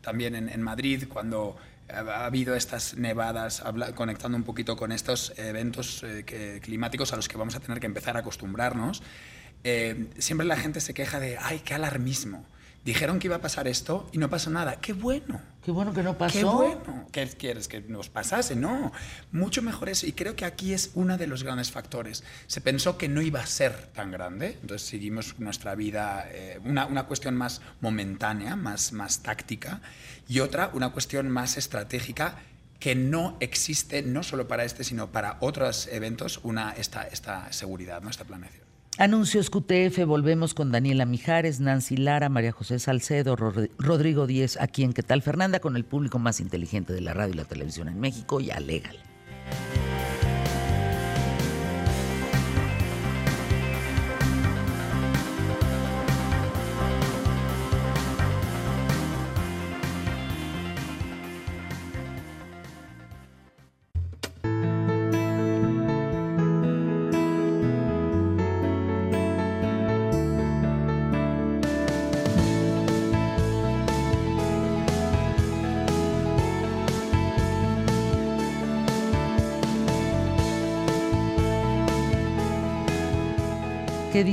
también 0.00 0.34
en, 0.34 0.62
Madrid, 0.62 1.04
cuando 1.08 1.56
ha 1.94 2.26
habido 2.26 2.54
estas 2.54 2.96
nevadas, 2.96 3.62
conectando 3.94 4.36
un 4.36 4.44
poquito 4.44 4.76
con 4.76 4.92
estos 4.92 5.32
eventos 5.36 6.02
eh, 6.02 6.60
climáticos 6.62 7.12
a 7.12 7.16
los 7.16 7.28
que 7.28 7.36
vamos 7.36 7.54
a 7.56 7.60
tener 7.60 7.80
que 7.80 7.86
empezar 7.86 8.16
a 8.16 8.20
acostumbrarnos, 8.20 9.02
eh, 9.62 10.08
siempre 10.18 10.46
la 10.46 10.56
gente 10.56 10.80
se 10.80 10.92
queja 10.92 11.20
de, 11.20 11.38
ay, 11.38 11.60
qué 11.64 11.74
alarmismo 11.74 12.44
dijeron 12.84 13.18
que 13.18 13.28
iba 13.28 13.36
a 13.36 13.40
pasar 13.40 13.66
esto 13.66 14.08
y 14.12 14.18
no 14.18 14.28
pasó 14.28 14.50
nada. 14.50 14.80
¡Qué 14.80 14.92
bueno! 14.92 15.40
¡Qué 15.64 15.70
bueno 15.70 15.92
que 15.94 16.02
no 16.02 16.18
pasó! 16.18 16.38
¡Qué 16.38 16.44
bueno! 16.44 17.06
¿Qué 17.10 17.26
quieres 17.28 17.68
que 17.68 17.80
nos 17.80 18.08
pasase? 18.10 18.54
No, 18.54 18.92
mucho 19.32 19.62
mejor 19.62 19.88
eso. 19.88 20.06
Y 20.06 20.12
creo 20.12 20.36
que 20.36 20.44
aquí 20.44 20.74
es 20.74 20.90
uno 20.94 21.16
de 21.16 21.26
los 21.26 21.42
grandes 21.42 21.70
factores. 21.70 22.22
Se 22.46 22.60
pensó 22.60 22.98
que 22.98 23.08
no 23.08 23.22
iba 23.22 23.40
a 23.40 23.46
ser 23.46 23.72
tan 23.94 24.10
grande, 24.10 24.58
entonces 24.60 24.86
seguimos 24.86 25.38
nuestra 25.38 25.74
vida, 25.74 26.26
eh, 26.30 26.60
una, 26.64 26.86
una, 26.86 27.04
cuestión 27.04 27.36
más 27.36 27.62
momentánea, 27.80 28.56
más, 28.56 28.92
más 28.92 29.22
táctica, 29.22 29.80
y 30.28 30.40
otra, 30.40 30.70
una 30.74 30.90
cuestión 30.90 31.30
más 31.30 31.56
estratégica 31.56 32.36
que 32.78 32.94
no 32.94 33.38
existe, 33.40 34.02
no 34.02 34.22
solo 34.22 34.46
para 34.46 34.64
este, 34.64 34.84
sino 34.84 35.10
para 35.10 35.38
otros 35.40 35.88
eventos, 35.90 36.40
una, 36.42 36.72
esta, 36.72 37.04
esta 37.04 37.50
seguridad, 37.50 38.02
¿no? 38.02 38.10
esta 38.10 38.24
planeación. 38.24 38.63
Anuncios 38.96 39.50
QTF, 39.50 40.04
volvemos 40.06 40.54
con 40.54 40.70
Daniela 40.70 41.04
Mijares, 41.04 41.58
Nancy 41.58 41.96
Lara, 41.96 42.28
María 42.28 42.52
José 42.52 42.78
Salcedo, 42.78 43.34
Rodrigo 43.34 44.28
Díez, 44.28 44.56
aquí 44.60 44.84
en 44.84 44.92
¿Qué 44.92 45.02
tal 45.02 45.20
Fernanda? 45.20 45.58
Con 45.58 45.74
el 45.74 45.84
público 45.84 46.20
más 46.20 46.38
inteligente 46.38 46.92
de 46.92 47.00
la 47.00 47.12
radio 47.12 47.34
y 47.34 47.36
la 47.38 47.44
televisión 47.44 47.88
en 47.88 47.98
México, 47.98 48.40
y 48.40 48.52
Legal. 48.60 48.96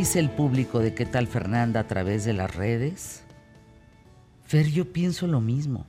Dice 0.02 0.18
el 0.18 0.32
público 0.32 0.80
de 0.80 0.95
qué 0.95 1.06
tal 1.06 1.28
Fernanda 1.28 1.82
a 1.82 1.88
través 1.88 2.26
de 2.26 2.34
las 2.34 2.56
redes? 2.56 3.22
Fer, 4.45 4.66
yo 4.66 4.91
pienso 4.91 5.28
lo 5.28 5.41
mismo. 5.41 5.86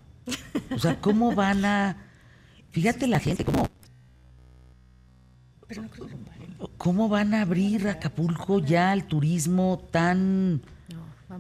O 0.71 0.79
sea, 0.79 1.01
¿cómo 1.01 1.35
van 1.35 1.65
a... 1.65 1.97
Fíjate 2.73 3.07
la 3.07 3.19
gente, 3.19 3.43
¿cómo... 3.43 3.67
¿Cómo 6.77 7.09
van 7.09 7.33
a 7.33 7.41
abrir 7.41 7.89
Acapulco 7.89 8.59
ya 8.59 8.93
al 8.93 9.05
turismo 9.05 9.83
tan 9.91 10.61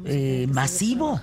eh, 0.06 0.46
masivo? 0.50 1.20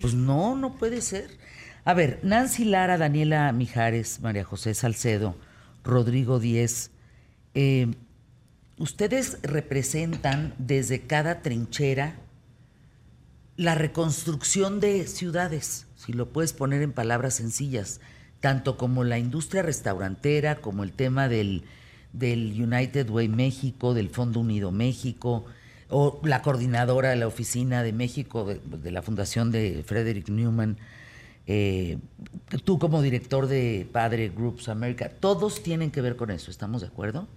Pues 0.00 0.14
no, 0.14 0.56
no 0.56 0.78
puede 0.78 1.02
ser. 1.02 1.36
A 1.84 1.92
ver, 1.92 2.18
Nancy 2.22 2.64
Lara, 2.64 2.96
Daniela 2.96 3.52
Mijares, 3.52 4.20
María 4.22 4.44
José 4.44 4.72
Salcedo, 4.72 5.36
Rodrigo 5.84 6.40
Díez, 6.40 6.92
eh, 7.52 7.90
ustedes 8.78 9.38
representan 9.42 10.54
desde 10.58 11.02
cada 11.02 11.42
trinchera 11.42 12.16
la 13.56 13.74
reconstrucción 13.74 14.80
de 14.80 15.06
ciudades, 15.06 15.86
si 15.96 16.12
lo 16.12 16.32
puedes 16.32 16.52
poner 16.52 16.82
en 16.82 16.92
palabras 16.92 17.34
sencillas, 17.34 18.00
tanto 18.40 18.76
como 18.76 19.04
la 19.04 19.18
industria 19.18 19.62
restaurantera, 19.62 20.56
como 20.56 20.82
el 20.82 20.92
tema 20.92 21.28
del, 21.28 21.64
del 22.12 22.60
United 22.60 23.08
Way 23.08 23.28
México, 23.28 23.94
del 23.94 24.10
Fondo 24.10 24.40
Unido 24.40 24.72
México, 24.72 25.44
o 25.88 26.20
la 26.24 26.42
coordinadora 26.42 27.10
de 27.10 27.16
la 27.16 27.26
Oficina 27.26 27.82
de 27.82 27.92
México, 27.92 28.46
de, 28.46 28.90
la 28.90 29.02
Fundación 29.02 29.52
de 29.52 29.84
Frederick 29.86 30.28
Newman, 30.30 30.78
eh, 31.46 31.98
tú 32.64 32.78
como 32.78 33.02
director 33.02 33.46
de 33.46 33.86
Padre 33.92 34.30
Groups 34.30 34.68
America, 34.68 35.10
todos 35.10 35.62
tienen 35.62 35.90
que 35.90 36.00
ver 36.00 36.16
con 36.16 36.30
eso, 36.30 36.50
¿estamos 36.50 36.80
de 36.80 36.86
acuerdo? 36.86 37.28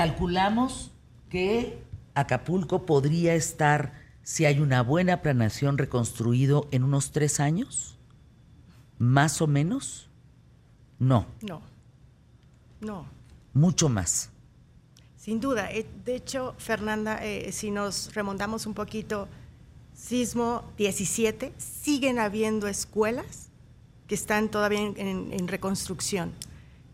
Calculamos 0.00 0.92
que 1.28 1.84
Acapulco 2.14 2.86
podría 2.86 3.34
estar 3.34 3.92
si 4.22 4.46
hay 4.46 4.58
una 4.58 4.82
buena 4.82 5.20
planeación 5.20 5.76
reconstruido 5.76 6.66
en 6.70 6.84
unos 6.84 7.10
tres 7.10 7.38
años? 7.38 7.98
¿Más 8.98 9.42
o 9.42 9.46
menos? 9.46 10.08
No. 10.98 11.26
No. 11.42 11.60
No. 12.80 13.04
Mucho 13.52 13.90
más. 13.90 14.30
Sin 15.18 15.38
duda. 15.38 15.70
Eh, 15.70 15.86
de 16.06 16.16
hecho, 16.16 16.54
Fernanda, 16.56 17.22
eh, 17.22 17.52
si 17.52 17.70
nos 17.70 18.14
remontamos 18.14 18.64
un 18.64 18.72
poquito, 18.72 19.28
sismo 19.92 20.64
17, 20.78 21.52
siguen 21.58 22.20
habiendo 22.20 22.68
escuelas 22.68 23.50
que 24.06 24.14
están 24.14 24.50
todavía 24.50 24.80
en, 24.80 25.30
en 25.30 25.46
reconstrucción. 25.46 26.32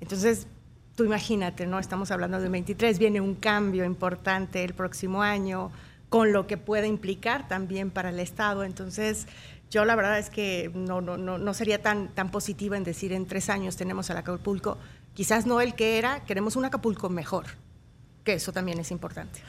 Entonces, 0.00 0.48
tú 0.96 1.04
imagínate, 1.04 1.66
¿no? 1.66 1.78
Estamos 1.78 2.10
hablando 2.10 2.40
de 2.40 2.48
23, 2.48 2.98
viene 2.98 3.20
un 3.20 3.34
cambio 3.34 3.84
importante 3.84 4.64
el 4.64 4.74
próximo 4.74 5.22
año, 5.22 5.70
con 6.08 6.32
lo 6.32 6.46
que 6.46 6.56
puede 6.56 6.88
implicar 6.88 7.46
también 7.46 7.90
para 7.90 8.08
el 8.08 8.18
Estado. 8.18 8.64
Entonces, 8.64 9.28
yo 9.70 9.84
la 9.84 9.94
verdad 9.94 10.18
es 10.18 10.30
que 10.30 10.70
no, 10.74 11.00
no, 11.02 11.16
no, 11.16 11.54
sería 11.54 11.82
tan, 11.82 12.08
tan 12.08 12.30
positiva 12.30 12.76
en 12.76 12.84
decir 12.84 13.12
en 13.12 13.26
tres 13.26 13.50
años 13.50 13.76
tenemos 13.76 14.10
al 14.10 14.16
Acapulco, 14.16 14.78
quizás 15.14 15.46
no 15.46 15.60
el 15.60 15.74
que 15.74 15.98
era, 15.98 16.24
queremos 16.24 16.56
un 16.56 16.64
Acapulco 16.64 17.10
mejor, 17.10 17.44
que 18.24 18.34
eso 18.34 18.52
también 18.52 18.78
es 18.80 18.90
importante. 18.90 19.40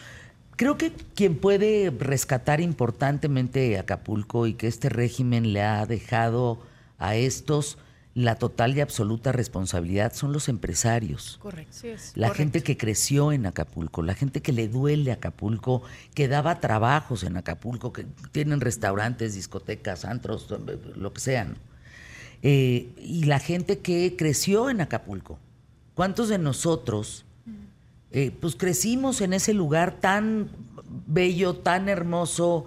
Creo 0.58 0.78
que 0.78 0.92
quien 0.92 1.38
puede 1.38 1.92
rescatar 1.92 2.60
importantemente 2.62 3.78
Acapulco 3.78 4.48
y 4.48 4.56
que 4.56 4.68
este 4.68 4.90
régimen 4.90 5.54
le 5.54 5.62
ha 5.62 5.86
dejado 5.86 6.60
a 6.98 7.16
estos 7.16 7.78
la 8.18 8.34
total 8.34 8.76
y 8.76 8.82
absoluta 8.82 9.32
responsabilidad 9.32 10.12
son 10.12 10.34
los 10.34 10.50
empresarios. 10.50 11.38
Correcto. 11.40 11.72
Sí 11.72 11.90
es, 11.90 12.14
la 12.16 12.34
gente 12.34 12.64
que 12.64 12.76
creció 12.76 13.32
en 13.32 13.46
Acapulco, 13.46 14.02
la 14.02 14.16
gente 14.16 14.42
que 14.42 14.52
le 14.52 14.68
duele 14.68 15.12
a 15.12 15.16
Acapulco, 15.16 15.84
que 16.16 16.28
daba 16.28 16.60
trabajos 16.60 17.22
en 17.22 17.38
Acapulco, 17.38 17.94
que 17.94 18.08
tienen 18.32 18.60
restaurantes, 18.60 19.36
discotecas, 19.36 20.04
antros, 20.04 20.48
lo 20.96 21.14
que 21.14 21.20
sean. 21.20 21.58
Eh, 22.42 22.90
y 22.98 23.26
la 23.26 23.38
gente 23.38 23.80
que 23.80 24.16
creció 24.18 24.72
en 24.72 24.82
Acapulco. 24.82 25.38
¿Cuántos 25.94 26.28
de 26.30 26.40
nosotros 26.40 27.24
eh, 28.10 28.36
pues 28.42 28.56
crecimos 28.56 29.22
en 29.22 29.34
ese 29.34 29.54
lugar 29.54 30.00
tan 30.00 30.50
bello, 31.06 31.58
tan 31.58 31.88
hermoso 31.88 32.66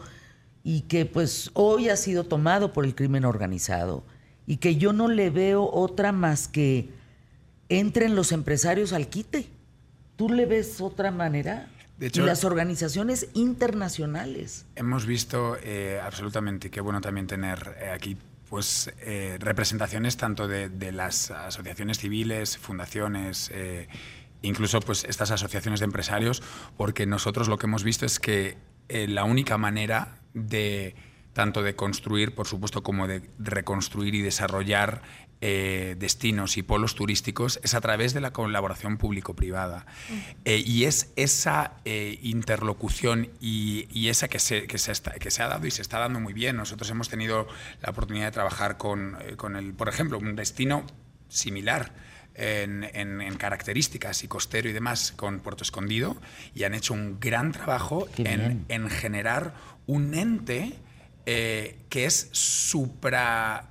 y 0.63 0.83
que 0.83 1.07
pues 1.07 1.51
hoy 1.55 1.89
ha 1.89 1.97
sido 1.97 2.23
tomado 2.23 2.73
por 2.73 2.85
el 2.85 2.95
crimen 2.95 3.25
organizado? 3.25 4.05
Y 4.47 4.57
que 4.57 4.76
yo 4.76 4.93
no 4.93 5.09
le 5.09 5.30
veo 5.30 5.70
otra 5.70 6.12
más 6.12 6.49
que 6.49 6.91
entren 7.68 8.14
los 8.14 8.32
empresarios 8.32 8.93
al 8.93 9.09
quite. 9.09 9.47
¿Tú 10.16 10.28
le 10.28 10.45
ves 10.45 10.80
otra 10.80 11.11
manera? 11.11 11.68
De 11.97 12.07
hecho, 12.07 12.22
y 12.22 12.26
las 12.26 12.45
organizaciones 12.45 13.28
internacionales. 13.34 14.66
Hemos 14.74 15.07
visto 15.07 15.57
eh, 15.62 16.01
absolutamente, 16.03 16.70
qué 16.70 16.80
bueno 16.80 17.01
también 17.01 17.26
tener 17.26 17.76
eh, 17.80 17.91
aquí 17.91 18.16
pues 18.49 18.93
eh, 19.01 19.36
representaciones 19.38 20.16
tanto 20.16 20.49
de, 20.49 20.68
de, 20.68 20.93
las 20.93 21.30
asociaciones 21.30 21.99
civiles, 21.99 22.59
fundaciones, 22.59 23.53
incluso 24.43 24.80
pues 24.80 25.05
estas 25.05 25.30
asociaciones 25.30 25.78
de 25.78 25.84
empresarios, 25.84 26.43
porque 26.76 27.07
nosotros 27.07 27.47
lo 27.47 27.59
que 27.59 27.66
hemos 27.66 27.84
visto 27.84 28.07
es 28.07 28.18
que 28.18 28.57
la 28.88 29.22
única 29.22 29.57
manera 29.57 30.18
de 30.34 30.97
tanto 31.33 31.62
de 31.62 31.76
construir, 31.76 32.35
por 32.35 32.47
supuesto, 32.47 32.83
como 32.83 33.07
de 33.07 33.22
reconstruir 33.39 34.14
y 34.14 34.22
desarrollar 34.22 35.03
eh, 35.43 35.97
destinos 35.99 36.59
y 36.59 36.62
polos 36.62 36.95
turísticos 36.95 37.61
es 37.62 37.72
a 37.72 37.81
través 37.81 38.12
de 38.12 38.20
la 38.20 38.31
colaboración 38.31 38.99
público-privada. 38.99 39.87
Eh, 40.45 40.62
y 40.66 40.85
es 40.85 41.12
esa 41.16 41.72
eh, 41.87 42.18
interlocución 42.20 43.31
y, 43.41 44.09
esa 44.11 44.28
que 44.28 44.39
se, 44.39 44.66
que, 44.66 44.76
se 44.76 44.93
que 45.18 45.31
se 45.31 45.43
ha 45.43 45.49
dado 45.49 45.66
y 45.66 45.70
se 45.70 45.81
está 45.81 45.99
dando 45.99 46.20
muy 46.20 46.35
bien. 46.35 46.57
Nosotros 46.57 46.91
hemos 46.91 47.09
tenido 47.09 47.49
la 47.81 47.89
oportunidad 47.89 48.26
de 48.26 48.33
trabajar 48.33 48.76
con, 48.76 49.16
con 49.37 49.57
el, 49.57 49.72
por 49.72 49.89
ejemplo, 49.89 50.18
un 50.18 50.37
destino 50.37 50.85
similar. 51.28 52.11
En, 52.37 52.85
en, 52.95 53.37
características 53.37 54.22
y 54.24 54.28
costero 54.28 54.70
y 54.70 54.72
demás 54.72 55.12
con 55.14 55.41
Puerto 55.41 55.62
Escondido 55.62 56.16
y 56.55 56.62
han 56.62 56.74
hecho 56.74 56.95
un 56.95 57.18
gran 57.20 57.53
trabajo 57.53 58.09
en, 58.16 58.64
en, 58.68 58.89
generar 58.89 59.53
un 59.87 60.14
ente 60.14 60.72
eh, 61.27 61.79
que 61.89 62.07
es 62.07 62.29
supra. 62.33 63.71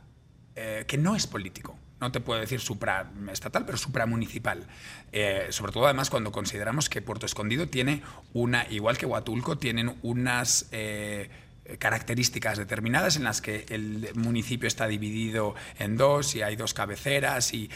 Eh, 0.55 0.85
que 0.87 0.97
no 0.97 1.15
es 1.15 1.27
político. 1.27 1.77
No 2.01 2.11
te 2.11 2.21
puedo 2.21 2.39
decir 2.39 2.59
supraestatal, 2.59 3.65
pero 3.65 3.77
supramunicipal. 3.77 4.67
Eh, 5.11 5.47
sobre 5.49 5.71
todo, 5.71 5.85
además, 5.85 6.09
cuando 6.09 6.31
consideramos 6.31 6.89
que 6.89 7.01
Puerto 7.01 7.25
Escondido 7.25 7.67
tiene 7.67 8.03
una, 8.33 8.65
igual 8.69 8.97
que 8.97 9.05
Huatulco, 9.05 9.57
tienen 9.57 9.97
unas 10.01 10.69
características 11.77 12.57
determinadas 12.57 13.15
en 13.15 13.23
las 13.23 13.41
que 13.41 13.65
el 13.69 14.09
municipio 14.15 14.67
está 14.67 14.87
dividido 14.87 15.55
en 15.77 15.97
dos 15.97 16.35
y 16.35 16.41
hay 16.41 16.55
dos 16.55 16.73
cabeceras 16.73 17.53
y. 17.53 17.69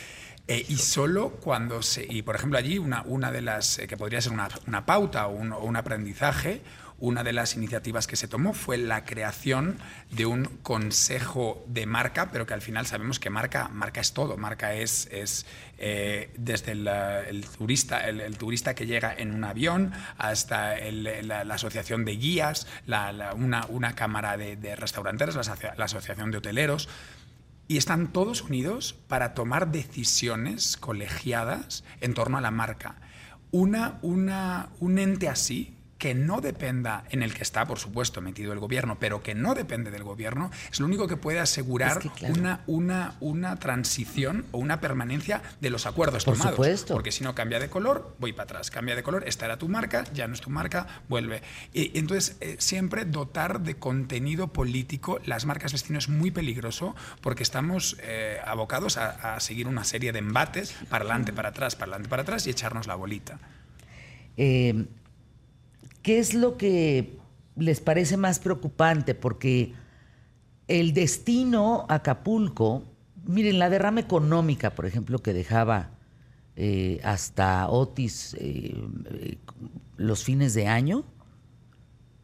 y 0.47 0.77
solo 0.77 1.31
cuando 1.31 1.81
se. 1.81 2.05
Y 2.09 2.21
por 2.21 2.35
ejemplo, 2.35 2.57
allí 2.57 2.77
una, 2.77 3.01
una 3.03 3.31
de 3.31 3.41
las. 3.41 3.77
que 3.77 3.97
podría 3.97 4.21
ser 4.21 4.31
una, 4.31 4.49
una 4.67 4.85
pauta 4.85 5.27
o 5.27 5.31
un, 5.31 5.51
o 5.51 5.59
un, 5.59 5.75
aprendizaje 5.75 6.61
una 6.99 7.23
de 7.23 7.33
las 7.33 7.55
iniciativas 7.55 8.07
que 8.07 8.15
se 8.15 8.27
tomó 8.27 8.53
fue 8.53 8.77
la 8.77 9.05
creación 9.05 9.77
de 10.11 10.25
un 10.25 10.45
consejo 10.45 11.63
de 11.67 11.85
marca, 11.85 12.31
pero 12.31 12.45
que 12.45 12.53
al 12.53 12.61
final 12.61 12.85
sabemos 12.85 13.19
que 13.19 13.29
marca, 13.29 13.67
marca 13.67 14.01
es 14.01 14.13
todo. 14.13 14.37
Marca 14.37 14.73
es, 14.73 15.07
es 15.11 15.45
eh, 15.77 16.31
desde 16.37 16.71
el, 16.71 17.45
turista, 17.57 18.07
el, 18.07 18.37
turista 18.37 18.73
que 18.73 18.85
llega 18.85 19.13
en 19.13 19.33
un 19.33 19.43
avión 19.43 19.91
hasta 20.17 20.75
la, 20.91 21.41
asociación 21.53 22.05
de 22.05 22.13
guías, 22.15 22.67
una, 23.35 23.65
una, 23.67 23.95
cámara 23.95 24.37
de, 24.37 24.55
de 24.55 24.75
restauranteros, 24.75 25.35
la 25.77 25.85
asociación 25.85 26.31
de 26.31 26.37
hoteleros 26.37 26.89
y 27.67 27.77
están 27.77 28.11
todos 28.11 28.41
unidos 28.41 28.93
para 29.07 29.33
tomar 29.33 29.71
decisiones 29.71 30.77
colegiadas 30.77 31.83
en 32.01 32.13
torno 32.13 32.37
a 32.37 32.41
la 32.41 32.51
marca. 32.51 32.95
Una, 33.51 33.99
una, 34.01 34.69
un 34.79 34.99
ente 34.99 35.29
así 35.29 35.75
que 36.03 36.13
no 36.13 36.41
dependa, 36.41 37.05
en 37.11 37.23
el 37.23 37.33
que 37.33 37.43
está, 37.43 37.65
por 37.65 37.79
supuesto, 37.79 38.19
metido 38.19 38.51
el 38.51 38.59
gobierno, 38.59 38.97
pero 38.99 39.23
que 39.23 39.35
no 39.35 39.55
depende 39.55 39.89
del 39.89 40.03
gobierno, 40.03 40.51
es 40.69 40.81
lo 40.81 40.85
único 40.85 41.07
que 41.07 41.15
puede 41.15 41.39
asegurar 41.39 42.01
una, 42.23 42.59
una, 42.67 43.15
una 43.21 43.55
transición 43.57 44.45
o 44.51 44.57
una 44.57 44.81
permanencia 44.81 45.41
de 45.61 45.69
los 45.69 45.85
acuerdos 45.85 46.25
por 46.25 46.33
tomados. 46.33 46.55
Supuesto. 46.55 46.93
Porque 46.93 47.13
si 47.13 47.23
no 47.23 47.33
cambia 47.35 47.57
de 47.57 47.69
color, 47.69 48.17
voy 48.19 48.33
para 48.33 48.43
atrás. 48.43 48.69
Cambia 48.69 48.97
de 48.97 49.03
color, 49.03 49.23
esta 49.25 49.45
era 49.45 49.55
tu 49.55 49.69
marca, 49.69 50.03
ya 50.13 50.27
no 50.27 50.33
es 50.33 50.41
tu 50.41 50.49
marca, 50.49 50.87
vuelve. 51.07 51.41
Y, 51.71 51.97
entonces, 51.97 52.35
eh, 52.41 52.57
siempre 52.59 53.05
dotar 53.05 53.61
de 53.61 53.75
contenido 53.75 54.51
político 54.51 55.21
las 55.23 55.45
marcas 55.45 55.71
destino 55.71 55.99
es 55.99 56.09
muy 56.09 56.31
peligroso 56.31 56.97
porque 57.21 57.43
estamos 57.43 57.95
eh, 58.01 58.39
abocados 58.45 58.97
a, 58.97 59.35
a 59.35 59.39
seguir 59.39 59.69
una 59.69 59.85
serie 59.85 60.11
de 60.11 60.19
embates 60.19 60.75
para 60.89 61.05
adelante, 61.05 61.31
para 61.31 61.47
atrás, 61.47 61.77
para 61.77 61.91
adelante, 61.91 62.09
para 62.09 62.23
atrás 62.23 62.45
y 62.45 62.49
echarnos 62.49 62.87
la 62.87 62.95
bolita. 62.95 63.39
Eh, 64.35 64.85
¿Qué 66.03 66.19
es 66.19 66.33
lo 66.33 66.57
que 66.57 67.17
les 67.55 67.79
parece 67.79 68.17
más 68.17 68.39
preocupante? 68.39 69.15
Porque 69.15 69.73
el 70.67 70.93
destino 70.93 71.85
Acapulco, 71.87 72.83
miren, 73.25 73.57
la 73.57 73.69
derrama 73.69 74.01
económica, 74.01 74.75
por 74.75 74.85
ejemplo, 74.85 75.19
que 75.19 75.33
dejaba 75.33 75.91
eh, 76.57 76.99
hasta 77.03 77.69
Otis 77.69 78.35
eh, 78.37 78.75
eh, 79.11 79.37
los 79.95 80.25
fines 80.25 80.53
de 80.53 80.67
año, 80.67 81.05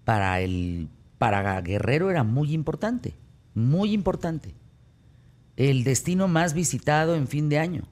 para, 0.03 0.41
el, 0.41 0.89
para 1.17 1.61
Guerrero 1.61 2.11
era 2.11 2.23
muy 2.23 2.53
importante, 2.53 3.15
muy 3.53 3.93
importante. 3.93 4.55
El 5.55 5.85
destino 5.85 6.27
más 6.27 6.53
visitado 6.53 7.15
en 7.15 7.27
fin 7.27 7.47
de 7.47 7.59
año. 7.59 7.83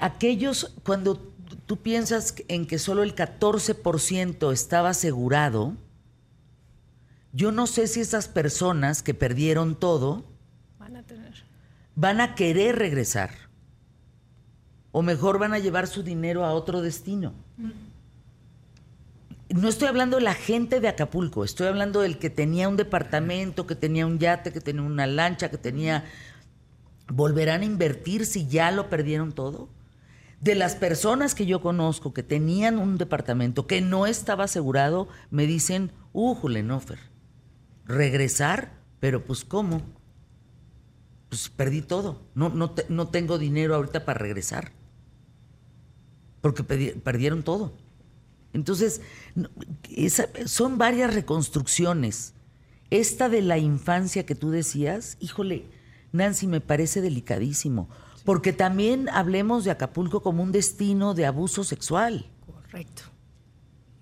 aquellos, 0.00 0.74
cuando 0.82 1.35
tú 1.66 1.76
piensas 1.78 2.34
en 2.48 2.66
que 2.66 2.78
solo 2.78 3.02
el 3.02 3.14
14% 3.14 4.52
estaba 4.52 4.90
asegurado, 4.90 5.76
yo 7.32 7.52
no 7.52 7.66
sé 7.66 7.86
si 7.86 8.00
esas 8.00 8.28
personas 8.28 9.02
que 9.02 9.12
perdieron 9.12 9.74
todo 9.74 10.24
Van 10.78 10.96
a 10.96 11.02
tener. 11.02 11.34
van 11.94 12.20
a 12.20 12.34
querer 12.34 12.76
regresar. 12.76 13.30
O 14.92 15.02
mejor 15.02 15.38
van 15.38 15.52
a 15.52 15.58
llevar 15.58 15.88
su 15.88 16.02
dinero 16.02 16.44
a 16.44 16.54
otro 16.54 16.80
destino. 16.80 17.34
No 19.48 19.68
estoy 19.68 19.88
hablando 19.88 20.16
de 20.16 20.22
la 20.22 20.34
gente 20.34 20.80
de 20.80 20.88
Acapulco, 20.88 21.44
estoy 21.44 21.66
hablando 21.66 22.00
del 22.00 22.18
que 22.18 22.30
tenía 22.30 22.68
un 22.68 22.76
departamento, 22.76 23.66
que 23.66 23.74
tenía 23.74 24.06
un 24.06 24.18
yate, 24.18 24.52
que 24.52 24.60
tenía 24.60 24.82
una 24.82 25.06
lancha, 25.06 25.50
que 25.50 25.58
tenía... 25.58 26.04
¿Volverán 27.08 27.60
a 27.60 27.64
invertir 27.64 28.26
si 28.26 28.48
ya 28.48 28.72
lo 28.72 28.88
perdieron 28.88 29.32
todo? 29.32 29.68
De 30.40 30.54
las 30.54 30.76
personas 30.76 31.34
que 31.34 31.46
yo 31.46 31.60
conozco 31.60 32.12
que 32.12 32.22
tenían 32.22 32.78
un 32.78 32.98
departamento 32.98 33.66
que 33.66 33.80
no 33.80 34.06
estaba 34.06 34.44
asegurado, 34.44 35.08
me 35.30 35.46
dicen, 35.46 35.92
uh, 36.12 36.34
Julenofer, 36.34 36.98
regresar, 37.86 38.72
pero 39.00 39.24
pues 39.24 39.44
¿cómo? 39.44 39.82
Pues 41.28 41.48
perdí 41.48 41.82
todo. 41.82 42.22
No, 42.34 42.50
no, 42.50 42.74
no 42.88 43.08
tengo 43.08 43.38
dinero 43.38 43.74
ahorita 43.74 44.04
para 44.04 44.18
regresar. 44.18 44.72
Porque 46.40 46.62
perdieron 46.62 47.42
todo. 47.42 47.72
Entonces, 48.52 49.02
son 50.46 50.78
varias 50.78 51.12
reconstrucciones. 51.12 52.34
Esta 52.90 53.28
de 53.28 53.42
la 53.42 53.58
infancia 53.58 54.24
que 54.24 54.34
tú 54.34 54.50
decías, 54.50 55.16
híjole, 55.20 55.66
Nancy, 56.12 56.46
me 56.46 56.60
parece 56.60 57.00
delicadísimo. 57.00 57.88
Porque 58.26 58.52
también 58.52 59.08
hablemos 59.08 59.64
de 59.64 59.70
Acapulco 59.70 60.20
como 60.20 60.42
un 60.42 60.52
destino 60.52 61.14
de 61.14 61.24
abuso 61.24 61.64
sexual 61.64 62.26
Correcto. 62.44 63.04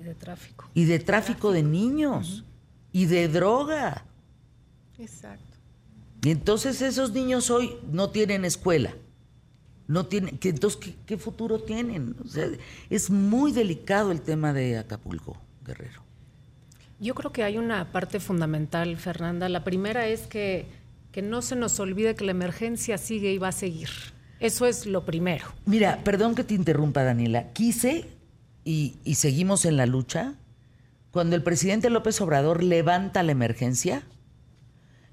Y 0.01 0.05
de 0.05 0.15
tráfico. 0.15 0.69
y 0.75 0.85
de 0.87 0.99
tráfico 0.99 1.53
de 1.53 1.63
niños 1.63 2.45
y 2.91 3.07
de 3.07 3.29
droga. 3.29 4.05
Exacto. 4.99 5.57
Y 6.23 6.31
entonces 6.31 6.81
esos 6.81 7.13
niños 7.13 7.51
hoy 7.51 7.77
no 7.93 8.11
tienen 8.11 8.45
escuela. 8.45 8.95
No 9.87 10.07
tienen, 10.07 10.39
que 10.39 10.49
entonces, 10.49 10.81
¿qué, 10.81 10.95
qué 11.05 11.19
futuro 11.19 11.59
tienen? 11.59 12.17
O 12.25 12.27
sea, 12.27 12.49
es 12.89 13.11
muy 13.11 13.53
delicado 13.53 14.11
el 14.11 14.23
tema 14.23 14.55
de 14.55 14.79
Acapulco, 14.79 15.37
Guerrero. 15.63 16.03
Yo 16.99 17.15
creo 17.15 17.31
que 17.33 17.43
hay 17.43 17.59
una 17.59 17.93
parte 17.93 18.21
fundamental, 18.21 18.97
Fernanda. 18.97 19.51
La 19.51 19.63
primera 19.63 20.07
es 20.07 20.27
que, 20.27 20.65
que 21.13 21.21
no 21.21 21.43
se 21.43 21.57
nos 21.57 21.79
olvide 21.79 22.15
que 22.15 22.25
la 22.25 22.31
emergencia 22.31 22.97
sigue 22.97 23.31
y 23.31 23.37
va 23.37 23.49
a 23.49 23.53
seguir. 23.53 24.14
Eso 24.41 24.67
es 24.67 24.87
lo 24.87 25.05
primero. 25.05 25.47
Mira, 25.67 26.01
perdón 26.05 26.35
que 26.35 26.45
te 26.45 26.55
interrumpa, 26.55 27.03
Daniela. 27.03 27.53
Quise, 27.53 28.09
y, 28.65 28.97
y 29.05 29.15
seguimos 29.15 29.65
en 29.65 29.77
la 29.77 29.87
lucha, 29.87 30.35
cuando 31.11 31.37
el 31.37 31.43
presidente 31.43 31.91
López 31.91 32.21
Obrador 32.21 32.63
levanta 32.63 33.23
la 33.23 33.33
emergencia, 33.33 34.03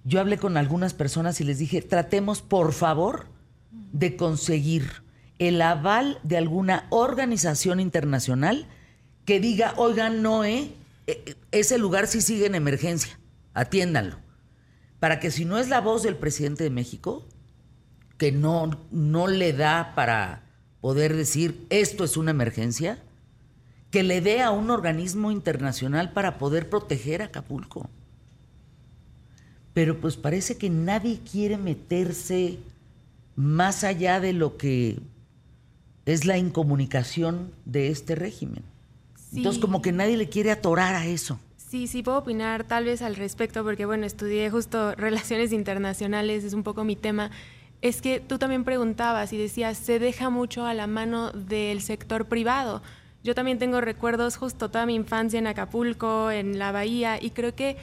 yo 0.03 0.19
hablé 0.19 0.37
con 0.37 0.57
algunas 0.57 0.93
personas 0.93 1.39
y 1.41 1.43
les 1.43 1.59
dije, 1.59 1.81
tratemos 1.81 2.41
por 2.41 2.73
favor 2.73 3.27
de 3.71 4.15
conseguir 4.15 5.03
el 5.39 5.61
aval 5.61 6.19
de 6.23 6.37
alguna 6.37 6.87
organización 6.89 7.79
internacional 7.79 8.67
que 9.25 9.39
diga, 9.39 9.73
oigan, 9.77 10.21
no, 10.21 10.43
eh, 10.43 10.71
eh, 11.07 11.35
ese 11.51 11.77
lugar 11.77 12.07
sí 12.07 12.21
sigue 12.21 12.45
en 12.45 12.55
emergencia, 12.55 13.19
atiéndanlo. 13.53 14.17
Para 14.99 15.19
que 15.19 15.31
si 15.31 15.45
no 15.45 15.57
es 15.57 15.67
la 15.67 15.81
voz 15.81 16.03
del 16.03 16.15
presidente 16.15 16.63
de 16.63 16.69
México, 16.69 17.27
que 18.21 18.31
no, 18.31 18.69
no 18.91 19.25
le 19.25 19.51
da 19.51 19.93
para 19.95 20.43
poder 20.79 21.15
decir 21.15 21.65
esto 21.71 22.03
es 22.03 22.17
una 22.17 22.29
emergencia, 22.29 22.99
que 23.89 24.03
le 24.03 24.21
dé 24.21 24.43
a 24.43 24.51
un 24.51 24.69
organismo 24.69 25.31
internacional 25.31 26.13
para 26.13 26.37
poder 26.37 26.69
proteger 26.69 27.23
a 27.23 27.25
Acapulco. 27.25 27.89
Pero 29.73 29.99
pues 29.99 30.17
parece 30.17 30.55
que 30.55 30.69
nadie 30.69 31.21
quiere 31.31 31.57
meterse 31.57 32.59
más 33.35 33.83
allá 33.83 34.19
de 34.19 34.33
lo 34.33 34.55
que 34.55 34.99
es 36.05 36.25
la 36.25 36.37
incomunicación 36.37 37.51
de 37.65 37.87
este 37.87 38.13
régimen. 38.13 38.61
Entonces 39.33 39.59
como 39.59 39.81
que 39.81 39.93
nadie 39.93 40.15
le 40.15 40.29
quiere 40.29 40.51
atorar 40.51 40.93
a 40.93 41.07
eso. 41.07 41.39
Sí, 41.57 41.87
sí 41.87 42.03
puedo 42.03 42.19
opinar 42.19 42.65
tal 42.65 42.85
vez 42.85 43.01
al 43.01 43.15
respecto 43.15 43.63
porque 43.63 43.87
bueno, 43.87 44.05
estudié 44.05 44.51
justo 44.51 44.93
relaciones 44.95 45.51
internacionales, 45.53 46.43
es 46.43 46.53
un 46.53 46.61
poco 46.61 46.83
mi 46.83 46.95
tema. 46.95 47.31
Es 47.81 48.01
que 48.01 48.19
tú 48.19 48.37
también 48.37 48.63
preguntabas 48.63 49.33
y 49.33 49.37
decías, 49.37 49.77
se 49.77 49.97
deja 49.97 50.29
mucho 50.29 50.65
a 50.65 50.73
la 50.73 50.85
mano 50.85 51.31
del 51.31 51.81
sector 51.81 52.25
privado. 52.25 52.81
Yo 53.23 53.35
también 53.35 53.59
tengo 53.59 53.81
recuerdos 53.81 54.37
justo 54.37 54.69
toda 54.69 54.85
mi 54.85 54.95
infancia 54.95 55.39
en 55.39 55.47
Acapulco, 55.47 56.31
en 56.31 56.59
la 56.59 56.71
bahía 56.71 57.17
y 57.21 57.31
creo 57.31 57.55
que 57.55 57.77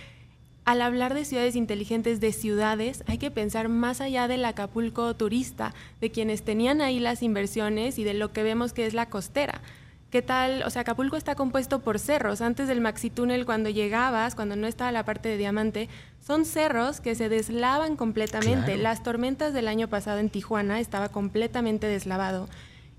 al 0.65 0.83
hablar 0.83 1.15
de 1.15 1.25
ciudades 1.25 1.57
inteligentes, 1.57 2.21
de 2.21 2.31
ciudades, 2.33 3.03
hay 3.07 3.17
que 3.17 3.31
pensar 3.31 3.71
más 3.71 4.03
allá 4.03 4.29
del 4.29 4.45
Acapulco 4.45 5.15
turista, 5.17 5.75
de 6.01 6.11
quienes 6.11 6.43
tenían 6.43 6.83
ahí 6.83 7.01
las 7.01 7.23
inversiones 7.23 7.99
y 7.99 8.05
de 8.05 8.13
lo 8.13 8.33
que 8.33 8.43
vemos 8.43 8.75
que 8.75 8.85
es 8.85 8.93
la 8.93 9.09
costera. 9.09 9.63
¿Qué 10.11 10.23
tal? 10.23 10.63
O 10.65 10.71
sea, 10.71 10.83
Acapulco 10.83 11.17
está 11.17 11.35
compuesto 11.35 11.81
por 11.81 11.99
cerros. 11.99 12.41
Antes 12.41 12.69
del 12.69 12.81
Maxi 12.81 13.11
Túnel, 13.11 13.47
cuando 13.47 13.71
llegabas, 13.71 14.35
cuando 14.35 14.57
no 14.57 14.67
estaba 14.67 14.93
la 14.93 15.05
parte 15.05 15.29
de 15.29 15.39
diamante, 15.39 15.89
son 16.29 16.45
cerros 16.45 17.01
que 17.01 17.15
se 17.15 17.31
deslavan 17.31 17.97
completamente. 17.97 18.73
Claro. 18.75 18.83
Las 18.83 19.03
tormentas 19.03 19.55
del 19.55 19.67
año 19.67 19.89
pasado 19.89 20.19
en 20.19 20.29
Tijuana 20.29 20.79
estaba 20.79 21.09
completamente 21.09 21.87
deslavado. 21.87 22.51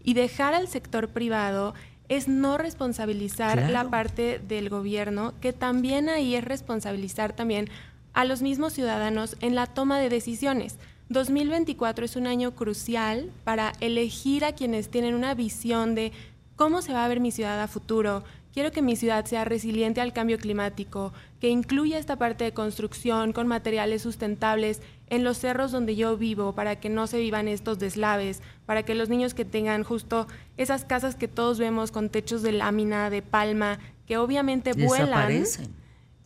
Y 0.04 0.16
dejar 0.16 0.56
al 0.56 0.68
sector 0.68 1.10
privado 1.10 1.76
es 2.08 2.28
no 2.28 2.58
responsabilizar 2.58 3.60
Claro. 3.60 3.72
la 3.72 3.88
parte 3.88 4.42
del 4.48 4.70
gobierno, 4.70 5.36
que 5.42 5.54
también 5.54 6.10
ahí 6.10 6.34
es 6.34 6.44
responsabilizar 6.44 7.34
también 7.34 7.70
a 8.14 8.26
los 8.26 8.42
mismos 8.42 8.74
ciudadanos 8.74 9.38
en 9.42 9.54
la 9.54 9.68
toma 9.68 10.00
de 10.00 10.10
decisiones. 10.10 10.80
2024 11.10 12.06
es 12.06 12.16
un 12.16 12.26
año 12.26 12.56
crucial 12.56 13.30
para 13.44 13.74
elegir 13.80 14.44
a 14.44 14.54
quienes 14.54 14.90
tienen 14.90 15.14
una 15.14 15.36
visión 15.36 15.94
de 15.94 16.14
cómo 16.56 16.82
se 16.82 16.94
va 16.94 17.06
a 17.06 17.08
ver 17.08 17.20
mi 17.20 17.30
ciudad 17.30 17.62
a 17.62 17.68
futuro. 17.68 18.24
Quiero 18.60 18.74
que 18.74 18.82
mi 18.82 18.98
ciudad 18.98 19.24
sea 19.24 19.46
resiliente 19.46 20.02
al 20.02 20.12
cambio 20.12 20.38
climático, 20.38 21.14
que 21.40 21.48
incluya 21.48 21.98
esta 21.98 22.18
parte 22.18 22.44
de 22.44 22.52
construcción 22.52 23.32
con 23.32 23.48
materiales 23.48 24.02
sustentables 24.02 24.82
en 25.08 25.24
los 25.24 25.38
cerros 25.38 25.72
donde 25.72 25.96
yo 25.96 26.18
vivo 26.18 26.52
para 26.52 26.78
que 26.78 26.90
no 26.90 27.08
se 27.08 27.20
vivan 27.20 27.48
estos 27.48 27.80
deslaves, 27.80 28.42
para 28.66 28.84
que 28.84 28.96
los 28.96 29.08
niños 29.08 29.34
que 29.34 29.46
tengan 29.46 29.86
justo 29.86 30.28
esas 30.58 30.84
casas 30.84 31.16
que 31.16 31.30
todos 31.30 31.58
vemos 31.58 31.92
con 31.92 32.10
techos 32.10 32.42
de 32.42 32.52
lámina, 32.52 33.10
de 33.10 33.22
palma, 33.22 33.80
que 34.06 34.18
obviamente 34.18 34.74
vuelan. 34.74 35.46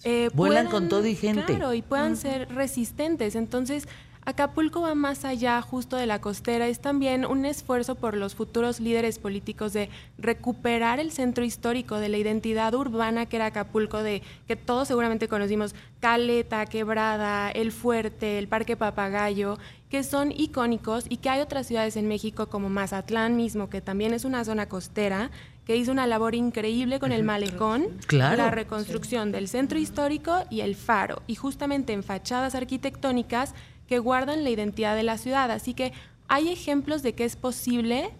Eh, 0.03 0.31
Vuelan 0.33 0.71
con 0.71 0.89
todo 0.89 1.05
y 1.05 1.13
gente. 1.13 1.45
Claro, 1.45 1.75
y 1.75 1.83
puedan 1.83 2.17
ser 2.17 2.49
resistentes. 2.49 3.35
Entonces, 3.35 3.87
Acapulco 4.25 4.81
va 4.81 4.95
más 4.95 5.25
allá 5.25 5.61
justo 5.61 5.97
de 5.97 6.05
la 6.05 6.21
costera. 6.21 6.67
Es 6.67 6.79
también 6.79 7.25
un 7.25 7.45
esfuerzo 7.45 7.95
por 7.95 8.15
los 8.15 8.35
futuros 8.35 8.79
líderes 8.79 9.19
políticos 9.19 9.73
de 9.73 9.89
recuperar 10.17 10.99
el 10.99 11.11
centro 11.11 11.43
histórico 11.43 11.97
de 11.97 12.09
la 12.09 12.17
identidad 12.17 12.73
urbana 12.73 13.25
que 13.25 13.35
era 13.35 13.47
Acapulco, 13.47 14.01
de 14.01 14.21
que 14.47 14.55
todos 14.55 14.87
seguramente 14.87 15.27
conocimos, 15.27 15.75
Caleta, 15.99 16.65
Quebrada, 16.65 17.51
El 17.51 17.71
Fuerte, 17.71 18.39
el 18.39 18.47
Parque 18.47 18.77
Papagayo, 18.77 19.57
que 19.89 20.03
son 20.03 20.31
icónicos 20.31 21.05
y 21.09 21.17
que 21.17 21.29
hay 21.29 21.41
otras 21.41 21.67
ciudades 21.67 21.97
en 21.97 22.07
México 22.07 22.47
como 22.47 22.69
Mazatlán 22.69 23.35
mismo, 23.35 23.69
que 23.69 23.81
también 23.81 24.13
es 24.13 24.25
una 24.25 24.43
zona 24.43 24.67
costera, 24.67 25.29
que 25.65 25.77
hizo 25.77 25.91
una 25.91 26.07
labor 26.07 26.35
increíble 26.35 26.99
con 26.99 27.11
el 27.11 27.23
malecón, 27.23 27.85
Claro. 28.07 28.37
la 28.37 28.51
reconstrucción 28.51 29.31
del 29.31 29.47
centro 29.47 29.79
histórico 29.79 30.43
y 30.49 30.61
el 30.61 30.75
faro, 30.75 31.21
y 31.27 31.35
justamente 31.35 31.93
en 31.93 32.03
fachadas 32.03 32.53
arquitectónicas 32.55 33.53
que 33.87 33.99
guardan 33.99 34.43
la 34.43 34.49
identidad 34.49 34.95
de 34.95 35.03
la 35.03 35.17
ciudad. 35.17 35.51
Así 35.51 35.73
que 35.73 35.93
hay 36.27 36.49
ejemplos 36.49 37.03
de 37.03 37.13
que 37.13 37.25
es 37.25 37.35
posible 37.35 38.11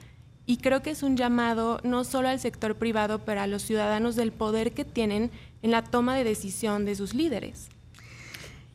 y 0.46 0.58
creo 0.58 0.82
que 0.82 0.92
es 0.92 1.04
un 1.04 1.16
llamado 1.16 1.80
no 1.84 2.04
solo 2.04 2.28
al 2.28 2.40
sector 2.40 2.76
privado, 2.76 3.20
pero 3.20 3.42
a 3.42 3.48
los 3.48 3.62
ciudadanos 3.62 4.16
del 4.16 4.32
poder 4.32 4.74
que 4.74 4.86
tienen 4.86 5.32
en 5.62 5.72
la 5.72 5.84
toma 5.84 6.16
de 6.16 6.24
decisión 6.24 6.86
de 6.86 6.96
sus 6.96 7.14
líderes. 7.14 7.70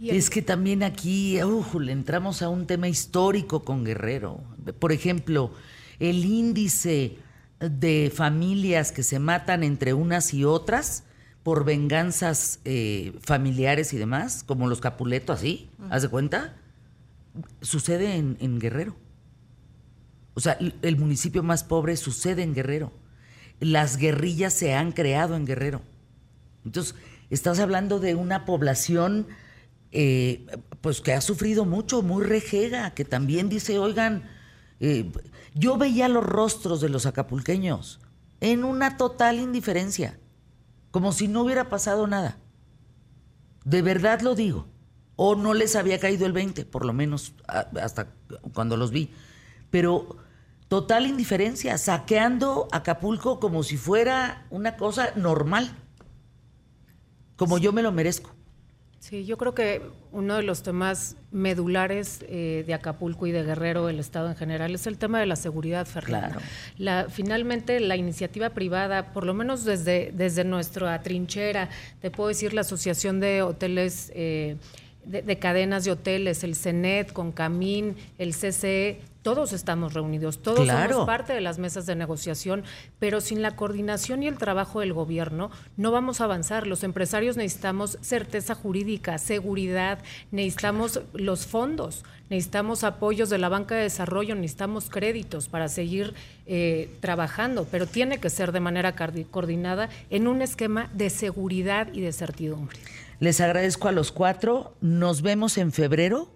Y 0.01 0.11
Es 0.11 0.31
que 0.31 0.43
también 0.43 0.83
aquí 0.83 1.39
le 1.81 1.93
entramos 1.93 2.41
a 2.43 2.49
un 2.49 2.67
tema 2.67 2.89
histórico 2.89 3.65
con 3.65 3.85
Guerrero. 3.85 4.41
Por 4.79 4.93
ejemplo, 4.93 5.53
el 5.99 6.25
índice 6.25 7.19
de 7.59 8.13
familias 8.15 8.93
que 8.93 9.03
se 9.03 9.19
matan 9.19 9.65
entre 9.65 9.95
unas 9.95 10.33
y 10.33 10.45
otras 10.45 11.05
por 11.43 11.65
venganzas 11.65 12.61
eh, 12.65 13.13
familiares 13.23 13.93
y 13.93 13.99
demás, 13.99 14.45
como 14.45 14.69
los 14.69 14.81
Capuleto, 14.81 15.33
así, 15.33 15.69
¿haz 15.91 16.03
de 16.03 16.09
cuenta? 16.09 16.55
Sucede 17.61 18.17
en, 18.17 18.59
Guerrero. 18.59 18.97
O 20.35 20.41
sea, 20.41 20.59
el 20.83 20.97
municipio 20.97 21.43
más 21.43 21.65
pobre 21.65 21.97
sucede 21.97 22.43
en 22.43 22.55
Guerrero. 22.55 22.93
Las 23.61 23.97
guerrillas 23.97 24.53
se 24.53 24.75
han 24.75 24.93
creado 24.93 25.35
en 25.35 25.45
Guerrero. 25.45 25.83
Entonces, 26.65 26.95
estás 27.31 27.59
hablando 27.59 27.99
de 27.99 28.15
una 28.15 28.45
población 28.45 29.27
eh, 29.91 30.47
pues 30.83 31.01
que 31.01 31.15
ha 31.15 31.21
sufrido 31.21 31.65
mucho, 31.65 32.03
muy 32.03 32.25
rejega, 32.25 32.91
que 32.93 33.05
también 33.05 33.49
dice, 33.49 33.79
oigan, 33.79 34.29
eh, 34.81 35.11
yo 35.55 35.79
veía 35.79 36.09
los 36.09 36.25
rostros 36.25 36.81
de 36.81 36.91
los 36.91 37.07
acapulqueños 37.07 38.01
en 38.41 38.65
una 38.65 38.97
total 38.97 39.41
indiferencia, 39.41 40.19
como 40.91 41.13
si 41.13 41.27
no 41.27 41.43
hubiera 41.43 41.71
pasado 41.71 42.07
nada. 42.07 42.39
De 43.65 43.83
verdad 43.83 44.21
lo 44.21 44.35
digo. 44.35 44.67
O 45.21 45.35
no 45.35 45.53
les 45.53 45.75
había 45.75 45.99
caído 45.99 46.27
el 46.27 46.33
20, 46.33 46.65
por 46.65 46.85
lo 46.85 46.93
menos 46.93 47.35
hasta 47.47 48.07
cuando 48.55 48.77
los 48.77 48.93
vi. 48.93 49.11
Pero 49.71 50.17
total 50.69 51.07
indiferencia, 51.07 51.77
saqueando 51.77 52.69
Acapulco 52.71 53.41
como 53.41 53.65
si 53.65 53.77
fuera 53.77 54.47
una 54.51 54.77
cosa 54.77 55.11
normal, 55.17 55.71
como 57.37 57.59
yo 57.59 57.73
me 57.73 57.83
lo 57.83 57.91
merezco. 57.91 58.39
Sí, 59.01 59.25
yo 59.25 59.39
creo 59.39 59.55
que 59.55 59.83
uno 60.11 60.37
de 60.37 60.43
los 60.43 60.63
temas 60.63 61.17
medulares 61.31 62.25
eh, 62.29 62.65
de 62.67 62.75
Acapulco 62.75 63.27
y 63.27 63.33
de 63.33 63.45
Guerrero, 63.45 63.89
el 63.89 64.01
Estado 64.01 64.29
en 64.29 64.37
general, 64.37 64.75
es 64.75 64.87
el 64.89 64.99
tema 64.99 65.21
de 65.21 65.27
la 65.27 65.37
seguridad, 65.37 65.87
Fernando. 65.87 66.41
La, 66.77 67.07
finalmente, 67.09 67.79
la 67.79 67.97
iniciativa 67.97 68.51
privada, 68.51 69.13
por 69.13 69.25
lo 69.25 69.35
menos 69.35 69.65
desde, 69.65 70.13
desde 70.15 70.45
nuestra 70.45 71.01
trinchera, 71.03 71.69
te 72.01 72.11
puedo 72.11 72.29
decir 72.29 72.55
la 72.55 72.63
Asociación 72.63 73.21
de 73.21 73.43
Hoteles... 73.43 74.13
Eh, 74.15 74.57
de, 75.09 75.39
cadenas 75.39 75.85
de 75.85 75.93
hoteles, 75.93 76.45
el 76.45 76.55
CENET, 76.55 77.13
con 77.13 77.33
Camín, 77.33 77.97
el 78.19 78.35
CCE, 78.35 79.01
todos 79.23 79.53
estamos 79.53 79.95
reunidos, 79.95 80.41
todos 80.41 80.67
somos 80.67 81.07
parte 81.07 81.33
de 81.33 81.41
las 81.41 81.59
mesas 81.59 81.87
de 81.87 81.95
negociación, 81.97 82.65
pero 82.99 83.21
sin 83.21 83.43
la 83.43 83.57
coordinación 83.57 84.23
y 84.23 84.29
el 84.29 84.39
trabajo 84.39 84.81
del 84.81 84.93
gobierno 84.93 85.51
no 85.77 85.91
vamos 85.91 86.21
a 86.21 86.25
avanzar. 86.25 86.67
Los 86.67 86.85
empresarios 86.85 87.37
necesitamos 87.37 87.99
certeza 88.01 88.55
jurídica, 88.55 89.19
seguridad, 89.19 89.99
necesitamos 90.31 91.03
los 91.13 91.47
fondos, 91.47 92.05
necesitamos 92.31 92.85
apoyos 92.85 93.31
de 93.31 93.39
la 93.39 93.49
banca 93.49 93.75
de 93.75 93.83
desarrollo, 93.83 94.35
necesitamos 94.35 94.91
créditos 94.91 95.49
para 95.49 95.69
seguir 95.69 96.15
eh, 96.47 96.91
trabajando, 97.01 97.67
pero 97.71 97.87
tiene 97.87 98.19
que 98.19 98.31
ser 98.31 98.53
de 98.53 98.61
manera 98.61 98.95
coordinada 99.31 99.89
en 100.11 100.29
un 100.29 100.43
esquema 100.43 100.91
de 100.95 101.11
seguridad 101.11 101.89
y 101.93 102.01
de 102.01 102.13
certidumbre. 102.13 102.79
Les 103.21 103.41
agradezco 103.41 103.89
a 103.89 103.93
los 103.93 104.13
cuatro. 104.13 104.77
Nos 104.81 105.23
vemos 105.23 105.59
en 105.59 105.73
febrero, 105.73 106.31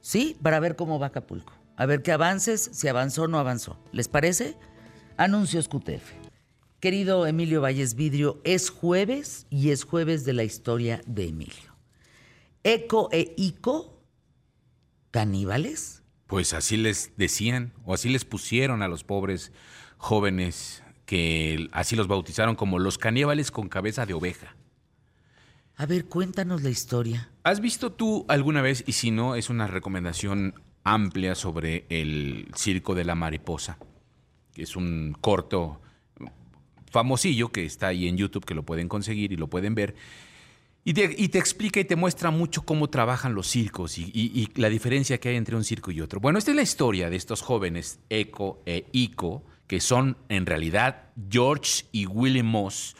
¿sí? 0.00 0.36
Para 0.42 0.60
ver 0.60 0.76
cómo 0.76 0.98
va 0.98 1.08
Acapulco. 1.08 1.52
A 1.76 1.86
ver 1.86 2.02
qué 2.02 2.12
avances, 2.12 2.70
si 2.72 2.88
avanzó 2.88 3.24
o 3.24 3.28
no 3.28 3.38
avanzó. 3.38 3.78
¿Les 3.92 4.08
parece? 4.08 4.56
Anuncios 5.16 5.68
QTF. 5.68 6.12
Querido 6.80 7.26
Emilio 7.26 7.60
Valles 7.60 7.94
Vidrio, 7.94 8.40
es 8.44 8.70
jueves 8.70 9.46
y 9.50 9.70
es 9.70 9.84
jueves 9.84 10.24
de 10.24 10.32
la 10.32 10.42
historia 10.42 11.00
de 11.06 11.28
Emilio. 11.28 11.76
Eco 12.64 13.08
e 13.12 13.34
Ico, 13.36 14.01
caníbales. 15.12 16.02
Pues 16.26 16.54
así 16.54 16.76
les 16.76 17.12
decían, 17.16 17.72
o 17.84 17.94
así 17.94 18.08
les 18.08 18.24
pusieron 18.24 18.82
a 18.82 18.88
los 18.88 19.04
pobres 19.04 19.52
jóvenes 19.98 20.82
que 21.06 21.68
así 21.72 21.94
los 21.94 22.08
bautizaron 22.08 22.56
como 22.56 22.80
los 22.80 22.98
caníbales 22.98 23.52
con 23.52 23.68
cabeza 23.68 24.06
de 24.06 24.14
oveja. 24.14 24.56
A 25.76 25.86
ver, 25.86 26.06
cuéntanos 26.06 26.62
la 26.62 26.70
historia. 26.70 27.30
¿Has 27.44 27.60
visto 27.60 27.92
tú 27.92 28.24
alguna 28.28 28.62
vez, 28.62 28.82
y 28.86 28.92
si 28.92 29.10
no, 29.10 29.36
es 29.36 29.50
una 29.50 29.66
recomendación 29.66 30.54
amplia 30.84 31.34
sobre 31.34 31.86
el 31.88 32.48
Circo 32.56 32.94
de 32.94 33.04
la 33.04 33.14
Mariposa, 33.14 33.78
que 34.54 34.62
es 34.62 34.74
un 34.74 35.16
corto 35.20 35.80
famosillo 36.90 37.50
que 37.52 37.64
está 37.64 37.88
ahí 37.88 38.08
en 38.08 38.16
YouTube, 38.16 38.44
que 38.44 38.54
lo 38.54 38.64
pueden 38.64 38.88
conseguir 38.88 39.32
y 39.32 39.36
lo 39.36 39.48
pueden 39.48 39.74
ver. 39.74 39.94
Y 40.84 40.94
te, 40.94 41.38
explica 41.38 41.78
y 41.78 41.84
te 41.84 41.94
muestra 41.94 42.32
mucho 42.32 42.62
cómo 42.62 42.90
trabajan 42.90 43.34
los 43.34 43.46
circos 43.46 43.98
y, 43.98 44.48
la 44.56 44.68
diferencia 44.68 45.18
que 45.18 45.28
hay 45.28 45.36
entre 45.36 45.54
un 45.54 45.62
circo 45.62 45.92
y 45.92 46.00
otro. 46.00 46.18
Bueno, 46.18 46.38
esta 46.38 46.50
es 46.50 46.56
la 46.56 46.62
historia 46.62 47.08
de 47.08 47.16
estos 47.16 47.40
jóvenes, 47.40 48.00
Eco 48.10 48.62
e 48.66 48.86
Ico, 48.92 49.44
que 49.68 49.80
son 49.80 50.16
en 50.28 50.44
realidad 50.44 51.10
George 51.30 51.84
y 51.92 52.06
Willie 52.06 52.42
Moss, 52.42 52.96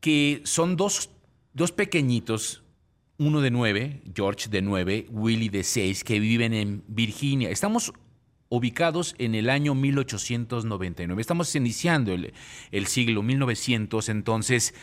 que 0.00 0.42
son 0.44 0.76
dos 0.76 1.08
dos 1.54 1.72
pequeñitos, 1.72 2.62
uno 3.18 3.40
de 3.40 3.50
nueve, 3.50 4.02
George 4.14 4.48
de 4.48 4.62
nueve, 4.62 5.06
Willie 5.10 5.50
de 5.50 5.64
seis, 5.64 6.02
que 6.04 6.18
viven 6.18 6.54
en 6.54 6.82
Virginia. 6.88 7.50
Estamos 7.50 7.92
ubicados 8.48 9.14
en 9.18 9.34
el 9.34 9.48
año 9.48 9.74
1899. 9.74 11.20
Estamos 11.20 11.54
iniciando 11.54 12.12
el, 12.12 12.86
siglo 12.86 13.22
1900, 13.22 14.08
entonces 14.08 14.74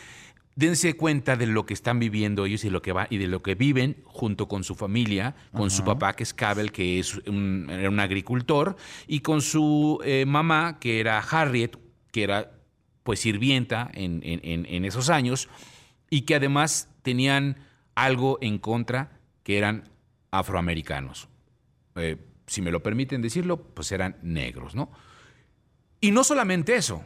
dense 0.60 0.94
cuenta 0.94 1.36
de 1.36 1.46
lo 1.46 1.64
que 1.64 1.74
están 1.74 1.98
viviendo 1.98 2.44
ellos 2.44 2.64
y, 2.64 2.70
lo 2.70 2.82
que 2.82 2.92
va, 2.92 3.06
y 3.10 3.16
de 3.16 3.26
lo 3.26 3.42
que 3.42 3.54
viven 3.54 3.96
junto 4.04 4.46
con 4.46 4.62
su 4.62 4.74
familia, 4.74 5.34
con 5.52 5.70
su 5.70 5.82
papá 5.84 6.14
que 6.14 6.22
es 6.22 6.34
Cabell, 6.34 6.70
que 6.70 6.98
es 6.98 7.16
un, 7.26 7.66
era 7.70 7.88
un 7.88 7.98
agricultor, 7.98 8.76
y 9.08 9.20
con 9.20 9.40
su 9.40 10.00
eh, 10.04 10.24
mamá, 10.26 10.78
que 10.78 11.00
era 11.00 11.18
Harriet, 11.18 11.76
que 12.12 12.22
era 12.22 12.52
pues 13.02 13.20
sirvienta 13.20 13.90
en, 13.94 14.20
en 14.22 14.84
esos 14.84 15.08
años 15.08 15.48
y 16.10 16.22
que 16.22 16.34
además 16.34 16.88
tenían 17.02 17.56
algo 17.94 18.38
en 18.42 18.58
contra 18.58 19.18
que 19.42 19.56
eran 19.56 19.84
afroamericanos. 20.30 21.28
Eh, 21.96 22.18
si 22.46 22.60
me 22.60 22.70
lo 22.70 22.82
permiten 22.82 23.22
decirlo, 23.22 23.62
pues 23.62 23.90
eran 23.92 24.16
negros, 24.22 24.74
¿no? 24.74 24.90
Y 26.00 26.10
no 26.10 26.22
solamente 26.22 26.76
eso, 26.76 27.02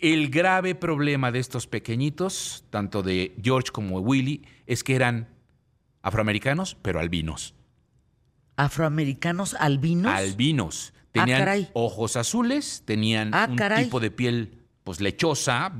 el 0.00 0.30
grave 0.30 0.74
problema 0.74 1.32
de 1.32 1.38
estos 1.38 1.66
pequeñitos, 1.66 2.64
tanto 2.70 3.02
de 3.02 3.34
George 3.42 3.70
como 3.70 4.00
de 4.00 4.06
Willy, 4.06 4.42
es 4.66 4.82
que 4.84 4.94
eran 4.94 5.28
afroamericanos, 6.02 6.76
pero 6.82 7.00
albinos. 7.00 7.54
¿Afroamericanos 8.56 9.54
albinos? 9.54 10.12
Albinos. 10.12 10.92
Ah, 10.94 11.24
tenían 11.24 11.68
ojos 11.72 12.16
azules, 12.16 12.82
tenían 12.84 13.34
ah, 13.34 13.48
un 13.50 13.56
tipo 13.82 14.00
de 14.00 14.10
piel 14.10 14.58
pues 14.84 15.00
lechosa, 15.00 15.72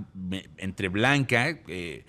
entre 0.57 0.89
blanca, 0.89 1.61
eh, 1.69 2.05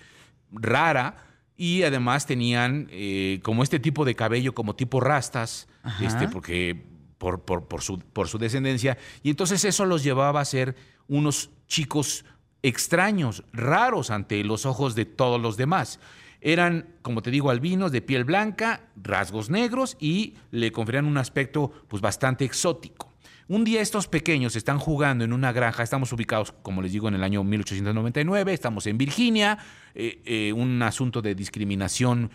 rara 0.51 1.25
y 1.55 1.83
además 1.83 2.25
tenían 2.25 2.87
eh, 2.91 3.39
como 3.43 3.63
este 3.63 3.79
tipo 3.79 4.05
de 4.05 4.15
cabello, 4.15 4.53
como 4.53 4.75
tipo 4.75 4.99
rastas, 4.99 5.67
este, 6.01 6.27
porque 6.27 6.83
por, 7.17 7.43
por, 7.43 7.81
su, 7.81 7.99
por 7.99 8.27
su 8.27 8.39
descendencia. 8.39 8.97
Y 9.21 9.29
entonces 9.29 9.63
eso 9.63 9.85
los 9.85 10.03
llevaba 10.03 10.41
a 10.41 10.45
ser 10.45 10.75
unos 11.07 11.51
chicos 11.71 12.25
extraños, 12.63 13.43
raros 13.53 14.11
ante 14.11 14.43
los 14.43 14.65
ojos 14.65 14.93
de 14.93 15.05
todos 15.05 15.41
los 15.41 15.55
demás. 15.55 15.99
Eran, 16.41 16.95
como 17.01 17.21
te 17.21 17.31
digo, 17.31 17.49
albinos 17.49 17.91
de 17.91 18.01
piel 18.01 18.25
blanca, 18.25 18.89
rasgos 19.01 19.49
negros 19.49 19.95
y 19.99 20.35
le 20.51 20.71
conferían 20.71 21.05
un 21.05 21.17
aspecto 21.17 21.71
pues, 21.87 22.01
bastante 22.01 22.43
exótico. 22.43 23.10
Un 23.51 23.65
día 23.65 23.81
estos 23.81 24.07
pequeños 24.07 24.55
están 24.55 24.79
jugando 24.79 25.25
en 25.25 25.33
una 25.33 25.51
granja, 25.51 25.83
estamos 25.83 26.13
ubicados, 26.13 26.53
como 26.63 26.81
les 26.81 26.93
digo, 26.93 27.09
en 27.09 27.15
el 27.15 27.21
año 27.21 27.43
1899, 27.43 28.53
estamos 28.53 28.87
en 28.87 28.97
Virginia, 28.97 29.57
eh, 29.93 30.21
eh, 30.23 30.53
un 30.53 30.81
asunto 30.81 31.21
de 31.21 31.35
discriminación, 31.35 32.31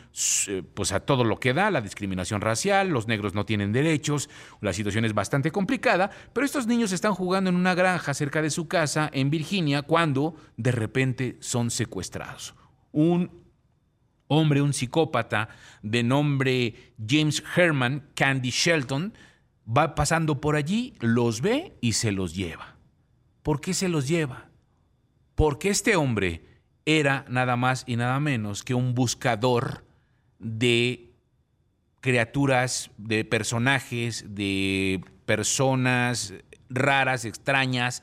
eh, 0.46 0.62
pues 0.74 0.92
a 0.92 1.00
todo 1.00 1.24
lo 1.24 1.40
que 1.40 1.54
da, 1.54 1.70
la 1.70 1.80
discriminación 1.80 2.42
racial, 2.42 2.90
los 2.90 3.08
negros 3.08 3.32
no 3.32 3.46
tienen 3.46 3.72
derechos, 3.72 4.28
la 4.60 4.74
situación 4.74 5.06
es 5.06 5.14
bastante 5.14 5.50
complicada, 5.50 6.10
pero 6.34 6.44
estos 6.44 6.66
niños 6.66 6.92
están 6.92 7.14
jugando 7.14 7.48
en 7.48 7.56
una 7.56 7.74
granja 7.74 8.12
cerca 8.12 8.42
de 8.42 8.50
su 8.50 8.68
casa 8.68 9.08
en 9.10 9.30
Virginia 9.30 9.80
cuando 9.80 10.36
de 10.58 10.72
repente 10.72 11.38
son 11.40 11.70
secuestrados. 11.70 12.54
Un 12.92 13.30
hombre, 14.26 14.60
un 14.60 14.74
psicópata 14.74 15.48
de 15.80 16.02
nombre 16.02 16.92
James 17.08 17.42
Herman 17.56 18.10
Candy 18.14 18.50
Shelton, 18.50 19.14
va 19.66 19.94
pasando 19.94 20.40
por 20.40 20.56
allí, 20.56 20.94
los 21.00 21.40
ve 21.40 21.76
y 21.80 21.92
se 21.92 22.12
los 22.12 22.34
lleva. 22.34 22.76
¿Por 23.42 23.60
qué 23.60 23.74
se 23.74 23.88
los 23.88 24.08
lleva? 24.08 24.48
Porque 25.34 25.68
este 25.68 25.96
hombre 25.96 26.44
era 26.84 27.24
nada 27.28 27.56
más 27.56 27.84
y 27.86 27.96
nada 27.96 28.20
menos 28.20 28.62
que 28.62 28.74
un 28.74 28.94
buscador 28.94 29.84
de 30.38 31.12
criaturas, 32.00 32.90
de 32.96 33.24
personajes, 33.24 34.24
de 34.28 35.02
personas 35.24 36.34
raras, 36.68 37.24
extrañas, 37.24 38.02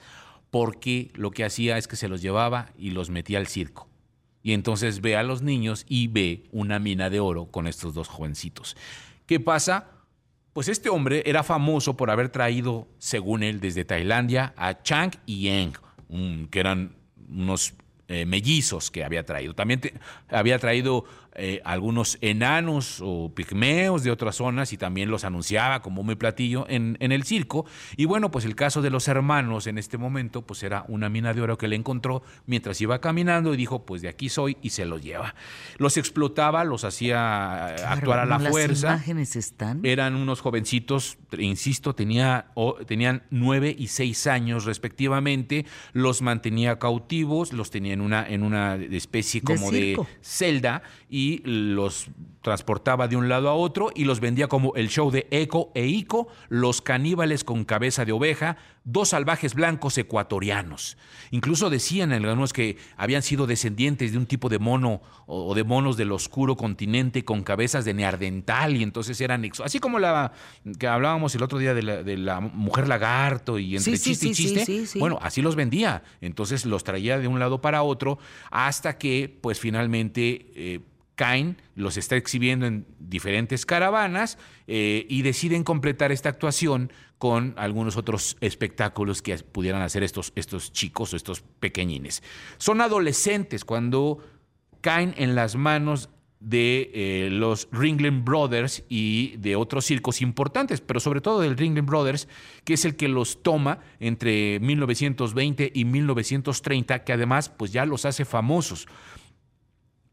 porque 0.52 1.12
lo 1.16 1.32
que 1.32 1.46
hacía 1.46 1.78
es 1.78 1.88
que 1.88 1.96
se 1.96 2.10
los 2.10 2.22
llevaba 2.22 2.72
y 2.78 2.92
los 2.92 3.10
metía 3.10 3.40
al 3.40 3.48
circo. 3.48 3.90
Y 4.44 4.52
entonces 4.52 5.00
ve 5.00 5.16
a 5.16 5.24
los 5.24 5.42
niños 5.42 5.86
y 5.88 6.08
ve 6.08 6.44
una 6.52 6.78
mina 6.80 7.10
de 7.10 7.22
oro 7.22 7.46
con 7.46 7.66
estos 7.66 7.94
dos 7.94 8.10
jovencitos. 8.10 8.76
¿Qué 9.26 9.40
pasa? 9.40 9.93
Pues 10.54 10.68
este 10.68 10.90
hombre 10.90 11.24
era 11.26 11.42
famoso 11.42 11.98
por 11.98 12.12
haber 12.12 12.30
traído, 12.30 12.88
según 13.00 13.42
él, 13.42 13.60
desde 13.60 13.86
Tailandia 13.86 14.54
a 14.56 14.84
Chang 14.84 15.12
y 15.26 15.48
Eng, 15.48 15.74
que 16.52 16.60
eran 16.60 16.96
unos 17.28 17.74
eh, 18.08 18.28
mellizos 18.28 18.92
que 18.92 19.04
había 19.04 19.26
traído. 19.26 19.56
También 19.56 19.82
había 20.30 20.60
traído 20.60 21.06
eh, 21.36 21.62
algunos 21.66 22.20
enanos 22.22 23.00
o 23.02 23.34
pigmeos 23.34 24.04
de 24.04 24.12
otras 24.12 24.36
zonas 24.36 24.72
y 24.72 24.78
también 24.78 25.10
los 25.10 25.24
anunciaba 25.24 25.82
como 25.82 26.04
muy 26.04 26.16
platillo 26.16 26.68
en, 26.70 26.96
en, 27.00 27.12
el 27.12 27.24
circo. 27.24 27.66
Y 27.98 28.06
bueno, 28.06 28.30
pues 28.30 28.46
el 28.46 28.56
caso 28.56 28.84
de 28.84 28.92
los 28.92 29.08
hermanos 29.08 29.66
en 29.66 29.80
este 29.80 29.98
momento, 29.98 30.44
pues 30.44 30.62
era 30.62 30.86
una 30.88 31.10
mina 31.10 31.34
de 31.34 31.42
oro 31.42 31.58
que 31.58 31.68
le 31.68 31.76
encontró 31.76 32.22
mientras 32.46 32.80
iba 32.82 33.02
caminando 33.02 33.52
y 33.54 33.58
dijo, 33.58 33.84
pues 33.84 34.04
de 34.04 34.10
aquí 34.10 34.30
soy 34.30 34.58
y 34.62 34.70
se 34.70 34.86
los 34.86 35.02
lleva. 35.02 35.34
Los 35.78 35.98
explotaba, 35.98 36.64
los 36.66 36.84
hacía 36.84 37.66
actuar 37.92 38.20
a 38.20 38.26
la 38.26 38.40
fuerza. 38.40 38.90
Las 38.90 38.98
imágenes 39.00 39.36
están. 39.36 39.84
Eran 39.84 40.16
unos 40.16 40.40
jovencitos, 40.40 41.18
insisto, 41.38 41.96
tenía, 41.96 42.52
tenían 42.86 43.24
nueve 43.32 43.76
y 43.76 43.88
seis 43.88 44.28
años 44.28 44.66
respectivamente, 44.66 45.66
los 45.94 46.22
mantenía 46.22 46.78
cautivos, 46.78 47.54
los 47.54 47.72
tenía 47.72 47.94
en 47.94 48.02
una, 48.02 48.28
en 48.28 48.44
una 48.44 48.76
especie 48.76 49.42
como 49.42 49.72
de, 49.72 49.80
de 49.80 50.08
celda 50.22 50.84
y 51.10 51.23
y 51.24 51.42
los 51.46 52.08
transportaba 52.42 53.08
de 53.08 53.16
un 53.16 53.30
lado 53.30 53.50
a 53.50 53.54
otro 53.54 53.92
y 53.96 54.04
los 54.04 54.20
vendía 54.20 54.48
como 54.48 54.76
el 54.76 54.90
show 54.90 55.10
de 55.10 55.28
Eco 55.32 55.72
e 55.74 55.88
Ico, 55.88 56.28
los 56.50 56.82
caníbales 56.82 57.46
con 57.46 57.64
cabeza 57.64 58.04
de 58.04 58.12
oveja, 58.12 58.58
dos 58.84 59.10
salvajes 59.10 59.54
blancos 59.54 59.98
ecuatorianos. 59.98 60.98
Incluso 61.32 61.70
decían 61.70 62.12
algunos 62.12 62.52
que 62.52 62.78
habían 62.98 63.22
sido 63.22 63.48
descendientes 63.48 64.12
de 64.12 64.18
un 64.18 64.26
tipo 64.26 64.50
de 64.50 64.60
mono 64.60 65.02
o 65.26 65.56
de 65.56 65.64
monos 65.64 65.96
del 65.96 66.12
oscuro 66.12 66.58
continente 66.58 67.24
con 67.24 67.44
cabezas 67.44 67.86
de 67.86 67.94
neardental 67.94 68.76
y 68.76 68.84
entonces 68.84 69.22
eran 69.22 69.50
así 69.64 69.80
como 69.80 70.00
la 70.00 70.34
que 70.78 70.88
hablábamos 70.88 71.34
el 71.36 71.44
otro 71.44 71.60
día 71.60 71.74
de 71.74 72.18
la, 72.18 72.42
mujer 72.42 72.90
lagarto 72.90 73.58
y 73.58 73.78
entre 73.78 73.98
chiste 73.98 74.28
y 74.28 74.34
chiste. 74.34 75.00
bueno, 75.00 75.18
así 75.22 75.42
los 75.42 75.56
vendía. 75.56 76.04
Entonces 76.20 76.66
los 76.66 76.84
traía 76.84 77.20
de 77.20 77.30
un 77.30 77.40
lado 77.40 77.62
para 77.62 77.84
otro 77.84 78.20
hasta 78.52 78.98
que 78.98 79.34
pues 79.42 79.62
finalmente 79.62 80.52
eh, 80.56 80.80
Cain 81.16 81.58
los 81.76 81.98
está 81.98 82.16
exhibiendo 82.16 82.66
en 82.66 82.86
diferentes 83.00 83.66
caravanas 83.66 84.38
eh, 84.68 85.06
y 85.10 85.22
deciden 85.22 85.64
completar 85.64 86.12
esta 86.12 86.30
actuación 86.30 86.92
con 87.18 87.54
algunos 87.58 87.96
otros 87.98 88.36
espectáculos 88.42 89.22
que 89.22 89.38
pudieran 89.38 89.82
hacer 89.82 90.04
estos, 90.04 90.34
estos 90.36 90.74
chicos 90.74 91.14
o 91.14 91.16
estos 91.16 91.42
pequeñines. 91.60 92.24
Son 92.58 92.82
adolescentes 92.82 93.64
cuando 93.64 94.20
caen 94.82 95.14
en 95.18 95.36
las 95.36 95.56
manos 95.56 96.10
de 96.44 96.92
eh, 96.94 97.30
los 97.32 97.70
Ringling 97.72 98.26
Brothers 98.26 98.84
y 98.90 99.38
de 99.38 99.56
otros 99.56 99.86
circos 99.86 100.22
importantes, 100.22 100.82
pero 100.82 101.00
sobre 101.00 101.22
todo 101.22 101.40
del 101.40 101.56
Ringling 101.56 101.86
Brothers, 101.86 102.28
que 102.66 102.74
es 102.74 102.84
el 102.84 102.98
que 102.98 103.08
los 103.08 103.42
toma 103.42 103.80
entre 104.02 104.60
1920 104.60 105.72
y 105.74 105.86
1930, 105.86 107.06
que 107.06 107.14
además 107.14 107.48
pues 107.48 107.72
ya 107.72 107.86
los 107.86 108.04
hace 108.04 108.26
famosos. 108.26 108.88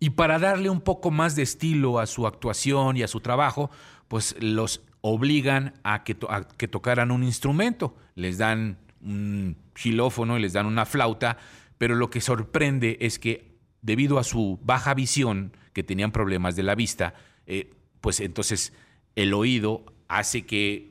Y 0.02 0.10
para 0.10 0.38
darle 0.38 0.70
un 0.70 0.80
poco 0.80 1.10
más 1.10 1.36
de 1.36 1.42
estilo 1.42 1.98
a 1.98 2.06
su 2.06 2.26
actuación 2.26 2.96
y 2.96 3.02
a 3.02 3.08
su 3.08 3.20
trabajo, 3.20 3.70
pues 4.08 4.34
los 4.40 4.82
obligan 5.02 5.74
a 5.84 6.04
que, 6.04 6.14
tocaran 6.14 7.10
un 7.10 7.22
instrumento. 7.22 7.94
Les 8.14 8.38
dan 8.38 8.78
un 9.02 9.58
xilófono 9.74 10.38
y 10.38 10.40
les 10.40 10.54
dan 10.54 10.64
una 10.64 10.86
flauta, 10.86 11.36
pero 11.76 11.94
lo 11.94 12.08
que 12.08 12.22
sorprende 12.22 12.96
es 13.00 13.18
que 13.18 13.58
debido 13.82 14.18
a 14.18 14.24
su 14.24 14.58
baja 14.62 14.94
visión, 14.94 15.56
que 15.74 15.82
tenían 15.82 16.12
problemas 16.12 16.56
de 16.56 16.62
la 16.62 16.74
vista, 16.74 17.14
eh, 17.46 17.70
pues 18.00 18.20
entonces 18.20 18.72
el 19.16 19.34
oído 19.34 19.84
hace 20.08 20.46
que 20.46 20.89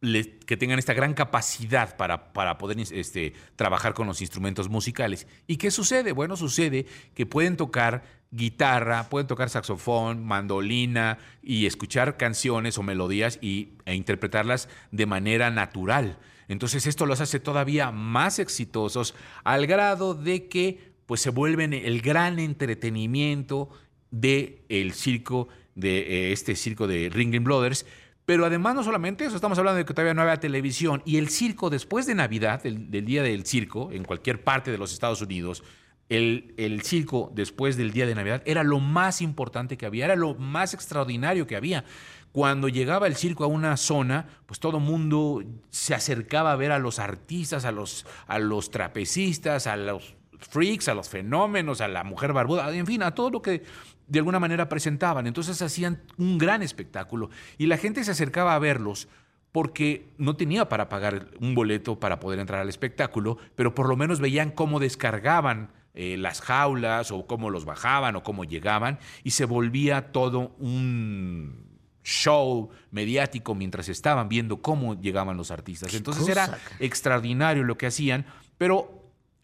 que 0.00 0.56
tengan 0.56 0.78
esta 0.78 0.94
gran 0.94 1.14
capacidad 1.14 1.96
para, 1.96 2.32
para 2.32 2.56
poder 2.56 2.78
este, 2.78 3.32
trabajar 3.56 3.94
con 3.94 4.06
los 4.06 4.20
instrumentos 4.20 4.68
musicales. 4.68 5.26
¿Y 5.46 5.56
qué 5.56 5.70
sucede? 5.70 6.12
Bueno, 6.12 6.36
sucede 6.36 6.86
que 7.14 7.26
pueden 7.26 7.56
tocar 7.56 8.04
guitarra, 8.30 9.08
pueden 9.08 9.26
tocar 9.26 9.50
saxofón, 9.50 10.24
mandolina 10.24 11.18
y 11.42 11.66
escuchar 11.66 12.16
canciones 12.16 12.78
o 12.78 12.82
melodías 12.82 13.38
y, 13.40 13.70
e 13.86 13.94
interpretarlas 13.94 14.68
de 14.92 15.06
manera 15.06 15.50
natural. 15.50 16.18
Entonces 16.46 16.86
esto 16.86 17.06
los 17.06 17.20
hace 17.20 17.40
todavía 17.40 17.90
más 17.90 18.38
exitosos 18.38 19.14
al 19.44 19.66
grado 19.66 20.14
de 20.14 20.48
que 20.48 20.92
pues 21.06 21.20
se 21.22 21.30
vuelven 21.30 21.72
el 21.72 22.02
gran 22.02 22.38
entretenimiento 22.38 23.70
del 24.10 24.60
el 24.68 24.92
circo, 24.92 25.48
de 25.74 25.98
eh, 25.98 26.32
este 26.32 26.54
circo 26.54 26.86
de 26.86 27.08
Ringling 27.08 27.44
Brothers, 27.44 27.86
pero 28.28 28.44
además 28.44 28.74
no 28.74 28.84
solamente 28.84 29.24
eso, 29.24 29.36
estamos 29.36 29.58
hablando 29.58 29.78
de 29.78 29.86
que 29.86 29.94
todavía 29.94 30.12
no 30.12 30.20
había 30.20 30.38
televisión 30.38 31.00
y 31.06 31.16
el 31.16 31.30
circo 31.30 31.70
después 31.70 32.04
de 32.04 32.14
Navidad, 32.14 32.62
del, 32.62 32.90
día 32.90 33.22
del 33.22 33.46
circo, 33.46 33.90
en 33.90 34.04
cualquier 34.04 34.44
parte 34.44 34.70
de 34.70 34.76
los 34.76 34.92
Estados 34.92 35.22
Unidos, 35.22 35.64
el, 36.10 36.82
circo 36.84 37.32
después 37.34 37.78
del 37.78 37.90
día 37.90 38.04
de 38.04 38.14
Navidad 38.14 38.42
era 38.44 38.64
lo 38.64 38.80
más 38.80 39.22
importante 39.22 39.78
que 39.78 39.86
había, 39.86 40.04
era 40.04 40.14
lo 40.14 40.34
más 40.34 40.74
extraordinario 40.74 41.46
que 41.46 41.56
había. 41.56 41.86
Cuando 42.30 42.68
llegaba 42.68 43.06
el 43.06 43.16
circo 43.16 43.44
a 43.44 43.46
una 43.46 43.78
zona, 43.78 44.26
pues 44.44 44.60
todo 44.60 44.78
mundo 44.78 45.42
se 45.70 45.94
acercaba 45.94 46.52
a 46.52 46.56
ver 46.56 46.70
a 46.70 46.78
los 46.78 46.98
artistas, 46.98 47.64
a 47.64 47.72
los, 47.72 48.04
a 48.26 48.38
los 48.38 48.70
trapecistas, 48.70 49.66
a 49.66 49.78
los 49.78 50.16
freaks, 50.38 50.88
a 50.88 50.94
los 50.94 51.08
fenómenos, 51.08 51.80
a 51.80 51.88
la 51.88 52.04
mujer 52.04 52.34
barbuda, 52.34 52.74
en 52.76 52.86
fin, 52.86 53.02
a 53.02 53.14
todo 53.14 53.30
lo 53.30 53.40
que 53.40 53.62
de 54.08 54.18
alguna 54.18 54.40
manera 54.40 54.68
presentaban. 54.68 55.26
Entonces 55.26 55.60
hacían 55.62 56.02
un 56.16 56.38
gran 56.38 56.62
espectáculo 56.62 57.30
y 57.56 57.66
la 57.66 57.76
gente 57.76 58.02
se 58.04 58.10
acercaba 58.10 58.54
a 58.54 58.58
verlos 58.58 59.08
porque 59.52 60.08
no 60.18 60.36
tenía 60.36 60.68
para 60.68 60.88
pagar 60.88 61.28
un 61.40 61.54
boleto 61.54 61.98
para 61.98 62.20
poder 62.20 62.38
entrar 62.38 62.60
al 62.60 62.68
espectáculo, 62.68 63.38
pero 63.54 63.74
por 63.74 63.88
lo 63.88 63.96
menos 63.96 64.20
veían 64.20 64.50
cómo 64.50 64.78
descargaban 64.78 65.72
eh, 65.94 66.16
las 66.16 66.40
jaulas 66.40 67.10
o 67.10 67.26
cómo 67.26 67.50
los 67.50 67.64
bajaban 67.64 68.16
o 68.16 68.22
cómo 68.22 68.44
llegaban 68.44 68.98
y 69.24 69.30
se 69.30 69.46
volvía 69.46 70.12
todo 70.12 70.54
un 70.58 71.66
show 72.04 72.70
mediático 72.90 73.54
mientras 73.54 73.88
estaban 73.88 74.28
viendo 74.28 74.62
cómo 74.62 75.00
llegaban 75.00 75.36
los 75.36 75.50
artistas. 75.50 75.94
Entonces 75.94 76.28
era 76.28 76.58
extraordinario 76.78 77.64
lo 77.64 77.76
que 77.76 77.86
hacían, 77.86 78.26
pero 78.56 78.97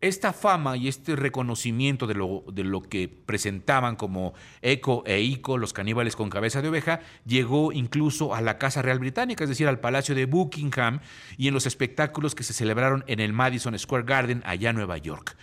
esta 0.08 0.32
fama 0.32 0.76
y 0.76 0.88
este 0.88 1.16
reconocimiento 1.16 2.06
de 2.06 2.14
lo, 2.14 2.44
de 2.52 2.62
lo 2.62 2.82
que 2.82 3.08
presentaban 3.08 3.96
como 3.96 4.34
Eco 4.60 5.02
e 5.06 5.20
Ico, 5.20 5.56
los 5.56 5.72
caníbales 5.72 6.14
con 6.14 6.28
cabeza 6.28 6.60
de 6.60 6.68
oveja, 6.68 7.00
llegó 7.24 7.72
incluso 7.72 8.34
a 8.34 8.40
la 8.40 8.58
Casa 8.58 8.82
Real 8.82 8.98
Británica, 8.98 9.44
es 9.44 9.50
decir, 9.50 9.66
al 9.66 9.80
Palacio 9.80 10.14
de 10.14 10.26
Buckingham 10.26 11.00
y 11.38 11.48
en 11.48 11.54
los 11.54 11.66
espectáculos 11.66 12.34
que 12.34 12.44
se 12.44 12.52
celebraron 12.52 13.02
en 13.06 13.20
el 13.20 13.32
Madison 13.32 13.78
Square 13.78 14.04
Garden, 14.04 14.42
allá 14.44 14.70
en 14.70 14.76
Nueva 14.76 14.98
York. 14.98 15.36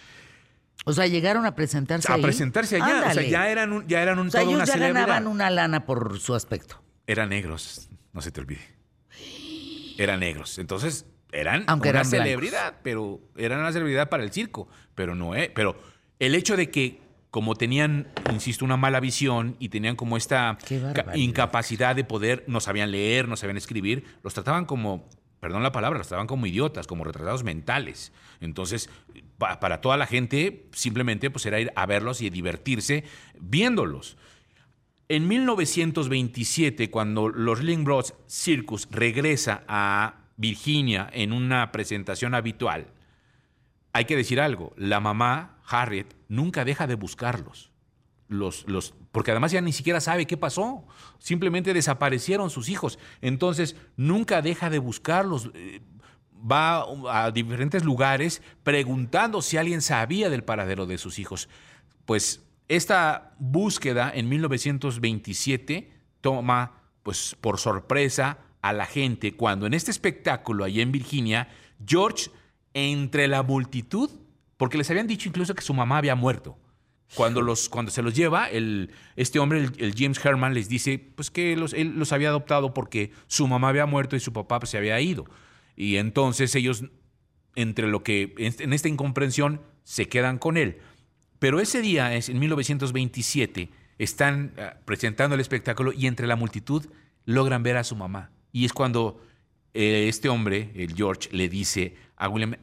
O 0.86 0.94
sea, 0.94 1.08
llegaron 1.08 1.46
a 1.46 1.56
presentarse 1.56 2.12
a 2.12 2.18
presentarse 2.18 2.76
allá. 2.76 3.10
O 3.10 3.14
sea, 3.14 3.24
ya 3.24 3.50
eran 3.50 3.72
un, 3.74 3.88
ya 3.88 4.02
eran 4.02 4.20
un, 4.20 4.28
o 4.28 4.32
sea, 4.32 4.42
ellos 4.42 4.68
ya 4.68 4.78
ganaban 4.78 5.28
una 5.28 5.50
lana 5.50 5.86
por 5.86 6.20
su 6.20 6.36
aspecto. 6.36 6.82
Eran 7.08 7.30
negros, 7.30 7.90
no 8.14 8.22
se 8.22 8.32
te 8.32 8.42
olvide. 8.42 8.62
Eran 9.98 10.20
negros. 10.20 10.58
Entonces, 10.58 11.06
eran 11.32 11.66
una 11.70 12.04
celebridad, 12.04 12.80
pero 12.84 13.20
eran 13.36 13.60
una 13.60 13.72
celebridad 13.72 14.10
para 14.10 14.24
el 14.24 14.32
circo, 14.32 14.68
pero 14.96 15.16
no 15.16 15.36
es. 15.36 15.50
Pero 15.50 15.76
el 16.20 16.36
hecho 16.36 16.58
de 16.58 16.70
que, 16.70 17.00
como 17.30 17.56
tenían, 17.56 18.08
insisto, 18.32 18.66
una 18.66 18.78
mala 18.78 19.00
visión 19.00 19.56
y 19.60 19.70
tenían 19.70 19.96
como 19.96 20.18
esta 20.18 20.58
incapacidad 21.16 21.96
de 21.96 22.04
poder, 22.04 22.44
no 22.48 22.60
sabían 22.60 22.92
leer, 22.92 23.28
no 23.28 23.38
sabían 23.38 23.58
escribir, 23.58 24.06
los 24.24 24.34
trataban 24.34 24.66
como, 24.66 25.08
perdón 25.40 25.64
la 25.64 25.72
palabra, 25.72 25.98
los 25.98 26.08
trataban 26.08 26.28
como 26.28 26.46
idiotas, 26.46 26.88
como 26.88 27.04
retrasados 27.04 27.44
mentales. 27.44 28.12
Entonces, 28.42 28.90
para 29.38 29.82
toda 29.82 29.98
la 29.98 30.08
gente, 30.08 30.68
simplemente 30.74 31.30
pues 31.30 31.46
era 31.46 31.60
ir 31.60 31.72
a 31.76 31.86
verlos 31.86 32.22
y 32.22 32.30
divertirse 32.30 33.04
viéndolos. 33.40 34.18
En 35.08 35.28
1927, 35.28 36.90
cuando 36.90 37.28
los 37.28 37.62
Bros 37.84 38.14
Circus 38.28 38.88
regresa 38.92 39.64
a 39.68 40.21
Virginia 40.42 41.10
en 41.14 41.32
una 41.32 41.72
presentación 41.72 42.34
habitual, 42.34 42.88
hay 43.94 44.06
que 44.06 44.16
decir 44.16 44.42
algo, 44.42 44.74
la 44.76 45.00
mamá, 45.00 45.60
Harriet, 45.66 46.16
nunca 46.28 46.66
deja 46.66 46.88
de 46.88 46.96
buscarlos. 46.96 47.72
Los, 48.28 48.66
los, 48.68 48.94
porque 49.12 49.32
además 49.32 49.52
ya 49.52 49.62
ni 49.62 49.74
siquiera 49.74 50.00
sabe 50.00 50.26
qué 50.26 50.38
pasó, 50.38 50.86
simplemente 51.20 51.74
desaparecieron 51.74 52.50
sus 52.50 52.70
hijos. 52.70 52.98
Entonces, 53.22 53.76
nunca 53.98 54.42
deja 54.42 54.70
de 54.70 54.80
buscarlos. 54.80 55.52
Eh, 55.54 55.82
va 56.50 56.86
a 57.10 57.32
diferentes 57.32 57.84
lugares 57.84 58.42
preguntando 58.64 59.42
si 59.42 59.58
alguien 59.58 59.82
sabía 59.82 60.30
del 60.30 60.44
paradero 60.44 60.86
de 60.86 60.98
sus 60.98 61.20
hijos. 61.20 61.50
Pues 62.06 62.42
esta 62.68 63.36
búsqueda 63.38 64.12
en 64.16 64.30
1927 64.30 65.92
toma 66.22 66.82
pues 67.04 67.36
por 67.42 67.60
sorpresa 67.60 68.40
a 68.62 68.74
la 68.74 68.86
gente 68.86 69.34
cuando 69.34 69.66
en 69.66 69.74
este 69.74 69.92
espectáculo 69.92 70.64
allí 70.64 70.82
en 70.82 70.92
Virginia, 70.92 71.50
George, 71.86 72.30
entre 72.74 73.28
la 73.28 73.44
multitud, 73.44 74.10
porque 74.58 74.78
les 74.78 74.90
habían 74.90 75.08
dicho 75.08 75.28
incluso 75.28 75.56
que 75.56 75.62
su 75.62 75.74
mamá 75.74 75.98
había 75.98 76.16
muerto. 76.16 76.58
Cuando, 77.16 77.42
los, 77.42 77.68
cuando 77.68 77.92
se 77.92 78.02
los 78.02 78.16
lleva, 78.16 78.50
el, 78.50 78.92
este 79.18 79.40
hombre, 79.40 79.70
el, 79.78 79.94
James 79.98 80.24
Herman, 80.24 80.54
les 80.54 80.70
dice 80.70 80.98
pues 80.98 81.30
que 81.30 81.58
los, 81.58 81.74
él 81.74 81.96
los 81.98 82.14
había 82.14 82.30
adoptado 82.30 82.74
porque 82.74 83.12
su 83.28 83.48
mamá 83.50 83.68
había 83.68 83.86
muerto 83.86 84.16
y 84.16 84.22
su 84.22 84.32
papá 84.32 84.60
pues, 84.60 84.70
se 84.70 84.78
había 84.78 85.00
ido. 85.02 85.26
Y 85.76 85.98
entonces 85.98 86.56
ellos, 86.56 86.86
entre 87.56 87.88
lo 87.88 88.02
que, 88.02 88.34
en 88.38 88.72
esta 88.72 88.88
incomprensión, 88.88 89.60
se 89.84 90.08
quedan 90.08 90.38
con 90.38 90.56
él. 90.56 90.78
Pero 91.40 91.60
ese 91.60 91.82
día, 91.82 92.16
en 92.16 92.40
1927, 92.40 93.72
están 93.98 94.54
ah, 94.58 94.76
presentando 94.86 95.36
el 95.36 95.42
espectáculo 95.42 95.92
y 95.92 96.08
entre 96.08 96.28
la 96.28 96.36
multitud 96.36 96.86
logran 97.26 97.64
ver 97.64 97.78
a 97.78 97.84
su 97.84 97.96
mamá. 97.96 98.32
Y 98.52 98.66
es 98.66 98.74
cuando 98.74 99.22
eh, 99.74 100.08
este 100.08 100.30
hombre, 100.30 100.72
el 100.76 100.96
George, 100.96 101.30
le 101.32 101.50
dice 101.50 101.96
a 102.18 102.28
William, 102.30 102.56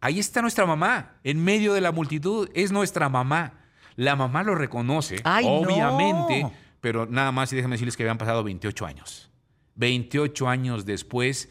ahí 0.00 0.18
está 0.18 0.42
nuestra 0.42 0.66
mamá, 0.66 1.16
en 1.24 1.42
medio 1.42 1.72
de 1.72 1.80
la 1.80 1.92
multitud, 1.92 2.48
es 2.54 2.72
nuestra 2.72 3.08
mamá. 3.08 3.60
La 3.96 4.16
mamá 4.16 4.42
lo 4.42 4.54
reconoce, 4.54 5.20
Ay, 5.24 5.44
obviamente, 5.46 6.42
no. 6.42 6.52
pero 6.80 7.06
nada 7.06 7.32
más 7.32 7.52
y 7.52 7.56
déjenme 7.56 7.74
decirles 7.74 7.96
que 7.96 8.02
habían 8.02 8.18
pasado 8.18 8.42
28 8.42 8.86
años. 8.86 9.30
28 9.76 10.48
años 10.48 10.84
después 10.84 11.48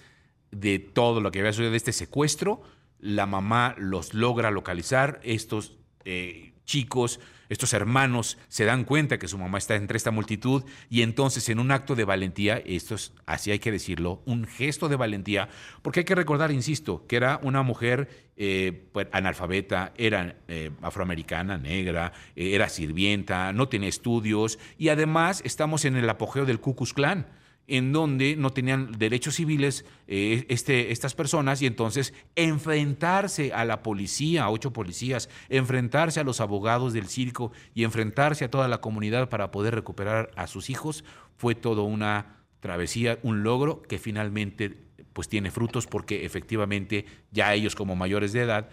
de 0.51 0.79
todo 0.79 1.21
lo 1.21 1.31
que 1.31 1.39
había 1.39 1.51
sucedido 1.51 1.71
de 1.71 1.77
este 1.77 1.93
secuestro, 1.93 2.61
la 2.99 3.25
mamá 3.25 3.75
los 3.77 4.13
logra 4.13 4.51
localizar, 4.51 5.19
estos 5.23 5.73
eh, 6.05 6.53
chicos, 6.65 7.19
estos 7.53 7.73
hermanos 7.73 8.37
se 8.47 8.65
dan 8.65 8.83
cuenta 8.83 9.19
que 9.19 9.27
su 9.27 9.37
mamá 9.37 9.57
está 9.57 9.75
entre 9.75 9.97
esta 9.97 10.11
multitud 10.11 10.63
y 10.89 11.01
entonces 11.01 11.47
en 11.49 11.59
un 11.59 11.71
acto 11.71 11.95
de 11.95 12.03
valentía, 12.03 12.57
esto 12.65 12.95
es, 12.95 13.13
así 13.25 13.51
hay 13.51 13.59
que 13.59 13.71
decirlo, 13.71 14.21
un 14.25 14.45
gesto 14.45 14.89
de 14.89 14.95
valentía, 14.95 15.49
porque 15.81 16.01
hay 16.01 16.05
que 16.05 16.15
recordar, 16.15 16.51
insisto, 16.51 17.05
que 17.07 17.15
era 17.15 17.39
una 17.43 17.63
mujer 17.63 18.31
eh, 18.35 18.87
pues, 18.91 19.07
analfabeta, 19.11 19.93
era 19.97 20.35
eh, 20.47 20.71
afroamericana, 20.81 21.57
negra, 21.57 22.13
eh, 22.35 22.55
era 22.55 22.69
sirvienta, 22.69 23.53
no 23.53 23.69
tenía 23.69 23.89
estudios 23.89 24.59
y 24.77 24.89
además 24.89 25.41
estamos 25.45 25.85
en 25.85 25.95
el 25.95 26.09
apogeo 26.09 26.45
del 26.45 26.59
Ku 26.59 26.75
Klux 26.75 26.93
Klan 26.93 27.27
en 27.67 27.93
donde 27.93 28.35
no 28.35 28.49
tenían 28.49 28.91
derechos 28.91 29.35
civiles 29.35 29.85
eh, 30.07 30.45
este, 30.49 30.91
estas 30.91 31.15
personas 31.15 31.61
y 31.61 31.65
entonces 31.65 32.13
enfrentarse 32.35 33.53
a 33.53 33.63
la 33.63 33.83
policía, 33.83 34.43
a 34.43 34.49
ocho 34.49 34.73
policías, 34.73 35.29
enfrentarse 35.49 36.19
a 36.19 36.23
los 36.23 36.41
abogados 36.41 36.93
del 36.93 37.07
circo 37.07 37.51
y 37.73 37.83
enfrentarse 37.83 38.45
a 38.45 38.51
toda 38.51 38.67
la 38.67 38.81
comunidad 38.81 39.29
para 39.29 39.51
poder 39.51 39.75
recuperar 39.75 40.31
a 40.35 40.47
sus 40.47 40.69
hijos 40.69 41.05
fue 41.37 41.55
todo 41.55 41.83
una 41.83 42.37
travesía, 42.59 43.19
un 43.23 43.43
logro 43.43 43.81
que 43.81 43.97
finalmente 43.97 44.77
pues 45.13 45.29
tiene 45.29 45.51
frutos 45.51 45.87
porque 45.87 46.25
efectivamente 46.25 47.05
ya 47.31 47.53
ellos 47.53 47.75
como 47.75 47.95
mayores 47.95 48.33
de 48.33 48.41
edad 48.41 48.69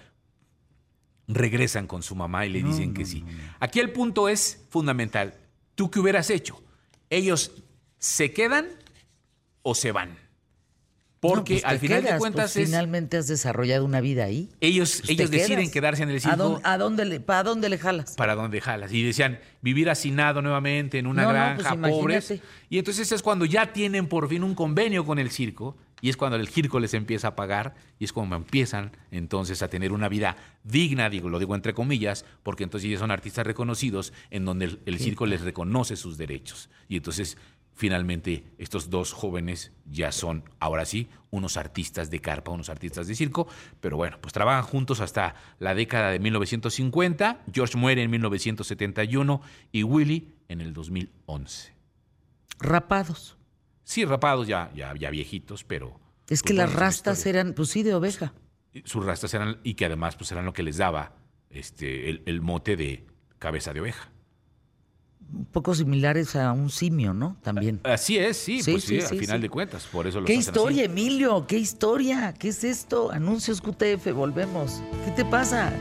regresan 1.29 1.87
con 1.87 2.03
su 2.03 2.17
mamá 2.17 2.45
y 2.47 2.51
le 2.51 2.63
dicen 2.63 2.93
que 2.93 3.05
sí. 3.05 3.25
Aquí 3.61 3.79
el 3.79 3.93
punto 3.93 4.29
es 4.29 4.65
fundamental. 4.69 5.35
¿Tú 5.77 5.91
qué 5.91 6.01
hubieras 6.01 6.29
hecho? 6.31 6.63
Ellos 7.09 7.63
se 8.01 8.33
quedan 8.33 8.67
o 9.63 9.77
se 9.77 9.93
van. 9.93 10.19
Porque 11.21 11.57
No, 11.57 11.61
pues 11.61 11.65
al 11.67 11.79
te 11.81 11.87
final 11.87 12.03
de 12.03 12.17
cuentas 12.17 12.53
pues 12.55 12.57
es- 12.57 12.65
finalmente 12.71 13.19
has 13.19 13.27
desarrollado 13.29 13.85
una 13.85 14.01
vida 14.01 14.25
ahí. 14.25 14.49
ellos, 14.63 15.01
Pues 15.01 15.11
ellos 15.11 15.31
deciden 15.31 15.59
quedas. 15.59 15.73
quedarse 15.73 16.03
en 16.03 16.09
el 16.09 16.17
¿A 16.17 16.21
circo 16.21 16.37
dónde, 16.39 16.61
a 16.65 16.79
dónde 16.79 17.05
le, 17.05 17.21
¿Para 17.21 17.43
dónde 17.43 17.69
le 17.69 17.77
jalas? 17.77 18.15
para 18.17 18.35
donde 18.35 18.59
jalas. 18.63 18.91
Y 18.91 19.03
decían 19.03 19.39
vivir 19.61 19.91
hacinado 19.91 20.41
nuevamente 20.41 20.99
en 20.99 21.07
una 21.07 21.23
No, 21.25 21.29
no, 21.29 21.35
granja, 21.35 21.77
pues 21.77 21.93
pobres. 21.93 22.31
imagínate. 22.31 22.49
Y 22.71 22.79
entonces 22.79 23.13
es 23.13 23.21
cuando 23.21 23.45
ya 23.45 23.71
tienen 23.75 24.07
por 24.07 24.31
fin 24.31 24.43
un 24.43 24.55
convenio 24.55 25.05
con 25.05 25.19
el 25.19 25.31
circo. 25.31 25.77
Y 26.03 26.09
es 26.09 26.17
cuando 26.17 26.39
el 26.39 26.49
circo 26.49 26.81
les 26.81 26.95
empieza 26.95 27.29
a 27.29 27.37
pagar. 27.37 27.75
Y 27.99 28.05
es 28.05 28.15
cuando 28.15 28.35
empiezan 28.35 28.91
entonces 29.11 29.61
a 29.61 29.69
tener 29.69 29.93
una 29.93 30.09
vida 30.09 30.39
digna, 30.65 31.11
digo, 31.11 31.29
lo 31.29 31.39
digo 31.39 31.55
entre 31.55 31.75
comillas, 31.75 32.25
porque 32.43 32.65
entonces 32.65 32.89
ellos 32.89 33.01
son 33.01 33.11
artistas 33.11 33.47
reconocidos 33.47 34.15
en 34.31 34.47
donde 34.47 34.65
el, 34.65 34.81
el 34.87 34.99
circo 34.99 35.27
les 35.27 35.43
reconoce 35.43 35.97
sus 35.97 36.17
derechos. 36.17 36.71
Y 36.89 36.97
entonces 36.97 37.37
finalmente 37.81 38.45
estos 38.59 38.91
dos 38.91 39.15
jóvenes 39.15 39.73
ya 39.87 40.13
son, 40.13 40.45
ahora 40.61 40.85
sí, 40.85 41.09
unos 41.31 41.57
artistas 41.57 42.11
de 42.11 42.21
carpa, 42.21 42.53
unos 42.53 42.69
artistas 42.69 43.07
de 43.07 43.15
circo, 43.15 43.49
pero 43.81 43.97
bueno, 43.97 44.19
pues 44.21 44.35
trabajan 44.35 44.65
juntos 44.65 45.01
hasta 45.01 45.35
la 45.59 45.75
década 45.75 46.11
de 46.11 46.19
1950, 46.19 47.41
George 47.51 47.79
muere 47.79 48.03
en 48.03 48.11
1971 48.11 49.41
y 49.73 49.83
Willy 49.83 50.29
en 50.49 50.61
el 50.61 50.75
2011. 50.75 51.73
Rapados. 52.59 53.39
Sí, 53.83 54.05
rapados 54.05 54.47
ya, 54.47 54.71
ya, 54.75 54.95
ya 54.95 55.09
viejitos, 55.09 55.65
pero... 55.65 55.99
Es 56.29 56.43
pues, 56.43 56.43
que 56.43 56.53
las 56.53 56.75
rastas 56.75 57.25
eran, 57.25 57.55
pues 57.55 57.71
sí, 57.71 57.83
de 57.83 57.95
oveja. 57.95 58.35
Sus 58.85 59.07
rastas 59.07 59.33
eran, 59.33 59.59
y 59.65 59.73
que 59.73 59.87
además 59.87 60.17
pues 60.17 60.31
eran 60.33 60.45
lo 60.45 60.53
que 60.53 60.63
les 60.63 60.77
daba 60.77 61.17
este, 61.49 62.11
el, 62.11 62.23
el 62.27 62.43
mote 62.43 62.77
de 62.77 63.07
cabeza 63.39 63.73
de 63.73 63.81
oveja. 63.81 64.13
Un 65.33 65.45
poco 65.47 65.75
similares 65.75 66.35
a 66.37 66.53
un 66.53 66.71
simio, 66.71 67.15
¿no? 67.15 67.37
También. 67.43 67.81
Así 67.85 68.19
es, 68.19 68.37
sí, 68.37 68.63
Sí, 68.63 68.73
pues 68.73 68.85
sí, 68.85 68.97
sí, 68.97 69.03
al 69.03 69.09
sí, 69.09 69.19
final 69.19 69.37
sí. 69.39 69.43
de 69.43 69.49
cuentas, 69.49 69.87
por 69.91 70.07
eso 70.07 70.21
lo 70.21 70.27
¿Qué 70.27 70.33
hacen 70.33 70.41
así. 70.41 70.49
historia, 70.51 70.85
Emilio? 70.85 71.47
¿Qué 71.47 71.59
historia? 71.59 72.35
¿Qué 72.39 72.49
es 72.49 72.65
esto? 72.65 73.11
Anuncios 73.13 73.61
QTF, 73.61 74.13
volvemos. 74.13 74.83
¿Qué 75.05 75.11
te 75.13 75.25
pasa? 75.25 75.73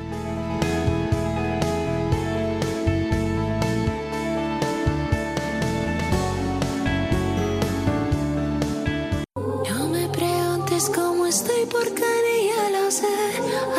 No 9.69 9.87
me 9.89 10.07
preguntes 10.09 10.89
cómo 10.93 11.25
estoy 11.27 11.65
porque 11.71 12.03
ni 12.25 12.47
ya 12.49 12.69
lo 12.81 12.91
sé. 12.91 13.07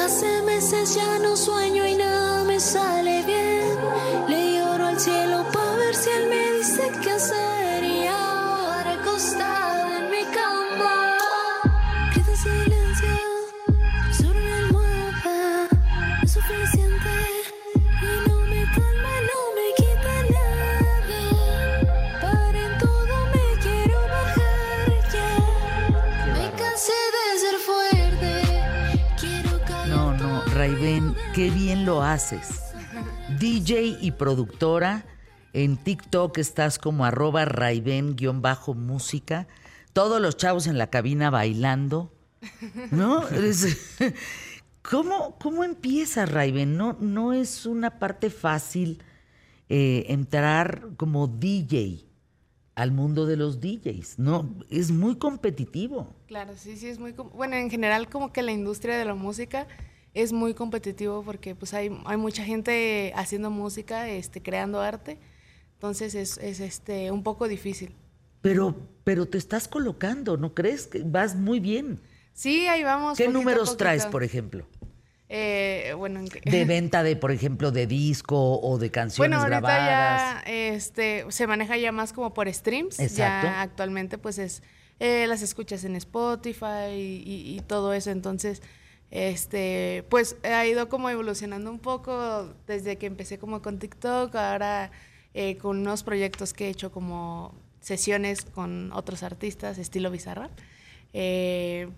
Hace 0.05 0.43
meses 0.43 0.95
ya 0.95 1.19
no 1.19 1.37
sueño 1.37 1.87
y 1.87 1.95
nada 1.97 2.20
qué 31.41 31.49
bien 31.49 31.87
lo 31.87 32.03
haces. 32.03 32.75
DJ 33.39 33.97
y 34.03 34.11
productora. 34.11 35.07
En 35.55 35.79
TikTok 35.79 36.37
estás 36.37 36.79
como 36.79 37.07
arroba 37.07 37.47
Raibén-música. 37.47 39.49
Todos 39.95 40.21
los 40.21 40.37
chavos 40.37 40.67
en 40.67 40.77
la 40.77 40.91
cabina 40.91 41.31
bailando. 41.31 42.13
¿No? 42.91 43.25
¿Cómo, 44.83 45.39
¿Cómo 45.39 45.65
empieza 45.65 46.27
Raibén? 46.27 46.77
No, 46.77 46.99
no 47.01 47.33
es 47.33 47.65
una 47.65 47.99
parte 47.99 48.29
fácil 48.29 49.03
eh, 49.71 50.05
entrar 50.09 50.89
como 50.99 51.27
DJ 51.27 52.05
al 52.75 52.93
mundo 52.93 53.25
de 53.25 53.39
los 53.39 53.63
DJs. 53.63 54.19
No, 54.19 54.57
es 54.69 54.91
muy 54.91 55.17
competitivo. 55.17 56.15
Claro, 56.27 56.53
sí, 56.59 56.77
sí, 56.77 56.89
es 56.89 56.99
muy... 56.99 57.13
Bueno, 57.13 57.57
en 57.57 57.71
general 57.71 58.11
como 58.11 58.31
que 58.31 58.43
la 58.43 58.53
industria 58.53 58.99
de 58.99 59.07
la 59.07 59.15
música 59.15 59.67
es 60.15 60.33
muy 60.33 60.55
competitivo 60.55 61.23
porque 61.23 61.55
pues 61.55 61.73
hay, 61.75 61.91
hay 62.05 62.17
mucha 62.17 62.45
gente 62.45 63.13
haciendo 63.15 63.51
música, 63.51 64.09
este, 64.09 64.43
creando 64.43 64.81
arte, 64.81 65.19
entonces 65.75 66.15
es, 66.15 66.39
es 66.39 66.61
este, 66.61 67.11
un 67.11 67.23
poco 67.23 67.49
difícil. 67.49 67.95
Pero, 68.43 68.75
pero 69.05 69.27
te 69.27 69.39
estás 69.39 69.69
colocando, 69.69 70.37
¿no 70.37 70.55
crees? 70.55 70.87
Que 70.87 71.03
vas 71.05 71.35
muy 71.37 71.61
bien. 71.61 72.01
Sí, 72.33 72.67
ahí 72.67 72.83
vamos. 72.83 73.19
¿Qué 73.19 73.25
poquito 73.25 73.39
números 73.39 73.77
traes, 73.77 74.03
poquito. 74.03 74.13
por 74.13 74.23
ejemplo? 74.25 74.67
Eh, 75.29 75.95
bueno, 75.97 76.21
en- 76.21 76.27
De 76.51 76.65
venta 76.65 77.03
de, 77.03 77.17
por 77.17 77.31
ejemplo, 77.31 77.71
de 77.71 77.87
disco 77.87 78.59
o 78.61 78.79
de 78.79 78.91
canciones 78.91 79.19
Bueno, 79.39 79.43
ahorita 79.43 79.61
grabadas. 79.61 80.45
ya 80.45 80.51
este, 80.51 81.25
se 81.29 81.47
maneja 81.47 81.77
ya 81.77 81.93
más 81.93 82.13
como 82.13 82.35
por 82.35 82.53
streams. 82.53 82.99
Exacto. 82.99 83.47
Ya 83.47 83.61
actualmente 83.63 84.19
pues 84.19 84.39
es 84.39 84.63
eh, 84.99 85.27
las 85.29 85.43
escuchas 85.43 85.85
en 85.85 85.95
Spotify 85.97 86.91
y, 86.95 87.23
y- 87.25 87.57
y 87.59 87.61
todo 87.61 87.93
eso. 87.93 88.11
Entonces, 88.11 88.61
este, 89.11 90.05
pues 90.09 90.37
ha 90.45 90.67
ido 90.67 90.89
como 90.89 91.11
evolucionando 91.11 91.71
un 91.71 91.81
poco 91.81 92.55
desde 92.67 92.97
que 92.97 93.07
empecé 93.07 93.39
como 93.39 93.61
con 93.61 93.79
TikTok, 93.79 94.35
ahora 94.37 94.93
eh, 95.35 95.57
con 95.57 95.79
unos 95.79 96.03
proyectos 96.03 96.53
que 96.53 96.67
he 96.67 96.71
hecho 96.71 96.93
como 96.93 97.55
sesiones 97.81 98.45
con 98.45 98.93
otros 98.93 99.23
artistas, 99.23 99.79
estilo 99.79 100.11
bizarra. 100.11 100.51
Eh, 101.13 101.89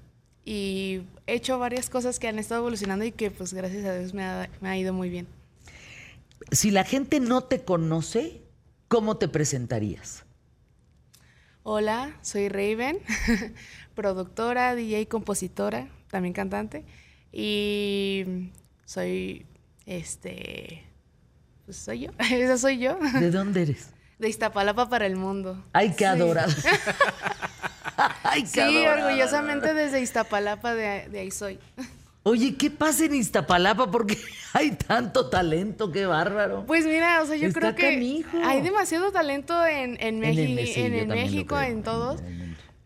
y 0.44 1.02
he 1.26 1.34
hecho 1.34 1.59
varias 1.59 1.90
cosas 1.90 2.18
que 2.18 2.28
han 2.28 2.39
estado 2.39 2.62
evolucionando 2.62 3.05
y 3.05 3.12
que 3.12 3.30
pues 3.30 3.52
gracias 3.52 3.84
a 3.84 3.97
Dios 3.97 4.14
me 4.14 4.24
ha, 4.24 4.51
me 4.60 4.70
ha 4.70 4.76
ido 4.76 4.93
muy 4.93 5.09
bien. 5.09 5.26
Si 6.51 6.70
la 6.70 6.84
gente 6.84 7.20
no 7.20 7.44
te 7.44 7.62
conoce, 7.62 8.43
¿cómo 8.89 9.18
te 9.18 9.28
presentarías? 9.28 10.24
Hola, 11.62 12.18
soy 12.22 12.48
Raven, 12.48 12.98
productora, 13.94 14.74
DJ, 14.74 15.06
compositora, 15.06 15.89
también 16.10 16.34
cantante. 16.34 16.84
Y 17.32 18.50
soy, 18.84 19.46
este, 19.86 20.84
pues 21.64 21.78
soy 21.78 22.00
yo, 22.00 22.10
esa 22.30 22.59
soy 22.59 22.78
yo, 22.78 22.98
¿De 23.18 23.30
dónde 23.30 23.62
eres? 23.62 23.88
de 24.18 24.28
Iztapalapa 24.28 24.88
para 24.88 25.06
el 25.06 25.16
mundo. 25.16 25.64
Ay, 25.72 25.90
qué 25.90 25.98
Sí. 25.98 26.04
adorado. 26.04 26.52
Ay, 28.22 28.42
qué 28.42 28.48
Sí, 28.68 28.86
orgullosamente 28.86 29.74
desde 29.74 30.00
Iztapalapa 30.00 30.74
de, 30.74 31.09
de 31.09 31.20
ahí 31.20 31.30
soy. 31.30 31.59
Oye, 32.24 32.54
¿qué 32.56 32.70
pasa 32.70 33.04
en 33.06 33.14
Iztapalapa? 33.14 33.90
Porque 33.90 34.16
hay 34.52 34.72
tanto 34.72 35.28
talento, 35.28 35.90
qué 35.90 36.06
bárbaro. 36.06 36.64
Pues 36.66 36.84
mira, 36.86 37.20
o 37.22 37.26
sea, 37.26 37.36
yo 37.36 37.48
Está 37.48 37.60
creo 37.60 37.74
que 37.74 37.94
canijo. 37.94 38.38
hay 38.44 38.60
demasiado 38.60 39.10
talento 39.10 39.64
en, 39.66 39.92
en, 40.00 40.22
En 40.22 40.24
el- 40.24 40.38
en 40.94 41.09
México, 41.09 41.60
en 41.60 41.82
todos. 41.82 42.20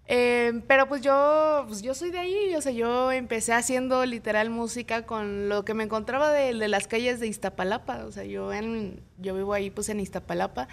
Eh, 0.08 0.62
pero 0.68 0.86
pues 0.88 1.02
yo, 1.02 1.64
pues 1.66 1.82
yo 1.82 1.92
soy 1.94 2.10
de 2.10 2.18
ahí, 2.18 2.54
o 2.54 2.60
sea, 2.60 2.70
yo 2.70 3.10
empecé 3.10 3.52
haciendo 3.52 4.06
literal 4.06 4.50
música 4.50 5.04
con 5.04 5.48
lo 5.48 5.64
que 5.64 5.74
me 5.74 5.82
encontraba 5.84 6.30
de, 6.30 6.54
de 6.54 6.68
las 6.68 6.86
calles 6.86 7.18
de 7.18 7.26
Iztapalapa, 7.26 8.04
o 8.04 8.12
sea, 8.12 8.24
yo 8.24 8.52
en, 8.52 9.02
yo 9.18 9.34
vivo 9.34 9.52
ahí 9.52 9.70
pues 9.70 9.88
en 9.88 9.98
Iztapalapa 9.98 10.68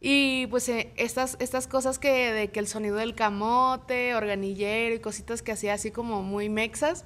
y 0.00 0.48
pues 0.48 0.68
eh, 0.68 0.92
estas, 0.96 1.36
estas 1.38 1.68
cosas 1.68 2.00
que 2.00 2.32
de 2.32 2.48
que 2.50 2.58
el 2.58 2.66
sonido 2.66 2.96
del 2.96 3.14
camote, 3.14 4.16
organillero 4.16 4.96
y 4.96 4.98
cositas 4.98 5.42
que 5.42 5.52
hacía 5.52 5.74
así 5.74 5.92
como 5.92 6.22
muy 6.24 6.48
mexas, 6.48 7.04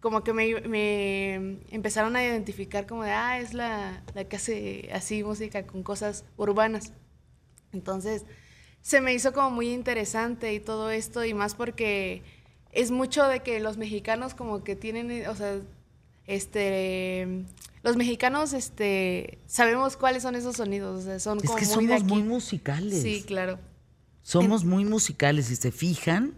como 0.00 0.22
que 0.22 0.34
me, 0.34 0.60
me 0.62 1.58
empezaron 1.70 2.14
a 2.14 2.22
identificar 2.22 2.86
como 2.86 3.04
de, 3.04 3.12
ah, 3.12 3.38
es 3.40 3.54
la, 3.54 4.04
la 4.14 4.24
que 4.24 4.36
hace 4.36 4.90
así 4.92 5.24
música 5.24 5.66
con 5.66 5.82
cosas 5.82 6.26
urbanas. 6.36 6.92
Entonces, 7.72 8.26
se 8.86 9.00
me 9.00 9.12
hizo 9.12 9.32
como 9.32 9.50
muy 9.50 9.72
interesante 9.72 10.54
y 10.54 10.60
todo 10.60 10.90
esto, 10.90 11.24
y 11.24 11.34
más 11.34 11.56
porque 11.56 12.22
es 12.70 12.92
mucho 12.92 13.26
de 13.26 13.40
que 13.40 13.58
los 13.58 13.78
mexicanos 13.78 14.32
como 14.32 14.62
que 14.62 14.76
tienen, 14.76 15.26
o 15.26 15.34
sea, 15.34 15.58
este, 16.28 17.42
los 17.82 17.96
mexicanos, 17.96 18.52
este, 18.52 19.40
sabemos 19.48 19.96
cuáles 19.96 20.22
son 20.22 20.36
esos 20.36 20.54
sonidos, 20.54 21.00
o 21.00 21.04
sea, 21.04 21.18
son 21.18 21.38
Es 21.38 21.46
como 21.46 21.58
que 21.58 21.66
muy 21.66 21.86
de 21.86 21.94
somos 21.98 22.04
muy 22.08 22.20
aquí. 22.20 22.28
musicales. 22.28 23.02
Sí, 23.02 23.24
claro. 23.26 23.58
Somos 24.22 24.64
muy 24.64 24.84
musicales, 24.84 25.46
si 25.46 25.56
se 25.56 25.72
fijan. 25.72 26.34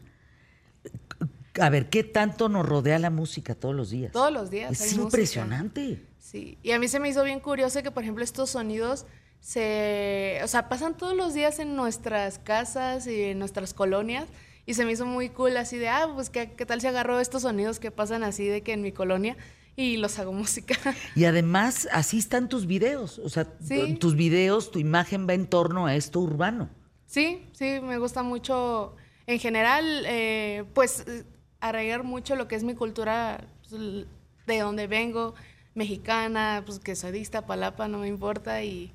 A 1.61 1.69
ver, 1.69 1.91
¿qué 1.91 2.03
tanto 2.03 2.49
nos 2.49 2.65
rodea 2.65 2.99
la 2.99 3.11
música 3.11 3.57
todos 3.57 3.75
los 3.75 3.91
días? 3.91 4.13
Todos 4.13 4.33
los 4.33 4.49
días. 4.49 4.73
Es 4.73 4.81
música. 4.81 5.03
impresionante. 5.03 6.03
Sí, 6.19 6.57
y 6.63 6.71
a 6.71 6.79
mí 6.79 6.89
se 6.89 6.99
me 6.99 7.11
hizo 7.11 7.23
bien 7.25 7.41
curioso 7.41 7.83
que, 7.83 7.91
por 7.91 8.05
ejemplo, 8.05 8.25
estos 8.25 8.49
sonidos 8.49 9.05
se, 9.41 10.41
o 10.43 10.47
sea, 10.49 10.69
pasan 10.69 10.97
todos 10.97 11.17
los 11.17 11.35
días 11.35 11.59
en 11.59 11.75
nuestras 11.77 12.39
casas 12.39 13.07
y 13.07 13.23
en 13.25 13.39
nuestras 13.39 13.75
colonias. 13.75 14.27
Y 14.67 14.75
se 14.75 14.85
me 14.85 14.93
hizo 14.93 15.07
muy 15.07 15.31
cool 15.31 15.57
así 15.57 15.79
de, 15.79 15.89
ah, 15.89 16.11
pues 16.15 16.29
qué, 16.29 16.53
qué 16.53 16.67
tal 16.67 16.81
si 16.81 16.87
agarro 16.87 17.21
estos 17.21 17.43
sonidos 17.43 17.81
que 17.81 17.91
pasan 17.91 18.23
así 18.23 18.47
de 18.47 18.63
que 18.63 18.75
en 18.75 18.83
mi 18.83 18.93
colonia 18.93 19.37
y 19.77 19.97
los 19.97 20.19
hago 20.19 20.33
música. 20.35 20.77
Y 21.15 21.25
además, 21.25 21.89
así 21.93 22.19
están 22.19 22.49
tus 22.51 22.67
videos. 22.67 23.19
O 23.21 23.29
sea, 23.31 23.47
Sí. 23.63 23.95
tus 23.95 24.15
videos, 24.17 24.71
tu 24.71 24.79
imagen 24.79 25.27
va 25.27 25.33
en 25.35 25.47
torno 25.47 25.87
a 25.87 25.95
esto 25.95 26.21
urbano. 26.21 26.69
Sí, 27.07 27.47
sí, 27.53 27.81
me 27.83 27.97
gusta 27.97 28.23
mucho. 28.23 28.95
En 29.27 29.39
general, 29.39 30.05
eh, 30.07 30.65
pues 30.75 31.05
arraigar 31.61 32.05
mucho 32.05 32.37
lo 32.37 32.47
que 32.49 32.55
es 32.57 32.65
mi 32.65 32.75
cultura, 32.75 33.47
pues, 33.69 33.81
de 34.47 34.59
donde 34.59 34.87
vengo, 34.87 35.35
mexicana, 35.75 36.63
pues 36.67 36.79
que 36.79 36.95
soy 36.95 37.13
de 37.13 37.19
Iztapalapa, 37.21 37.89
no 37.89 37.99
me 37.99 38.09
importa. 38.09 38.63
Y 38.63 38.93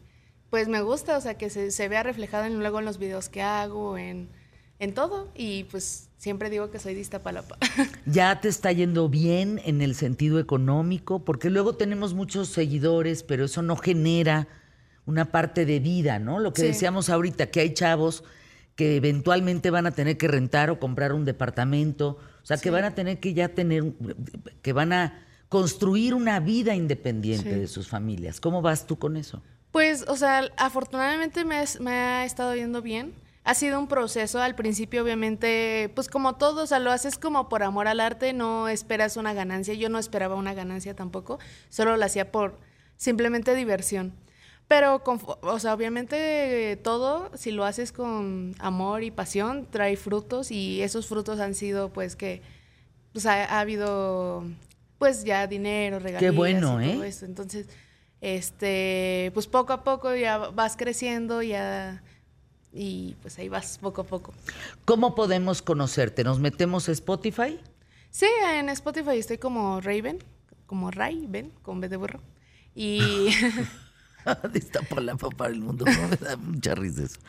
pues 0.53 0.67
me 0.67 0.83
gusta, 0.83 1.17
o 1.17 1.21
sea, 1.21 1.33
que 1.33 1.49
se, 1.49 1.71
se 1.71 1.87
vea 1.87 2.03
reflejado 2.03 2.45
en, 2.45 2.59
luego 2.59 2.77
en 2.77 2.85
los 2.85 2.99
videos 2.99 3.27
que 3.27 3.41
hago, 3.41 3.97
en, 3.97 4.29
en 4.77 4.93
todo. 4.93 5.27
Y 5.33 5.63
pues 5.63 6.09
siempre 6.19 6.51
digo 6.51 6.69
que 6.69 6.77
soy 6.77 6.93
de 6.93 6.99
Iztapalapa. 7.01 7.57
Ya 8.05 8.39
te 8.39 8.49
está 8.49 8.71
yendo 8.71 9.09
bien 9.09 9.59
en 9.65 9.81
el 9.81 9.95
sentido 9.95 10.37
económico, 10.39 11.25
porque 11.25 11.49
luego 11.49 11.73
tenemos 11.73 12.13
muchos 12.13 12.49
seguidores, 12.49 13.23
pero 13.23 13.45
eso 13.45 13.63
no 13.63 13.75
genera 13.77 14.47
una 15.07 15.31
parte 15.31 15.65
de 15.65 15.79
vida, 15.79 16.19
¿no? 16.19 16.37
Lo 16.37 16.53
que 16.53 16.61
Sí. 16.61 16.67
decíamos 16.67 17.09
ahorita, 17.09 17.47
que 17.47 17.61
hay 17.61 17.73
chavos 17.73 18.23
que 18.75 18.95
eventualmente 18.95 19.71
van 19.71 19.87
a 19.87 19.91
tener 19.91 20.19
que 20.19 20.27
rentar 20.27 20.69
o 20.69 20.77
comprar 20.79 21.13
un 21.13 21.25
departamento, 21.25 22.19
o 22.43 22.45
sea, 22.45 22.57
que 22.57 22.69
van 22.69 22.83
a 22.83 22.93
tener 22.93 23.19
que 23.19 23.33
ya 23.33 23.49
tener, 23.49 23.93
que 24.61 24.71
van 24.71 24.93
a 24.93 25.19
construir 25.49 26.13
una 26.13 26.39
vida 26.39 26.75
independiente 26.75 27.53
Sí. 27.55 27.59
de 27.59 27.67
sus 27.67 27.87
familias. 27.89 28.39
¿Cómo 28.39 28.61
vas 28.61 28.85
tú 28.85 28.99
con 28.99 29.17
eso? 29.17 29.41
Pues, 29.73 30.05
o 30.07 30.15
sea, 30.15 30.51
afortunadamente 30.55 31.43
me, 31.45 31.55
ha 31.89 32.25
estado 32.25 32.55
yendo 32.55 32.83
bien. 32.83 33.15
Ha 33.43 33.55
sido 33.55 33.79
un 33.79 33.87
proceso, 33.87 34.39
al 34.39 34.53
principio 34.53 35.01
obviamente, 35.03 35.91
pues 35.95 36.07
como 36.07 36.35
todo, 36.35 36.61
o 36.63 36.67
sea, 36.67 36.77
lo 36.77 36.91
haces 36.91 37.17
como 37.17 37.49
por 37.49 37.63
amor 37.63 37.87
al 37.87 37.99
arte, 37.99 38.33
no 38.33 38.69
esperas 38.69 39.17
una 39.17 39.33
ganancia, 39.33 39.73
yo 39.73 39.89
no 39.89 39.97
esperaba 39.97 40.35
una 40.35 40.53
ganancia 40.53 40.95
tampoco, 40.95 41.39
solo 41.69 41.97
lo 41.97 42.05
hacía 42.05 42.31
por 42.31 42.59
simplemente 42.97 43.55
diversión. 43.55 44.13
Pero, 44.67 45.03
con- 45.03 45.19
o 45.41 45.59
sea, 45.59 45.73
obviamente 45.73 46.79
todo, 46.83 47.31
si 47.35 47.49
lo 47.51 47.65
haces 47.65 47.91
con 47.91 48.55
amor 48.59 49.01
y 49.03 49.09
pasión, 49.09 49.67
trae 49.71 49.97
frutos 49.97 50.51
y 50.51 50.83
esos 50.83 51.07
frutos 51.07 51.39
han 51.39 51.55
sido 51.55 51.91
pues 51.91 52.15
que, 52.15 52.43
pues 53.11 53.25
ha, 53.25 53.43
ha 53.43 53.59
habido 53.59 54.43
pues 54.99 55.23
ya 55.23 55.47
dinero, 55.47 55.97
regalías 55.97 56.35
bueno, 56.35 56.79
y 56.81 56.91
todo 56.91 57.03
¿eh? 57.03 57.07
eso. 57.07 57.25
Entonces, 57.25 57.67
este, 58.23 59.31
pues 59.33 59.47
poco 59.47 59.73
a 59.73 59.83
poco 59.83 60.15
ya 60.15 60.37
vas 60.37 60.77
creciendo, 60.77 61.41
ya 61.41 62.01
y 62.71 63.17
pues 63.21 63.37
ahí 63.37 63.49
vas 63.49 63.77
poco 63.79 64.03
a 64.03 64.05
poco. 64.05 64.33
¿Cómo 64.85 65.13
podemos 65.13 65.61
conocerte? 65.61 66.23
¿Nos 66.23 66.39
metemos 66.39 66.87
a 66.87 66.93
Spotify? 66.93 67.59
Sí, 68.11 68.27
en 68.55 68.69
Spotify 68.69 69.17
estoy 69.17 69.39
como 69.39 69.81
Raven, 69.81 70.19
como 70.67 70.89
Raven, 70.89 71.51
con 71.63 71.81
B 71.81 71.89
de 71.89 71.97
burro. 71.97 72.21
Y 72.73 73.29
de 74.53 74.57
Iztapalapa 74.57 75.29
para 75.29 75.51
el 75.51 75.59
mundo. 75.59 75.83
Me 75.83 76.15
da 76.15 76.37
mucha 76.37 76.75
risa 76.75 77.03
eso. 77.03 77.19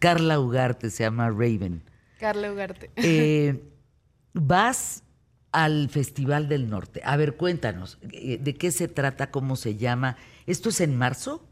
Carla 0.00 0.38
Ugarte 0.38 0.90
se 0.90 1.04
llama 1.04 1.30
Raven. 1.30 1.82
Carla 2.20 2.52
Ugarte. 2.52 2.90
Eh, 2.96 3.58
vas 4.34 5.02
al 5.52 5.88
Festival 5.90 6.48
del 6.48 6.68
Norte. 6.70 7.02
A 7.04 7.16
ver, 7.16 7.36
cuéntanos, 7.36 7.98
eh, 8.12 8.38
¿de 8.40 8.54
qué 8.54 8.70
se 8.72 8.88
trata? 8.88 9.30
¿Cómo 9.30 9.56
se 9.56 9.76
llama? 9.76 10.16
¿Esto 10.46 10.70
es 10.70 10.80
en 10.80 10.96
marzo? 10.96 11.46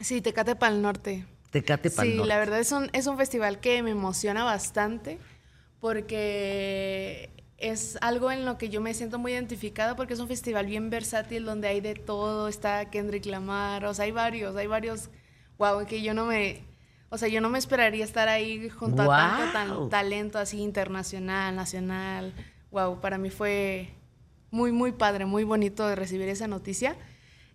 Sí, 0.00 0.20
Tecate 0.20 0.54
para 0.54 0.74
el 0.74 0.82
norte. 0.82 1.26
Tecate 1.50 1.90
Pal 1.90 2.06
Sí, 2.06 2.14
Norte. 2.14 2.28
la 2.28 2.38
verdad 2.38 2.60
es 2.60 2.72
un, 2.72 2.90
es 2.92 3.06
un 3.06 3.16
festival 3.16 3.58
que 3.58 3.82
me 3.82 3.90
emociona 3.90 4.44
bastante 4.44 5.18
porque 5.80 7.30
es 7.56 7.98
algo 8.02 8.30
en 8.30 8.44
lo 8.44 8.58
que 8.58 8.68
yo 8.68 8.80
me 8.80 8.94
siento 8.94 9.18
muy 9.18 9.32
identificada 9.32 9.96
porque 9.96 10.14
es 10.14 10.20
un 10.20 10.28
festival 10.28 10.66
bien 10.66 10.90
versátil 10.90 11.44
donde 11.44 11.68
hay 11.68 11.80
de 11.80 11.94
todo, 11.94 12.48
está 12.48 12.90
Kendrick 12.90 13.26
Lamar, 13.26 13.84
o 13.84 13.94
sea, 13.94 14.04
hay 14.04 14.12
varios, 14.12 14.54
hay 14.56 14.66
varios, 14.66 15.08
wow, 15.58 15.84
que 15.86 16.02
yo 16.02 16.14
no 16.14 16.26
me, 16.26 16.62
o 17.08 17.18
sea, 17.18 17.28
yo 17.28 17.40
no 17.40 17.48
me 17.48 17.58
esperaría 17.58 18.04
estar 18.04 18.28
ahí 18.28 18.68
junto 18.68 19.10
a 19.10 19.16
tanto 19.16 19.52
tan- 19.52 19.88
talento 19.88 20.38
así 20.38 20.60
internacional, 20.60 21.56
nacional, 21.56 22.32
wow, 22.70 23.00
para 23.00 23.18
mí 23.18 23.30
fue 23.30 23.90
muy, 24.50 24.72
muy 24.72 24.92
padre, 24.92 25.24
muy 25.26 25.44
bonito 25.44 25.86
de 25.86 25.94
recibir 25.94 26.28
esa 26.28 26.48
noticia. 26.48 26.96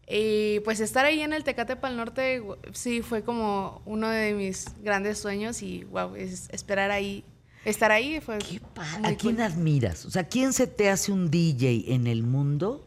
Y 0.07 0.59
pues 0.61 0.79
estar 0.79 1.05
ahí 1.05 1.21
en 1.21 1.31
el 1.33 1.43
Tecate 1.43 1.75
Pal 1.75 1.95
Norte, 1.95 2.43
sí, 2.73 3.01
fue 3.01 3.23
como 3.23 3.81
uno 3.85 4.09
de 4.09 4.33
mis 4.33 4.65
grandes 4.81 5.17
sueños 5.17 5.61
y 5.61 5.85
wow, 5.85 6.15
es, 6.15 6.49
esperar 6.51 6.91
ahí, 6.91 7.23
estar 7.63 7.91
ahí 7.91 8.19
fue 8.19 8.37
¿Qué 8.39 8.59
¿A 8.75 9.15
quién 9.15 9.35
cool. 9.35 9.41
admiras? 9.41 10.05
O 10.05 10.11
sea, 10.11 10.25
¿quién 10.25 10.51
se 10.51 10.67
te 10.67 10.89
hace 10.89 11.11
un 11.13 11.31
DJ 11.31 11.93
en 11.93 12.07
el 12.07 12.23
mundo 12.23 12.85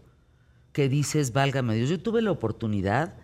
que 0.73 0.91
dices, 0.91 1.33
válgame 1.33 1.75
Dios? 1.75 1.89
Yo 1.89 1.99
tuve 2.01 2.21
la 2.21 2.33
oportunidad, 2.33 3.15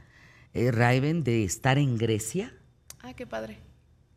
eh, 0.55 0.71
Raven, 0.71 1.23
de 1.23 1.45
estar 1.45 1.77
en 1.77 1.99
Grecia 1.99 2.55
Ah, 3.03 3.15
qué 3.15 3.27
padre. 3.27 3.59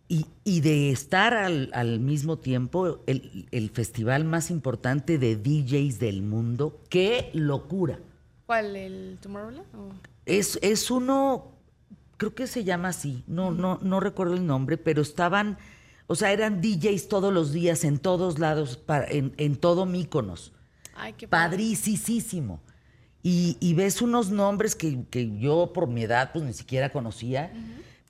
Y, 0.07 0.25
y 0.43 0.61
de 0.61 0.91
estar 0.91 1.33
al, 1.33 1.69
al 1.73 1.99
mismo 1.99 2.37
tiempo 2.37 2.99
el, 3.07 3.47
el 3.51 3.69
festival 3.71 4.23
más 4.25 4.51
importante 4.51 5.17
de 5.17 5.35
DJs 5.35 5.99
del 5.99 6.21
mundo. 6.21 6.81
¡Qué 6.89 7.31
locura! 7.33 7.99
¿Cuál? 8.45 8.75
¿El 8.75 9.17
Tomorrowland? 9.21 9.65
o? 9.75 9.89
Es, 10.25 10.59
es 10.61 10.91
uno, 10.91 11.51
creo 12.17 12.35
que 12.35 12.45
se 12.47 12.63
llama 12.63 12.89
así, 12.89 13.23
no, 13.27 13.51
no, 13.51 13.79
no 13.81 13.99
recuerdo 13.99 14.35
el 14.35 14.45
nombre, 14.45 14.77
pero 14.77 15.01
estaban, 15.01 15.57
o 16.07 16.15
sea, 16.15 16.31
eran 16.31 16.61
DJs 16.61 17.07
todos 17.07 17.33
los 17.33 17.51
días, 17.51 17.83
en 17.83 17.97
todos 17.99 18.37
lados, 18.39 18.77
para- 18.77 19.09
en, 19.11 19.33
en 19.37 19.55
todo 19.55 19.85
Míconos. 19.87 20.51
Ay, 20.95 21.13
qué 21.13 21.27
padre. 21.27 21.57
Padricísimo. 21.57 22.61
Y, 23.23 23.57
y 23.59 23.73
ves 23.73 24.03
unos 24.03 24.29
nombres 24.29 24.75
que, 24.75 25.03
que 25.09 25.37
yo 25.39 25.71
por 25.73 25.87
mi 25.87 26.03
edad 26.03 26.29
pues 26.31 26.45
ni 26.45 26.53
siquiera 26.53 26.91
conocía, 26.91 27.51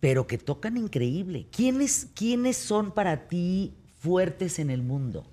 pero 0.06 0.28
que 0.28 0.38
tocan 0.38 0.78
increíble. 0.78 1.48
¿Quiénes, 1.50 2.10
¿Quiénes 2.14 2.58
son 2.58 2.92
para 2.92 3.28
ti 3.28 3.74
fuertes 3.98 4.60
en 4.60 4.70
el 4.70 4.84
mundo? 4.84 5.26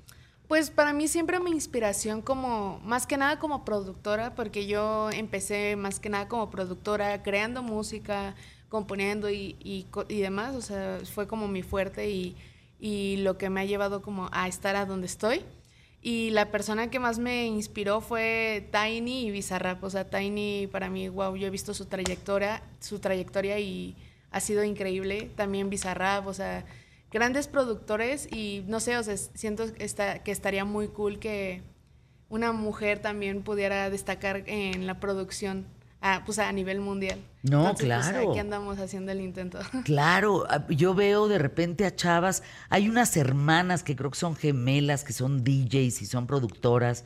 Pues 0.49 0.71
para 0.71 0.95
mí 0.95 1.09
siempre 1.09 1.39
mi 1.41 1.51
inspiración 1.51 2.23
como, 2.23 2.81
más 2.83 3.07
que 3.07 3.19
nada 3.19 3.39
como 3.39 3.67
productora, 3.67 4.35
porque 4.35 4.67
yo 4.67 5.11
empecé 5.11 5.77
más 5.77 6.01
que 6.01 6.09
nada 6.09 6.27
como 6.27 6.49
productora, 6.49 7.23
creando 7.23 7.63
música, 7.63 8.35
componiendo 8.71 9.29
y, 9.29 9.57
y, 9.63 9.85
y 10.09 10.21
demás, 10.23 10.57
o 10.57 10.63
sea, 10.63 11.01
fue 11.05 11.27
como 11.27 11.49
mi 11.49 11.63
fuerte 11.63 12.09
y, 12.09 12.35
y 12.81 13.19
lo 13.19 13.37
que 13.37 13.51
me 13.51 13.61
ha 13.61 13.67
llevado 13.67 14.01
como 14.01 14.31
a 14.33 14.49
estar 14.49 14.75
a 14.77 14.87
donde 14.87 15.07
estoy. 15.07 15.43
Y 16.01 16.31
la 16.31 16.51
persona 16.51 16.89
que 16.89 16.99
más 16.99 17.19
me 17.19 17.45
inspiró 17.45 18.01
fue 18.01 18.71
Tiny 18.73 19.27
y 19.27 19.31
Bizarrap, 19.33 19.85
o 19.85 19.91
sea, 19.91 20.09
Tiny 20.09 20.67
para 20.73 20.89
mí, 20.89 21.11
wow, 21.11 21.37
yo 21.37 21.47
he 21.47 21.51
visto 21.51 21.75
su 21.75 21.85
trayectoria, 21.85 22.63
su 22.81 23.01
trayectoria 23.01 23.59
y 23.59 23.95
ha 24.33 24.41
sido 24.41 24.65
increíble, 24.65 25.31
también 25.37 25.71
Bizarrap, 25.71 26.27
o 26.27 26.35
sea, 26.35 26.65
grandes 27.11 27.47
productores 27.47 28.27
y 28.33 28.65
no 28.67 28.81
sé, 28.81 28.97
o 28.97 29.03
sea, 29.03 29.17
siento 29.17 29.73
que, 29.73 29.85
está, 29.85 30.23
que 30.23 30.33
estaría 30.33 30.65
muy 30.65 30.89
cool 30.89 31.19
que 31.19 31.63
una 32.29 32.53
mujer 32.53 33.01
también 33.01 33.43
pudiera 33.43 33.91
destacar 33.91 34.43
en 34.47 34.87
la 34.87 34.99
producción, 35.01 35.67
a, 36.01 36.25
pues 36.25 36.39
a 36.39 36.51
nivel 36.51 36.81
mundial. 36.81 37.19
No, 37.43 37.61
Entonces, 37.69 37.87
pues, 37.89 38.09
claro. 38.09 38.31
aquí 38.31 38.39
andamos 38.39 38.79
haciendo 38.79 39.13
el 39.13 39.21
intento. 39.21 39.59
Claro, 39.85 40.47
ah, 40.49 40.67
yo 40.69 40.95
veo 40.95 41.29
de 41.29 41.39
repente 41.39 41.85
a 41.85 41.95
chavas, 41.95 42.43
hay 42.71 42.89
unas 42.89 43.17
hermanas 43.17 43.83
que 43.85 43.95
creo 43.95 44.11
que 44.11 44.19
son 44.19 44.35
gemelas, 44.35 45.05
que 45.05 45.13
son 45.13 45.45
DJs 45.45 46.03
y 46.03 46.07
son 46.07 46.27
productoras, 46.27 47.05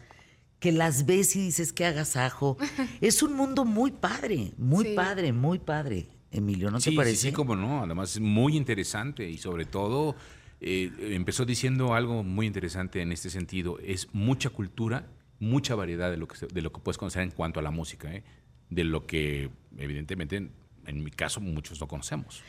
que 0.61 0.73
las 0.73 1.05
ves 1.05 1.35
y 1.37 1.41
dices 1.41 1.73
que 1.73 1.85
agasajo. 1.85 2.57
es 3.01 3.23
un 3.23 3.35
mundo 3.35 3.65
muy 3.65 3.91
padre, 3.91 4.53
muy 4.57 4.85
Sí. 4.87 4.95
padre, 4.95 5.33
muy 5.33 5.59
padre. 5.59 6.07
Emilio, 6.31 6.71
¿no 6.71 6.81
sí, 6.81 6.91
te 6.91 6.97
parece? 6.97 7.17
Sí, 7.17 7.29
sí, 7.29 7.33
cómo 7.33 7.57
no. 7.57 7.83
Además 7.83 8.13
es 8.13 8.21
muy 8.21 8.57
interesante 8.57 9.29
y 9.29 9.39
sobre 9.39 9.65
todo 9.65 10.17
eh, 10.61 10.91
empezó 10.99 11.45
diciendo 11.45 11.95
algo 11.95 12.23
muy 12.23 12.47
interesante 12.47 13.01
en 13.01 13.13
este 13.13 13.31
sentido. 13.31 13.79
Es 13.81 14.09
mucha 14.13 14.51
cultura, 14.51 15.07
mucha 15.39 15.75
variedad 15.75 16.11
de 16.11 16.17
lo 16.17 16.29
que, 16.29 16.47
de 16.47 16.63
lo 16.63 16.73
que 16.73 16.81
puedes 16.81 16.99
conocer 16.99 17.23
en 17.23 17.31
cuanto 17.31 17.61
a 17.61 17.63
la 17.63 17.71
música, 17.71 18.13
¿eh? 18.13 18.25
de 18.71 18.85
lo 18.85 19.07
que 19.07 19.51
evidentemente 19.79 20.37
en, 20.37 20.51
en 20.87 21.05
mi 21.05 21.11
caso 21.11 21.41
muchos 21.41 21.81
no 21.81 21.89
conocemos. 21.89 22.43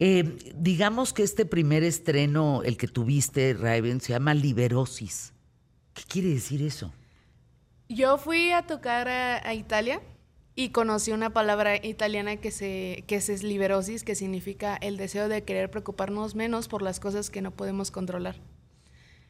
Eh, 0.00 0.52
digamos 0.56 1.12
que 1.12 1.22
este 1.22 1.46
primer 1.46 1.84
estreno, 1.84 2.62
el 2.64 2.76
que 2.76 2.88
tuviste, 2.88 3.54
Raven, 3.54 4.00
se 4.00 4.12
llama 4.12 4.34
Liberosis. 4.34 5.32
¿Qué 5.92 6.02
quiere 6.02 6.28
decir 6.28 6.62
eso? 6.62 6.92
Yo 7.88 8.18
fui 8.18 8.50
a 8.50 8.62
tocar 8.62 9.08
a, 9.08 9.46
a 9.46 9.54
Italia 9.54 10.00
y 10.56 10.70
conocí 10.70 11.12
una 11.12 11.30
palabra 11.30 11.76
italiana 11.84 12.36
que, 12.36 12.50
se, 12.50 13.04
que 13.06 13.16
es 13.16 13.42
liberosis, 13.42 14.04
que 14.04 14.14
significa 14.14 14.76
el 14.76 14.96
deseo 14.96 15.28
de 15.28 15.42
querer 15.42 15.70
preocuparnos 15.70 16.34
menos 16.34 16.68
por 16.68 16.82
las 16.82 17.00
cosas 17.00 17.30
que 17.30 17.42
no 17.42 17.50
podemos 17.50 17.90
controlar. 17.90 18.36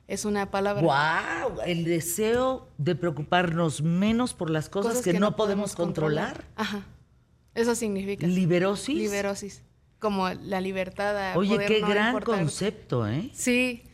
Es 0.06 0.26
una 0.26 0.50
palabra. 0.50 0.82
¡Wow! 0.82 1.62
El 1.64 1.84
deseo 1.84 2.68
de 2.76 2.94
preocuparnos 2.94 3.80
menos 3.80 4.34
por 4.34 4.50
las 4.50 4.68
cosas, 4.68 5.00
que, 5.00 5.14
no, 5.14 5.34
podemos 5.34 5.74
controlar. 5.74 6.44
Ajá. 6.56 6.86
Eso 7.54 7.74
significa. 7.74 8.26
¿Liberosis? 8.26 8.96
Liberosis. 8.96 9.62
Como 9.98 10.28
la 10.28 10.60
libertad 10.60 11.32
a 11.32 11.38
Oye, 11.38 11.54
poder 11.54 11.68
qué 11.68 11.80
no 11.80 11.88
gran 11.88 12.08
importar. 12.08 12.40
concepto, 12.40 13.08
¿eh? 13.08 13.30
Sí. 13.32 13.84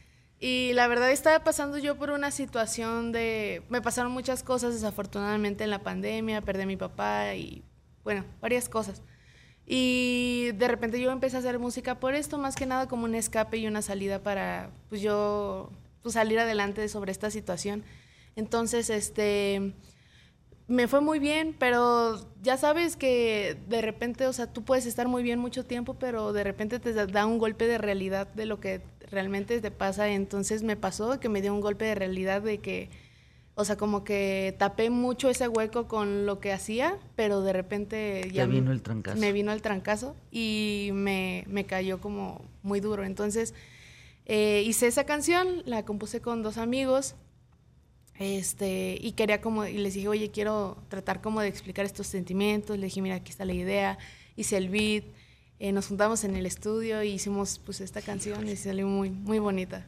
Y 0.40 0.72
la 0.72 0.88
verdad 0.88 1.10
estaba 1.10 1.44
pasando 1.44 1.76
yo 1.78 1.96
por 1.96 2.10
una 2.10 2.30
situación 2.30 3.12
de... 3.12 3.62
Me 3.68 3.82
pasaron 3.82 4.10
muchas 4.12 4.42
cosas 4.42 4.72
desafortunadamente 4.74 5.64
en 5.64 5.70
la 5.70 5.80
pandemia, 5.80 6.40
perdí 6.40 6.62
a 6.62 6.66
mi 6.66 6.78
papá 6.78 7.34
y 7.34 7.62
bueno, 8.04 8.24
varias 8.40 8.68
cosas. 8.70 9.02
Y 9.66 10.52
de 10.54 10.68
repente 10.68 11.00
yo 11.00 11.10
empecé 11.12 11.36
a 11.36 11.40
hacer 11.40 11.58
música 11.58 12.00
por 12.00 12.14
esto, 12.14 12.38
más 12.38 12.56
que 12.56 12.66
nada 12.66 12.88
como 12.88 13.04
un 13.04 13.14
escape 13.14 13.58
y 13.58 13.66
una 13.68 13.82
salida 13.82 14.22
para 14.22 14.70
pues 14.88 15.02
yo 15.02 15.70
pues, 16.02 16.14
salir 16.14 16.38
adelante 16.40 16.88
sobre 16.88 17.12
esta 17.12 17.30
situación. 17.30 17.84
Entonces, 18.36 18.90
este 18.90 19.74
me 20.68 20.86
fue 20.86 21.00
muy 21.00 21.18
bien, 21.18 21.56
pero 21.58 22.20
ya 22.42 22.56
sabes 22.56 22.96
que 22.96 23.56
de 23.68 23.80
repente, 23.82 24.26
o 24.26 24.32
sea, 24.32 24.52
tú 24.52 24.62
puedes 24.64 24.86
estar 24.86 25.08
muy 25.08 25.22
bien 25.22 25.38
mucho 25.40 25.64
tiempo, 25.66 25.94
pero 25.98 26.32
de 26.32 26.44
repente 26.44 26.78
te 26.78 26.92
da- 26.92 27.26
un 27.26 27.38
golpe 27.38 27.66
de 27.66 27.76
realidad 27.78 28.28
de 28.28 28.46
lo 28.46 28.60
que 28.60 28.80
realmente 29.11 29.61
te 29.61 29.70
pasa. 29.70 30.09
Entonces 30.11 30.62
me 30.62 30.77
pasó 30.77 31.20
que 31.20 31.28
me 31.28 31.41
dio 31.43 31.53
un 31.55 31.61
golpe 31.61 31.85
de 31.85 31.95
realidad 31.95 32.43
de 32.43 32.59
que, 32.59 32.89
o 33.55 33.65
sea, 33.65 33.77
como 33.77 34.05
que 34.05 34.55
tapé 34.59 34.91
mucho 34.91 35.28
ese 35.28 35.49
hueco 35.49 35.87
con 35.89 36.27
lo 36.27 36.41
que 36.41 36.53
hacía, 36.53 36.97
pero 37.16 37.43
de 37.43 37.53
repente 37.53 38.31
ya 38.32 38.45
Te 38.47 38.53
vino 38.53 38.66
me- 38.66 38.73
el 38.73 38.82
trancazo. 38.82 39.19
Me 39.19 39.32
vino 39.32 39.53
el 39.53 39.62
trancazo 39.62 40.16
y 40.31 40.91
me, 40.93 41.45
me 41.49 41.65
cayó 41.66 42.01
como 42.01 42.45
muy 42.62 42.81
duro. 42.81 43.05
Entonces 43.05 43.55
eh, 44.27 44.62
hice 44.65 44.87
esa 44.87 45.05
canción, 45.05 45.62
la 45.66 45.85
compuse 45.85 46.20
con 46.20 46.43
dos 46.43 46.57
amigos. 46.59 47.16
Este, 48.19 48.99
y 49.01 49.12
quería 49.12 49.41
como, 49.41 49.65
y 49.66 49.78
les 49.78 49.95
dije, 49.95 50.09
oye, 50.09 50.31
quiero 50.31 50.77
tratar 50.89 51.23
como 51.23 51.41
de 51.41 51.49
explicar 51.49 51.87
estos 51.87 52.07
sentimientos. 52.07 52.78
Le 52.78 52.85
dije, 52.87 53.01
mira, 53.01 53.15
aquí 53.16 53.31
está 53.31 53.45
la 53.45 53.55
idea. 53.55 53.99
Hice 54.37 54.57
el 54.59 54.69
beat. 54.69 55.05
Eh, 55.61 55.73
nos 55.73 55.89
juntamos 55.89 56.24
en 56.24 56.35
el 56.37 56.47
estudio 56.47 57.03
y 57.03 57.11
hicimos 57.11 57.61
pues 57.65 57.82
esta 57.82 58.01
canción 58.01 58.49
y 58.49 58.57
salió 58.57 58.87
muy, 58.89 59.11
muy 59.11 59.39
bonita. 59.39 59.87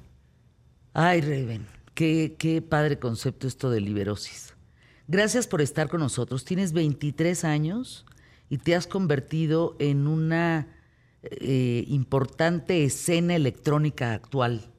Ay, 0.93 1.23
Raven, 1.23 1.67
qué, 1.95 2.37
qué 2.39 2.61
padre 2.61 2.99
concepto 2.99 3.49
esto 3.49 3.71
de 3.71 3.81
liberosis. 3.81 4.53
Gracias 5.09 5.47
por 5.47 5.63
estar 5.63 5.89
con 5.89 6.01
nosotros. 6.01 6.45
Tienes 6.45 6.75
23 6.75 7.45
años 7.45 8.05
y 8.51 8.59
te 8.59 8.75
has 8.75 8.87
convertido 8.87 9.75
en 9.79 10.07
una 10.07 10.69
eh, 11.23 11.85
importante 11.89 12.85
escena 12.85 13.35
electrónica 13.35 14.13
actual. 14.13 14.71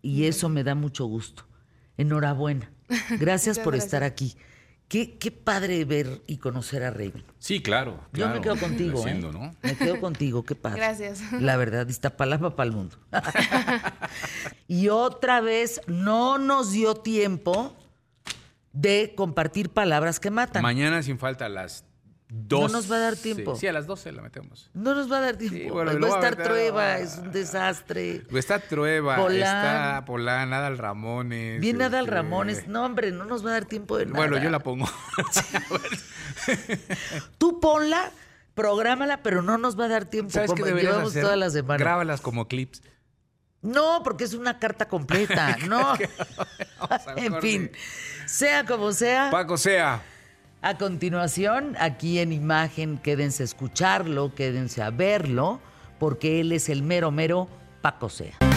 Y 0.00 0.24
eso 0.24 0.48
me 0.48 0.64
da 0.64 0.74
mucho 0.74 1.04
gusto. 1.04 1.44
Enhorabuena. 1.98 2.72
Gracias 3.18 3.58
por 3.58 3.74
gracias. 3.74 3.84
estar 3.84 4.04
aquí. 4.04 4.36
Qué, 4.90 5.16
qué 5.18 5.30
padre 5.30 5.84
ver 5.84 6.20
y 6.26 6.38
conocer 6.38 6.82
a 6.82 6.90
Raven. 6.90 7.22
Sí, 7.38 7.62
claro. 7.62 8.00
Yo 8.12 8.28
me 8.28 8.40
quedo 8.40 8.56
contigo, 8.56 9.06
¿eh? 9.06 9.14
¿no? 9.14 9.54
Me 9.62 9.76
quedo 9.76 10.00
contigo, 10.00 10.42
qué 10.42 10.56
padre. 10.56 10.78
Gracias. 10.80 11.22
La 11.30 11.56
verdad, 11.56 11.88
Iztapalapa 11.88 12.56
para 12.56 12.70
el 12.70 12.74
mundo. 12.74 12.96
y 14.66 14.88
otra 14.88 15.40
vez, 15.40 15.80
no 15.86 16.38
nos 16.38 16.72
dio 16.72 16.96
tiempo 16.96 17.76
de 18.72 19.14
compartir 19.16 19.70
palabras 19.70 20.18
que 20.18 20.32
matan. 20.32 20.60
Mañana 20.60 21.04
sin 21.04 21.20
falta 21.20 21.46
a 21.46 21.50
las 21.50 21.84
12. 22.30 22.72
nos 22.72 22.90
va 22.90 22.96
a 22.96 23.00
dar 23.00 23.16
tiempo. 23.16 23.56
Sí, 23.56 23.66
a 23.66 23.72
las 23.72 23.86
12 23.86 24.12
la 24.12 24.22
metemos. 24.22 24.70
no 24.72 24.94
nos 24.94 25.10
va 25.10 25.18
a 25.18 25.20
dar 25.20 25.36
tiempo. 25.36 25.58
Sí, 25.58 25.70
bueno, 25.70 25.98
va 26.00 26.08
a 26.08 26.12
a 26.12 26.14
estar 26.14 26.36
trueba, 26.42 26.82
ah. 26.82 26.98
es 26.98 27.18
un 27.18 27.32
desastre. 27.32 28.22
Está 28.32 28.60
Trueba, 28.60 29.16
Polán. 29.16 29.36
está 29.36 30.04
Polán, 30.06 30.52
Adal 30.52 30.78
Ramones. 30.78 31.60
Viene 31.60 31.84
Adal 31.84 32.04
este, 32.04 32.14
Ramones. 32.14 32.68
No, 32.68 32.84
hombre, 32.84 33.10
no 33.10 33.24
nos 33.24 33.44
va 33.44 33.50
a 33.50 33.52
dar 33.54 33.64
tiempo 33.64 33.98
de 33.98 34.06
nada. 34.06 34.18
Bueno, 34.18 34.38
yo 34.38 34.48
la 34.48 34.60
pongo. 34.60 34.86
Tú 37.38 37.60
ponla, 37.60 38.12
prográmala, 38.54 39.22
pero 39.22 39.42
no 39.42 39.58
nos 39.58 39.78
va 39.78 39.86
a 39.86 39.88
dar 39.88 40.04
tiempo. 40.04 40.32
¿Sabes 40.32 40.50
como 40.50 40.64
deberías 40.64 40.92
llevamos 40.92 41.10
hacer? 41.10 41.22
toda 41.22 41.36
la 41.36 41.50
semana. 41.50 41.78
Grábalas 41.78 42.20
como 42.20 42.46
clips. 42.46 42.82
No, 43.62 44.02
porque 44.04 44.24
es 44.24 44.34
una 44.34 44.58
carta 44.58 44.88
completa. 44.88 45.56
No. 45.68 45.94
A 46.78 47.00
en 47.16 47.40
fin, 47.40 47.70
sea 48.26 48.64
como 48.64 48.92
sea. 48.92 49.30
Paco 49.30 49.58
sea. 49.58 50.02
A 50.62 50.76
continuación, 50.76 51.74
aquí 51.80 52.18
en 52.18 52.34
imagen, 52.34 52.98
quédense 52.98 53.42
a 53.42 53.44
escucharlo, 53.44 54.34
quédense 54.34 54.82
a 54.82 54.90
verlo, 54.90 55.58
porque 55.98 56.40
él 56.40 56.52
es 56.52 56.68
el 56.68 56.82
mero 56.82 57.10
mero 57.10 57.48
Paco 57.80 58.10
Sea. 58.10 58.49